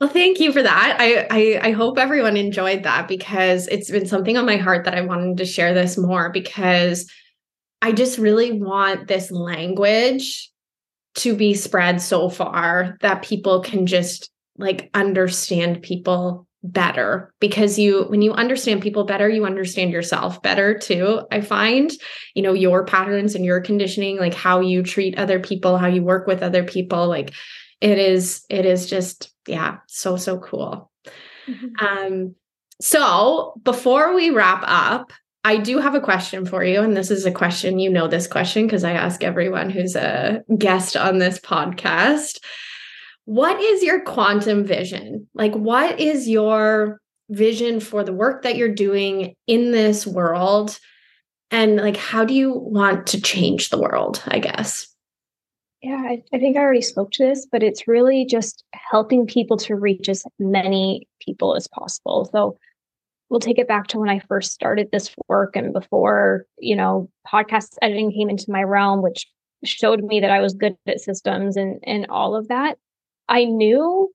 well 0.00 0.08
thank 0.08 0.38
you 0.38 0.52
for 0.52 0.62
that 0.62 0.96
I, 1.00 1.26
I 1.30 1.68
i 1.68 1.70
hope 1.72 1.98
everyone 1.98 2.36
enjoyed 2.36 2.84
that 2.84 3.08
because 3.08 3.66
it's 3.66 3.90
been 3.90 4.06
something 4.06 4.36
on 4.36 4.46
my 4.46 4.56
heart 4.56 4.84
that 4.84 4.94
i 4.94 5.00
wanted 5.00 5.38
to 5.38 5.44
share 5.44 5.74
this 5.74 5.98
more 5.98 6.30
because 6.30 7.10
i 7.80 7.90
just 7.90 8.18
really 8.18 8.52
want 8.52 9.08
this 9.08 9.32
language 9.32 10.48
to 11.14 11.34
be 11.34 11.54
spread 11.54 12.00
so 12.00 12.28
far 12.28 12.96
that 13.00 13.22
people 13.22 13.60
can 13.60 13.86
just 13.86 14.30
like 14.58 14.90
understand 14.94 15.82
people 15.82 16.46
better 16.62 17.34
because 17.40 17.78
you 17.78 18.04
when 18.04 18.22
you 18.22 18.32
understand 18.32 18.80
people 18.80 19.04
better 19.04 19.28
you 19.28 19.44
understand 19.44 19.90
yourself 19.90 20.40
better 20.42 20.78
too 20.78 21.20
i 21.32 21.40
find 21.40 21.90
you 22.34 22.42
know 22.42 22.52
your 22.52 22.84
patterns 22.84 23.34
and 23.34 23.44
your 23.44 23.60
conditioning 23.60 24.16
like 24.16 24.34
how 24.34 24.60
you 24.60 24.82
treat 24.82 25.18
other 25.18 25.40
people 25.40 25.76
how 25.76 25.88
you 25.88 26.02
work 26.02 26.26
with 26.26 26.40
other 26.40 26.62
people 26.62 27.08
like 27.08 27.32
it 27.80 27.98
is 27.98 28.44
it 28.48 28.64
is 28.64 28.88
just 28.88 29.32
yeah 29.48 29.78
so 29.88 30.16
so 30.16 30.38
cool 30.38 30.90
mm-hmm. 31.48 31.84
um 31.84 32.34
so 32.80 33.54
before 33.64 34.14
we 34.14 34.30
wrap 34.30 34.62
up 34.64 35.12
I 35.44 35.56
do 35.56 35.78
have 35.78 35.96
a 35.96 36.00
question 36.00 36.46
for 36.46 36.62
you. 36.62 36.82
And 36.82 36.96
this 36.96 37.10
is 37.10 37.26
a 37.26 37.32
question, 37.32 37.80
you 37.80 37.90
know, 37.90 38.06
this 38.06 38.28
question 38.28 38.64
because 38.64 38.84
I 38.84 38.92
ask 38.92 39.24
everyone 39.24 39.70
who's 39.70 39.96
a 39.96 40.42
guest 40.56 40.96
on 40.96 41.18
this 41.18 41.40
podcast. 41.40 42.38
What 43.24 43.60
is 43.60 43.82
your 43.82 44.00
quantum 44.00 44.64
vision? 44.64 45.28
Like, 45.34 45.54
what 45.54 46.00
is 46.00 46.28
your 46.28 47.00
vision 47.30 47.80
for 47.80 48.04
the 48.04 48.12
work 48.12 48.42
that 48.42 48.56
you're 48.56 48.74
doing 48.74 49.34
in 49.46 49.70
this 49.70 50.06
world? 50.06 50.78
And 51.50 51.76
like, 51.76 51.96
how 51.96 52.24
do 52.24 52.34
you 52.34 52.52
want 52.52 53.06
to 53.08 53.20
change 53.20 53.68
the 53.68 53.80
world? 53.80 54.22
I 54.26 54.38
guess. 54.38 54.88
Yeah, 55.82 55.96
I, 55.96 56.22
I 56.32 56.38
think 56.38 56.56
I 56.56 56.60
already 56.60 56.82
spoke 56.82 57.10
to 57.12 57.24
this, 57.24 57.46
but 57.50 57.62
it's 57.62 57.88
really 57.88 58.24
just 58.24 58.62
helping 58.72 59.26
people 59.26 59.56
to 59.58 59.74
reach 59.74 60.08
as 60.08 60.24
many 60.38 61.08
people 61.20 61.56
as 61.56 61.66
possible. 61.66 62.28
So 62.32 62.56
we'll 63.28 63.40
take 63.40 63.58
it 63.58 63.66
back 63.66 63.88
to 63.88 63.98
when 63.98 64.08
I 64.08 64.20
first 64.20 64.52
started 64.52 64.90
this 64.92 65.12
work 65.26 65.56
and 65.56 65.72
before, 65.72 66.44
you 66.58 66.76
know, 66.76 67.10
podcast 67.26 67.74
editing 67.82 68.12
came 68.12 68.30
into 68.30 68.44
my 68.48 68.62
realm, 68.62 69.02
which 69.02 69.26
showed 69.64 70.04
me 70.04 70.20
that 70.20 70.30
I 70.30 70.40
was 70.40 70.54
good 70.54 70.76
at 70.86 71.00
systems 71.00 71.56
and 71.56 71.80
and 71.84 72.06
all 72.08 72.36
of 72.36 72.48
that. 72.48 72.78
I 73.28 73.44
knew 73.44 74.12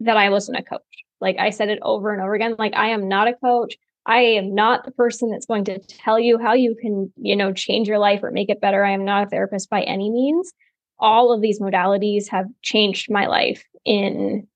that 0.00 0.16
I 0.16 0.30
wasn't 0.30 0.58
a 0.58 0.62
coach. 0.62 0.82
Like 1.20 1.36
I 1.38 1.50
said 1.50 1.68
it 1.68 1.80
over 1.82 2.12
and 2.12 2.22
over 2.22 2.34
again, 2.34 2.56
like 2.58 2.74
I 2.74 2.90
am 2.90 3.08
not 3.08 3.28
a 3.28 3.34
coach. 3.34 3.76
I 4.06 4.20
am 4.20 4.54
not 4.54 4.84
the 4.84 4.90
person 4.92 5.30
that's 5.30 5.46
going 5.46 5.64
to 5.64 5.78
tell 5.80 6.18
you 6.18 6.38
how 6.38 6.54
you 6.54 6.74
can, 6.80 7.12
you 7.16 7.36
know, 7.36 7.52
change 7.52 7.88
your 7.88 7.98
life 7.98 8.22
or 8.22 8.30
make 8.30 8.48
it 8.48 8.60
better. 8.60 8.84
I 8.84 8.92
am 8.92 9.04
not 9.04 9.26
a 9.26 9.30
therapist 9.30 9.68
by 9.68 9.82
any 9.82 10.10
means. 10.10 10.52
All 10.98 11.32
of 11.32 11.42
these 11.42 11.60
modalities 11.60 12.28
have 12.28 12.46
changed 12.62 13.10
my 13.10 13.26
life 13.26 13.64
in 13.84 14.46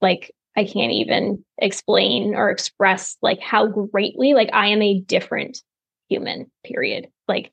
like 0.00 0.32
I 0.56 0.64
can't 0.64 0.92
even 0.92 1.42
explain 1.58 2.34
or 2.34 2.50
express 2.50 3.16
like 3.22 3.40
how 3.40 3.66
greatly 3.66 4.34
like 4.34 4.50
I 4.52 4.66
am 4.66 4.82
a 4.82 5.00
different 5.00 5.62
human, 6.10 6.50
period. 6.64 7.08
Like 7.26 7.52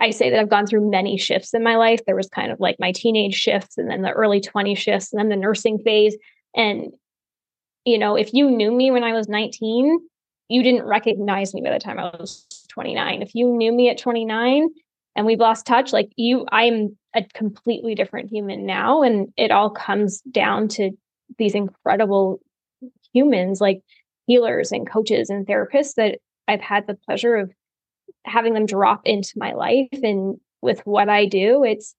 I 0.00 0.10
say 0.10 0.30
that 0.30 0.40
I've 0.40 0.48
gone 0.48 0.66
through 0.66 0.90
many 0.90 1.18
shifts 1.18 1.52
in 1.52 1.62
my 1.62 1.76
life. 1.76 2.00
There 2.06 2.16
was 2.16 2.28
kind 2.28 2.50
of 2.50 2.60
like 2.60 2.76
my 2.78 2.92
teenage 2.92 3.34
shifts 3.34 3.76
and 3.76 3.90
then 3.90 4.02
the 4.02 4.10
early 4.10 4.40
20 4.40 4.74
shifts 4.74 5.12
and 5.12 5.20
then 5.20 5.28
the 5.28 5.36
nursing 5.36 5.78
phase. 5.78 6.16
And, 6.56 6.92
you 7.84 7.98
know, 7.98 8.16
if 8.16 8.32
you 8.32 8.50
knew 8.50 8.72
me 8.72 8.90
when 8.90 9.04
I 9.04 9.12
was 9.12 9.28
19, 9.28 9.98
you 10.48 10.62
didn't 10.62 10.84
recognize 10.84 11.54
me 11.54 11.60
by 11.62 11.70
the 11.70 11.78
time 11.78 11.98
I 11.98 12.04
was 12.18 12.46
29. 12.68 13.22
If 13.22 13.34
you 13.34 13.48
knew 13.48 13.72
me 13.72 13.90
at 13.90 13.98
29 13.98 14.68
and 15.16 15.26
we've 15.26 15.40
lost 15.40 15.66
touch, 15.66 15.92
like 15.92 16.10
you, 16.16 16.46
I'm 16.50 16.96
a 17.14 17.24
completely 17.34 17.94
different 17.94 18.30
human 18.30 18.66
now. 18.66 19.02
And 19.02 19.32
it 19.36 19.50
all 19.50 19.70
comes 19.70 20.20
down 20.22 20.68
to 20.68 20.90
these 21.38 21.54
incredible 21.54 22.40
humans 23.12 23.60
like 23.60 23.82
healers 24.26 24.72
and 24.72 24.88
coaches 24.88 25.30
and 25.30 25.46
therapists 25.46 25.94
that 25.94 26.18
I've 26.48 26.60
had 26.60 26.86
the 26.86 26.94
pleasure 26.94 27.36
of 27.36 27.52
having 28.24 28.54
them 28.54 28.66
drop 28.66 29.02
into 29.04 29.32
my 29.36 29.52
life 29.52 29.88
and 29.92 30.38
with 30.62 30.80
what 30.86 31.08
I 31.08 31.26
do, 31.26 31.62
it's 31.62 31.94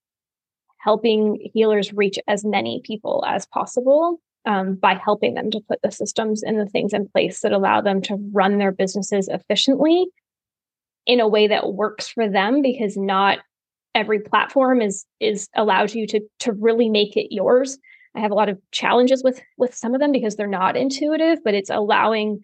helping 0.79 1.49
healers 1.53 1.93
reach 1.93 2.17
as 2.27 2.43
many 2.43 2.81
people 2.83 3.23
as 3.27 3.45
possible 3.45 4.19
um, 4.45 4.75
by 4.75 4.95
helping 4.95 5.33
them 5.33 5.51
to 5.51 5.61
put 5.67 5.79
the 5.81 5.91
systems 5.91 6.43
and 6.43 6.59
the 6.59 6.65
things 6.65 6.93
in 6.93 7.07
place 7.07 7.41
that 7.41 7.51
allow 7.51 7.81
them 7.81 8.01
to 8.03 8.17
run 8.33 8.57
their 8.57 8.71
businesses 8.71 9.27
efficiently 9.27 10.07
in 11.05 11.19
a 11.19 11.27
way 11.27 11.47
that 11.47 11.73
works 11.73 12.07
for 12.07 12.27
them 12.29 12.61
because 12.61 12.97
not 12.97 13.39
every 13.93 14.19
platform 14.19 14.81
is 14.81 15.05
is 15.19 15.47
allowed 15.55 15.93
you 15.93 16.05
to 16.07 16.19
to 16.39 16.51
really 16.53 16.89
make 16.89 17.15
it 17.15 17.33
yours. 17.33 17.77
I 18.15 18.19
have 18.19 18.31
a 18.31 18.35
lot 18.35 18.49
of 18.49 18.59
challenges 18.71 19.23
with 19.23 19.41
with 19.57 19.73
some 19.73 19.93
of 19.93 20.01
them 20.01 20.11
because 20.11 20.35
they're 20.35 20.47
not 20.47 20.75
intuitive 20.75 21.39
but 21.43 21.53
it's 21.53 21.69
allowing 21.69 22.41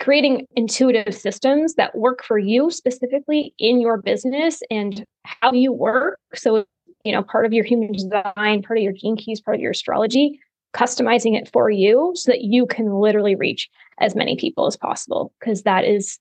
creating 0.00 0.46
intuitive 0.56 1.14
systems 1.14 1.74
that 1.74 1.96
work 1.96 2.24
for 2.24 2.38
you 2.38 2.70
specifically 2.70 3.54
in 3.58 3.80
your 3.80 3.96
business 3.96 4.60
and 4.70 5.04
how 5.24 5.52
you 5.52 5.72
work. 5.72 6.18
So, 6.34 6.64
you 7.04 7.12
know, 7.12 7.22
part 7.22 7.46
of 7.46 7.52
your 7.52 7.64
human 7.64 7.92
design, 7.92 8.62
part 8.62 8.78
of 8.78 8.82
your 8.82 8.92
gene 8.92 9.16
keys, 9.16 9.40
part 9.40 9.56
of 9.56 9.60
your 9.60 9.70
astrology, 9.70 10.40
customizing 10.74 11.38
it 11.40 11.48
for 11.52 11.70
you 11.70 12.12
so 12.16 12.32
that 12.32 12.42
you 12.42 12.66
can 12.66 12.92
literally 12.92 13.36
reach 13.36 13.70
as 13.98 14.14
many 14.14 14.36
people 14.36 14.66
as 14.66 14.76
possible 14.76 15.32
because 15.38 15.62
that 15.62 15.84
is 15.84 16.18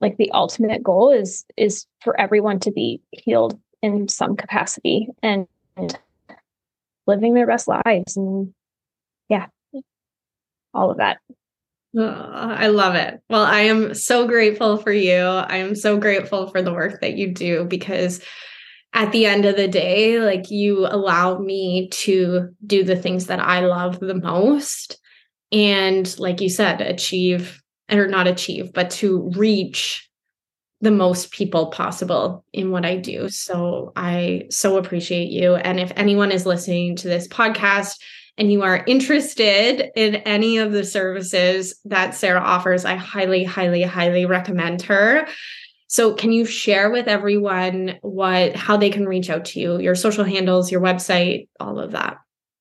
like 0.00 0.16
the 0.16 0.30
ultimate 0.30 0.82
goal 0.82 1.10
is 1.10 1.44
is 1.56 1.86
for 2.00 2.18
everyone 2.18 2.60
to 2.60 2.70
be 2.70 3.00
healed 3.10 3.58
in 3.82 4.08
some 4.08 4.36
capacity 4.36 5.08
and, 5.22 5.46
and 5.76 5.98
living 7.06 7.34
their 7.34 7.46
best 7.46 7.68
lives 7.68 8.16
and 8.16 8.54
yeah, 9.28 9.46
all 10.74 10.90
of 10.90 10.98
that. 10.98 11.18
Oh, 11.96 12.04
I 12.04 12.68
love 12.68 12.94
it. 12.94 13.20
Well, 13.28 13.42
I 13.42 13.62
am 13.62 13.94
so 13.94 14.28
grateful 14.28 14.76
for 14.76 14.92
you. 14.92 15.18
I 15.18 15.56
am 15.56 15.74
so 15.74 15.98
grateful 15.98 16.48
for 16.48 16.62
the 16.62 16.72
work 16.72 17.00
that 17.00 17.16
you 17.16 17.32
do 17.32 17.64
because 17.64 18.20
at 18.92 19.10
the 19.10 19.26
end 19.26 19.44
of 19.44 19.56
the 19.56 19.66
day, 19.66 20.20
like 20.20 20.50
you 20.50 20.86
allow 20.86 21.38
me 21.38 21.88
to 21.88 22.48
do 22.64 22.84
the 22.84 22.96
things 22.96 23.26
that 23.26 23.40
I 23.40 23.60
love 23.60 23.98
the 23.98 24.14
most. 24.14 25.00
And 25.50 26.16
like 26.18 26.40
you 26.40 26.48
said, 26.48 26.80
achieve 26.80 27.60
or 27.90 28.06
not 28.06 28.28
achieve, 28.28 28.72
but 28.72 28.90
to 28.90 29.30
reach 29.34 30.08
the 30.80 30.92
most 30.92 31.32
people 31.32 31.66
possible 31.66 32.44
in 32.52 32.70
what 32.70 32.86
I 32.86 32.96
do. 32.96 33.28
So 33.28 33.92
I 33.96 34.44
so 34.48 34.78
appreciate 34.78 35.30
you. 35.30 35.56
And 35.56 35.78
if 35.78 35.92
anyone 35.96 36.30
is 36.32 36.46
listening 36.46 36.96
to 36.96 37.08
this 37.08 37.28
podcast, 37.28 37.96
and 38.40 38.50
you 38.50 38.62
are 38.62 38.82
interested 38.86 39.90
in 39.94 40.16
any 40.16 40.56
of 40.56 40.72
the 40.72 40.82
services 40.82 41.78
that 41.84 42.14
Sara 42.14 42.40
offers, 42.40 42.86
I 42.86 42.94
highly, 42.94 43.44
highly, 43.44 43.82
highly 43.82 44.24
recommend 44.24 44.80
her. 44.82 45.28
So 45.88 46.14
can 46.14 46.32
you 46.32 46.46
share 46.46 46.90
with 46.90 47.06
everyone 47.06 47.98
what 48.00 48.56
how 48.56 48.78
they 48.78 48.88
can 48.88 49.04
reach 49.04 49.28
out 49.28 49.44
to 49.46 49.60
you, 49.60 49.78
your 49.78 49.94
social 49.94 50.24
handles, 50.24 50.72
your 50.72 50.80
website, 50.80 51.48
all 51.60 51.78
of 51.78 51.92
that? 51.92 52.16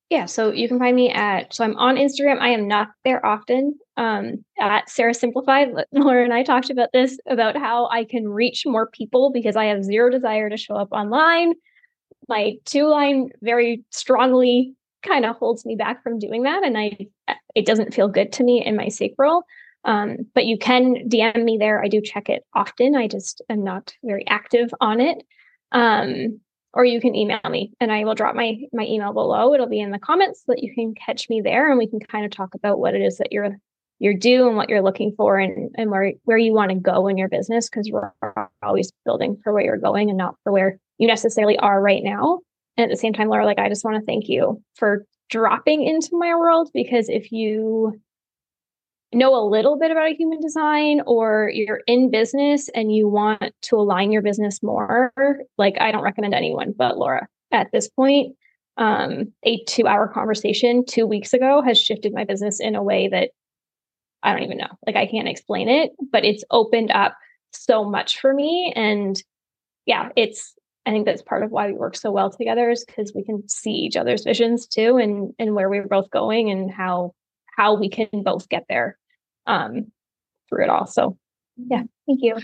Yeah, 0.10 0.26
so 0.26 0.52
you 0.52 0.68
can 0.68 0.80
find 0.80 0.96
me 0.96 1.12
at 1.12 1.54
so 1.54 1.64
I'm 1.64 1.78
on 1.78 1.96
Instagram. 1.96 2.40
I 2.40 2.50
am 2.50 2.68
not 2.68 2.90
there 3.06 3.26
often. 3.26 3.78
Um, 3.96 4.44
at 4.60 4.90
Sara 4.90 5.14
Simplified. 5.14 5.70
Laura 5.94 6.26
and 6.26 6.34
I 6.34 6.44
talked 6.44 6.70
about 6.70 6.90
this 6.92 7.18
about 7.26 7.56
how 7.56 7.88
I 7.88 8.04
can 8.04 8.28
reach 8.28 8.64
more 8.66 8.90
people 8.90 9.32
because 9.32 9.56
I 9.56 9.66
have 9.66 9.84
zero 9.84 10.10
desire 10.10 10.50
to 10.50 10.58
show 10.58 10.76
up 10.76 10.90
online. 10.92 11.54
My 12.28 12.56
two 12.66 12.88
line 12.88 13.30
very 13.42 13.86
strongly 13.92 14.76
kind 15.02 15.26
of 15.26 15.36
holds 15.38 15.66
me 15.66 15.76
back 15.76 16.04
from 16.04 16.20
doing 16.20 16.44
that 16.44 16.64
and 16.64 16.78
i 16.78 16.98
it 17.56 17.66
doesn't 17.66 17.94
feel 17.94 18.08
good 18.08 18.32
to 18.34 18.44
me 18.44 18.64
in 18.64 18.76
my 18.76 18.88
sacral. 18.88 19.44
Um, 19.86 20.18
but 20.36 20.46
you 20.46 20.58
can 20.58 21.10
dm 21.10 21.44
me 21.44 21.58
there. 21.58 21.84
I 21.84 21.88
do 21.88 22.02
check 22.02 22.30
it 22.30 22.44
often. 22.54 22.96
I 22.96 23.08
just 23.08 23.42
am 23.50 23.64
not 23.64 23.94
very 24.04 24.28
active 24.28 24.70
on 24.82 25.00
it. 25.00 25.24
Um, 25.72 26.42
or 26.74 26.86
you 26.86 27.02
can 27.02 27.16
email 27.16 27.40
me 27.50 27.74
and 27.80 27.92
i 27.92 28.04
will 28.04 28.14
drop 28.14 28.36
my 28.36 28.58
my 28.74 28.86
email 28.86 29.14
below. 29.14 29.54
It'll 29.54 29.68
be 29.68 29.80
in 29.80 29.92
the 29.92 30.00
comments 30.00 30.42
so 30.46 30.54
that 30.54 30.64
you 30.64 30.74
can 30.74 30.94
catch 30.94 31.30
me 31.30 31.42
there 31.42 31.70
and 31.70 31.80
we 31.80 31.88
can 31.88 32.00
kind 32.00 32.26
of 32.26 32.32
talk 32.32 32.54
about 32.54 32.80
what 32.80 32.94
it 32.94 33.02
is 33.02 33.18
that 33.18 33.32
you're 33.32 33.58
you're 34.00 34.14
due 34.14 34.48
and 34.48 34.56
what 34.56 34.70
you're 34.70 34.82
looking 34.82 35.14
for 35.16 35.38
and, 35.38 35.74
and 35.76 35.90
where 35.90 36.14
where 36.24 36.38
you 36.38 36.54
want 36.54 36.72
to 36.72 36.76
go 36.76 37.08
in 37.08 37.18
your 37.18 37.30
business 37.30 37.70
because 37.70 37.90
we're 37.92 38.12
always 38.62 38.92
building 39.06 39.40
for 39.44 39.54
where 39.54 39.64
you're 39.64 39.78
going 39.78 40.10
and 40.10 40.18
not 40.18 40.36
for 40.44 40.52
where 40.52 40.80
you 40.98 41.08
necessarily 41.08 41.58
are 41.58 41.82
right 41.82 42.04
now 42.04 42.40
and 42.80 42.90
at 42.90 42.90
the 42.90 42.98
same 42.98 43.12
time, 43.12 43.28
Laura, 43.28 43.46
like, 43.46 43.60
I 43.60 43.68
just 43.68 43.84
want 43.84 44.00
to 44.00 44.06
thank 44.06 44.30
you 44.30 44.64
for 44.76 45.06
dropping 45.30 45.84
into 45.84 46.12
my 46.14 46.34
world 46.34 46.70
because 46.74 47.10
if 47.10 47.30
you 47.30 48.00
know 49.12 49.36
a 49.36 49.44
little 49.46 49.78
bit 49.78 49.92
about 49.92 50.14
human 50.14 50.40
design 50.40 51.02
or 51.06 51.52
you're 51.54 51.82
in 51.88 52.10
business 52.10 52.70
and 52.70 52.96
you 52.96 53.10
want 53.10 53.54
to 53.64 53.76
align 53.76 54.14
your 54.14 54.22
business 54.22 54.64
more, 54.64 55.12
like, 55.58 55.76
I 55.82 55.92
don't 55.92 56.04
recommend 56.04 56.34
anyone 56.34 56.74
but 56.76 56.98
Laura 56.98 57.28
at 57.52 57.70
this 57.74 57.90
point. 57.90 58.38
Um, 58.78 59.34
a 59.44 59.62
two 59.66 59.86
hour 59.86 60.08
conversation 60.08 60.86
two 60.86 61.06
weeks 61.06 61.34
ago 61.34 61.62
has 61.62 61.78
shifted 61.78 62.14
my 62.14 62.24
business 62.24 62.62
in 62.62 62.76
a 62.76 62.84
way 62.84 63.10
that 63.10 63.32
I 64.24 64.32
don't 64.32 64.44
even 64.44 64.58
know. 64.58 64.72
Like, 64.88 64.96
I 64.96 65.06
can't 65.06 65.28
explain 65.28 65.68
it, 65.68 65.92
but 66.14 66.24
it's 66.24 66.46
opened 66.50 66.92
up 66.92 67.18
so 67.52 67.84
much 67.84 68.22
for 68.22 68.34
me. 68.34 68.72
And 68.74 69.22
yeah, 69.86 70.10
it's 70.16 70.54
I 70.90 70.92
think 70.92 71.06
that's 71.06 71.22
part 71.22 71.44
of 71.44 71.52
why 71.52 71.68
we 71.68 71.74
work 71.74 71.96
so 71.96 72.10
well 72.10 72.32
together 72.32 72.72
is 72.72 72.84
because 72.84 73.14
we 73.14 73.24
can 73.24 73.48
see 73.48 73.74
each 73.74 73.96
other's 73.96 74.24
visions 74.24 74.66
too 74.66 74.98
and 74.98 75.32
and 75.38 75.54
where 75.54 75.70
we're 75.70 75.88
both 75.88 76.10
going 76.10 76.50
and 76.50 76.72
how 76.72 77.14
how 77.56 77.76
we 77.76 77.90
can 77.90 78.10
both 78.24 78.50
get 78.50 78.66
there 78.68 78.98
um 79.46 79.92
through 80.50 80.64
it 80.64 80.70
all. 80.72 80.88
So 80.88 81.16
yeah, 81.58 81.84
thank 82.08 82.24
you. 82.24 82.38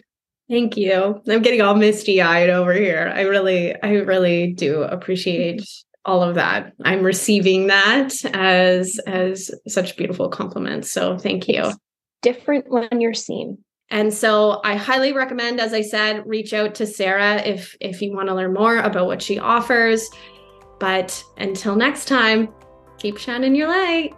Thank 0.47 0.77
you. 0.77 1.23
I'm 1.27 1.41
getting 1.41 1.61
all 1.61 1.73
misty 1.73 2.21
eyed 2.21 2.51
over 2.51 2.71
here. 2.71 3.11
I 3.15 3.21
really, 3.21 3.81
I 3.81 3.93
really 3.93 4.53
do 4.53 4.83
appreciate 4.83 5.67
all 6.05 6.21
of 6.21 6.35
that. 6.35 6.73
I'm 6.83 7.01
receiving 7.01 7.65
that 7.67 8.13
as 8.35 8.99
as 9.07 9.49
such 9.67 9.97
beautiful 9.97 10.29
compliments. 10.29 10.91
So 10.91 11.17
thank 11.17 11.47
you. 11.47 11.63
It's 11.63 11.77
different 12.21 12.69
when 12.69 13.01
you're 13.01 13.15
seen. 13.15 13.57
And 13.91 14.13
so 14.13 14.61
I 14.63 14.75
highly 14.75 15.13
recommend, 15.13 15.59
as 15.59 15.73
I 15.73 15.81
said, 15.81 16.23
reach 16.25 16.53
out 16.53 16.75
to 16.75 16.87
Sara 16.87 17.37
if 17.37 17.75
if 17.79 18.01
you 18.01 18.13
want 18.15 18.29
to 18.29 18.35
learn 18.35 18.53
more 18.53 18.77
about 18.79 19.07
what 19.07 19.21
she 19.21 19.37
offers. 19.37 20.09
But 20.79 21.23
until 21.37 21.75
next 21.75 22.05
time, 22.05 22.49
keep 22.97 23.17
shining 23.17 23.55
your 23.55 23.67
light. 23.67 24.13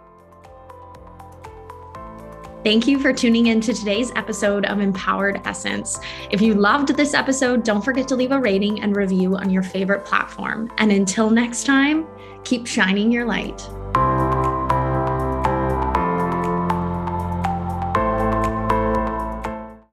Thank 2.64 2.88
you 2.88 2.98
for 2.98 3.12
tuning 3.12 3.46
in 3.46 3.60
to 3.60 3.72
today's 3.72 4.10
episode 4.16 4.66
of 4.66 4.80
Empowered 4.80 5.40
Essence. 5.44 5.98
If 6.30 6.40
you 6.40 6.54
loved 6.54 6.88
this 6.96 7.14
episode, 7.14 7.64
don't 7.64 7.82
forget 7.82 8.08
to 8.08 8.16
leave 8.16 8.32
a 8.32 8.40
rating 8.40 8.82
and 8.82 8.96
review 8.96 9.36
on 9.36 9.48
your 9.48 9.62
favorite 9.62 10.04
platform. 10.04 10.70
And 10.78 10.90
until 10.90 11.30
next 11.30 11.64
time, 11.64 12.06
keep 12.44 12.66
shining 12.66 13.12
your 13.12 13.26
light. 13.26 13.68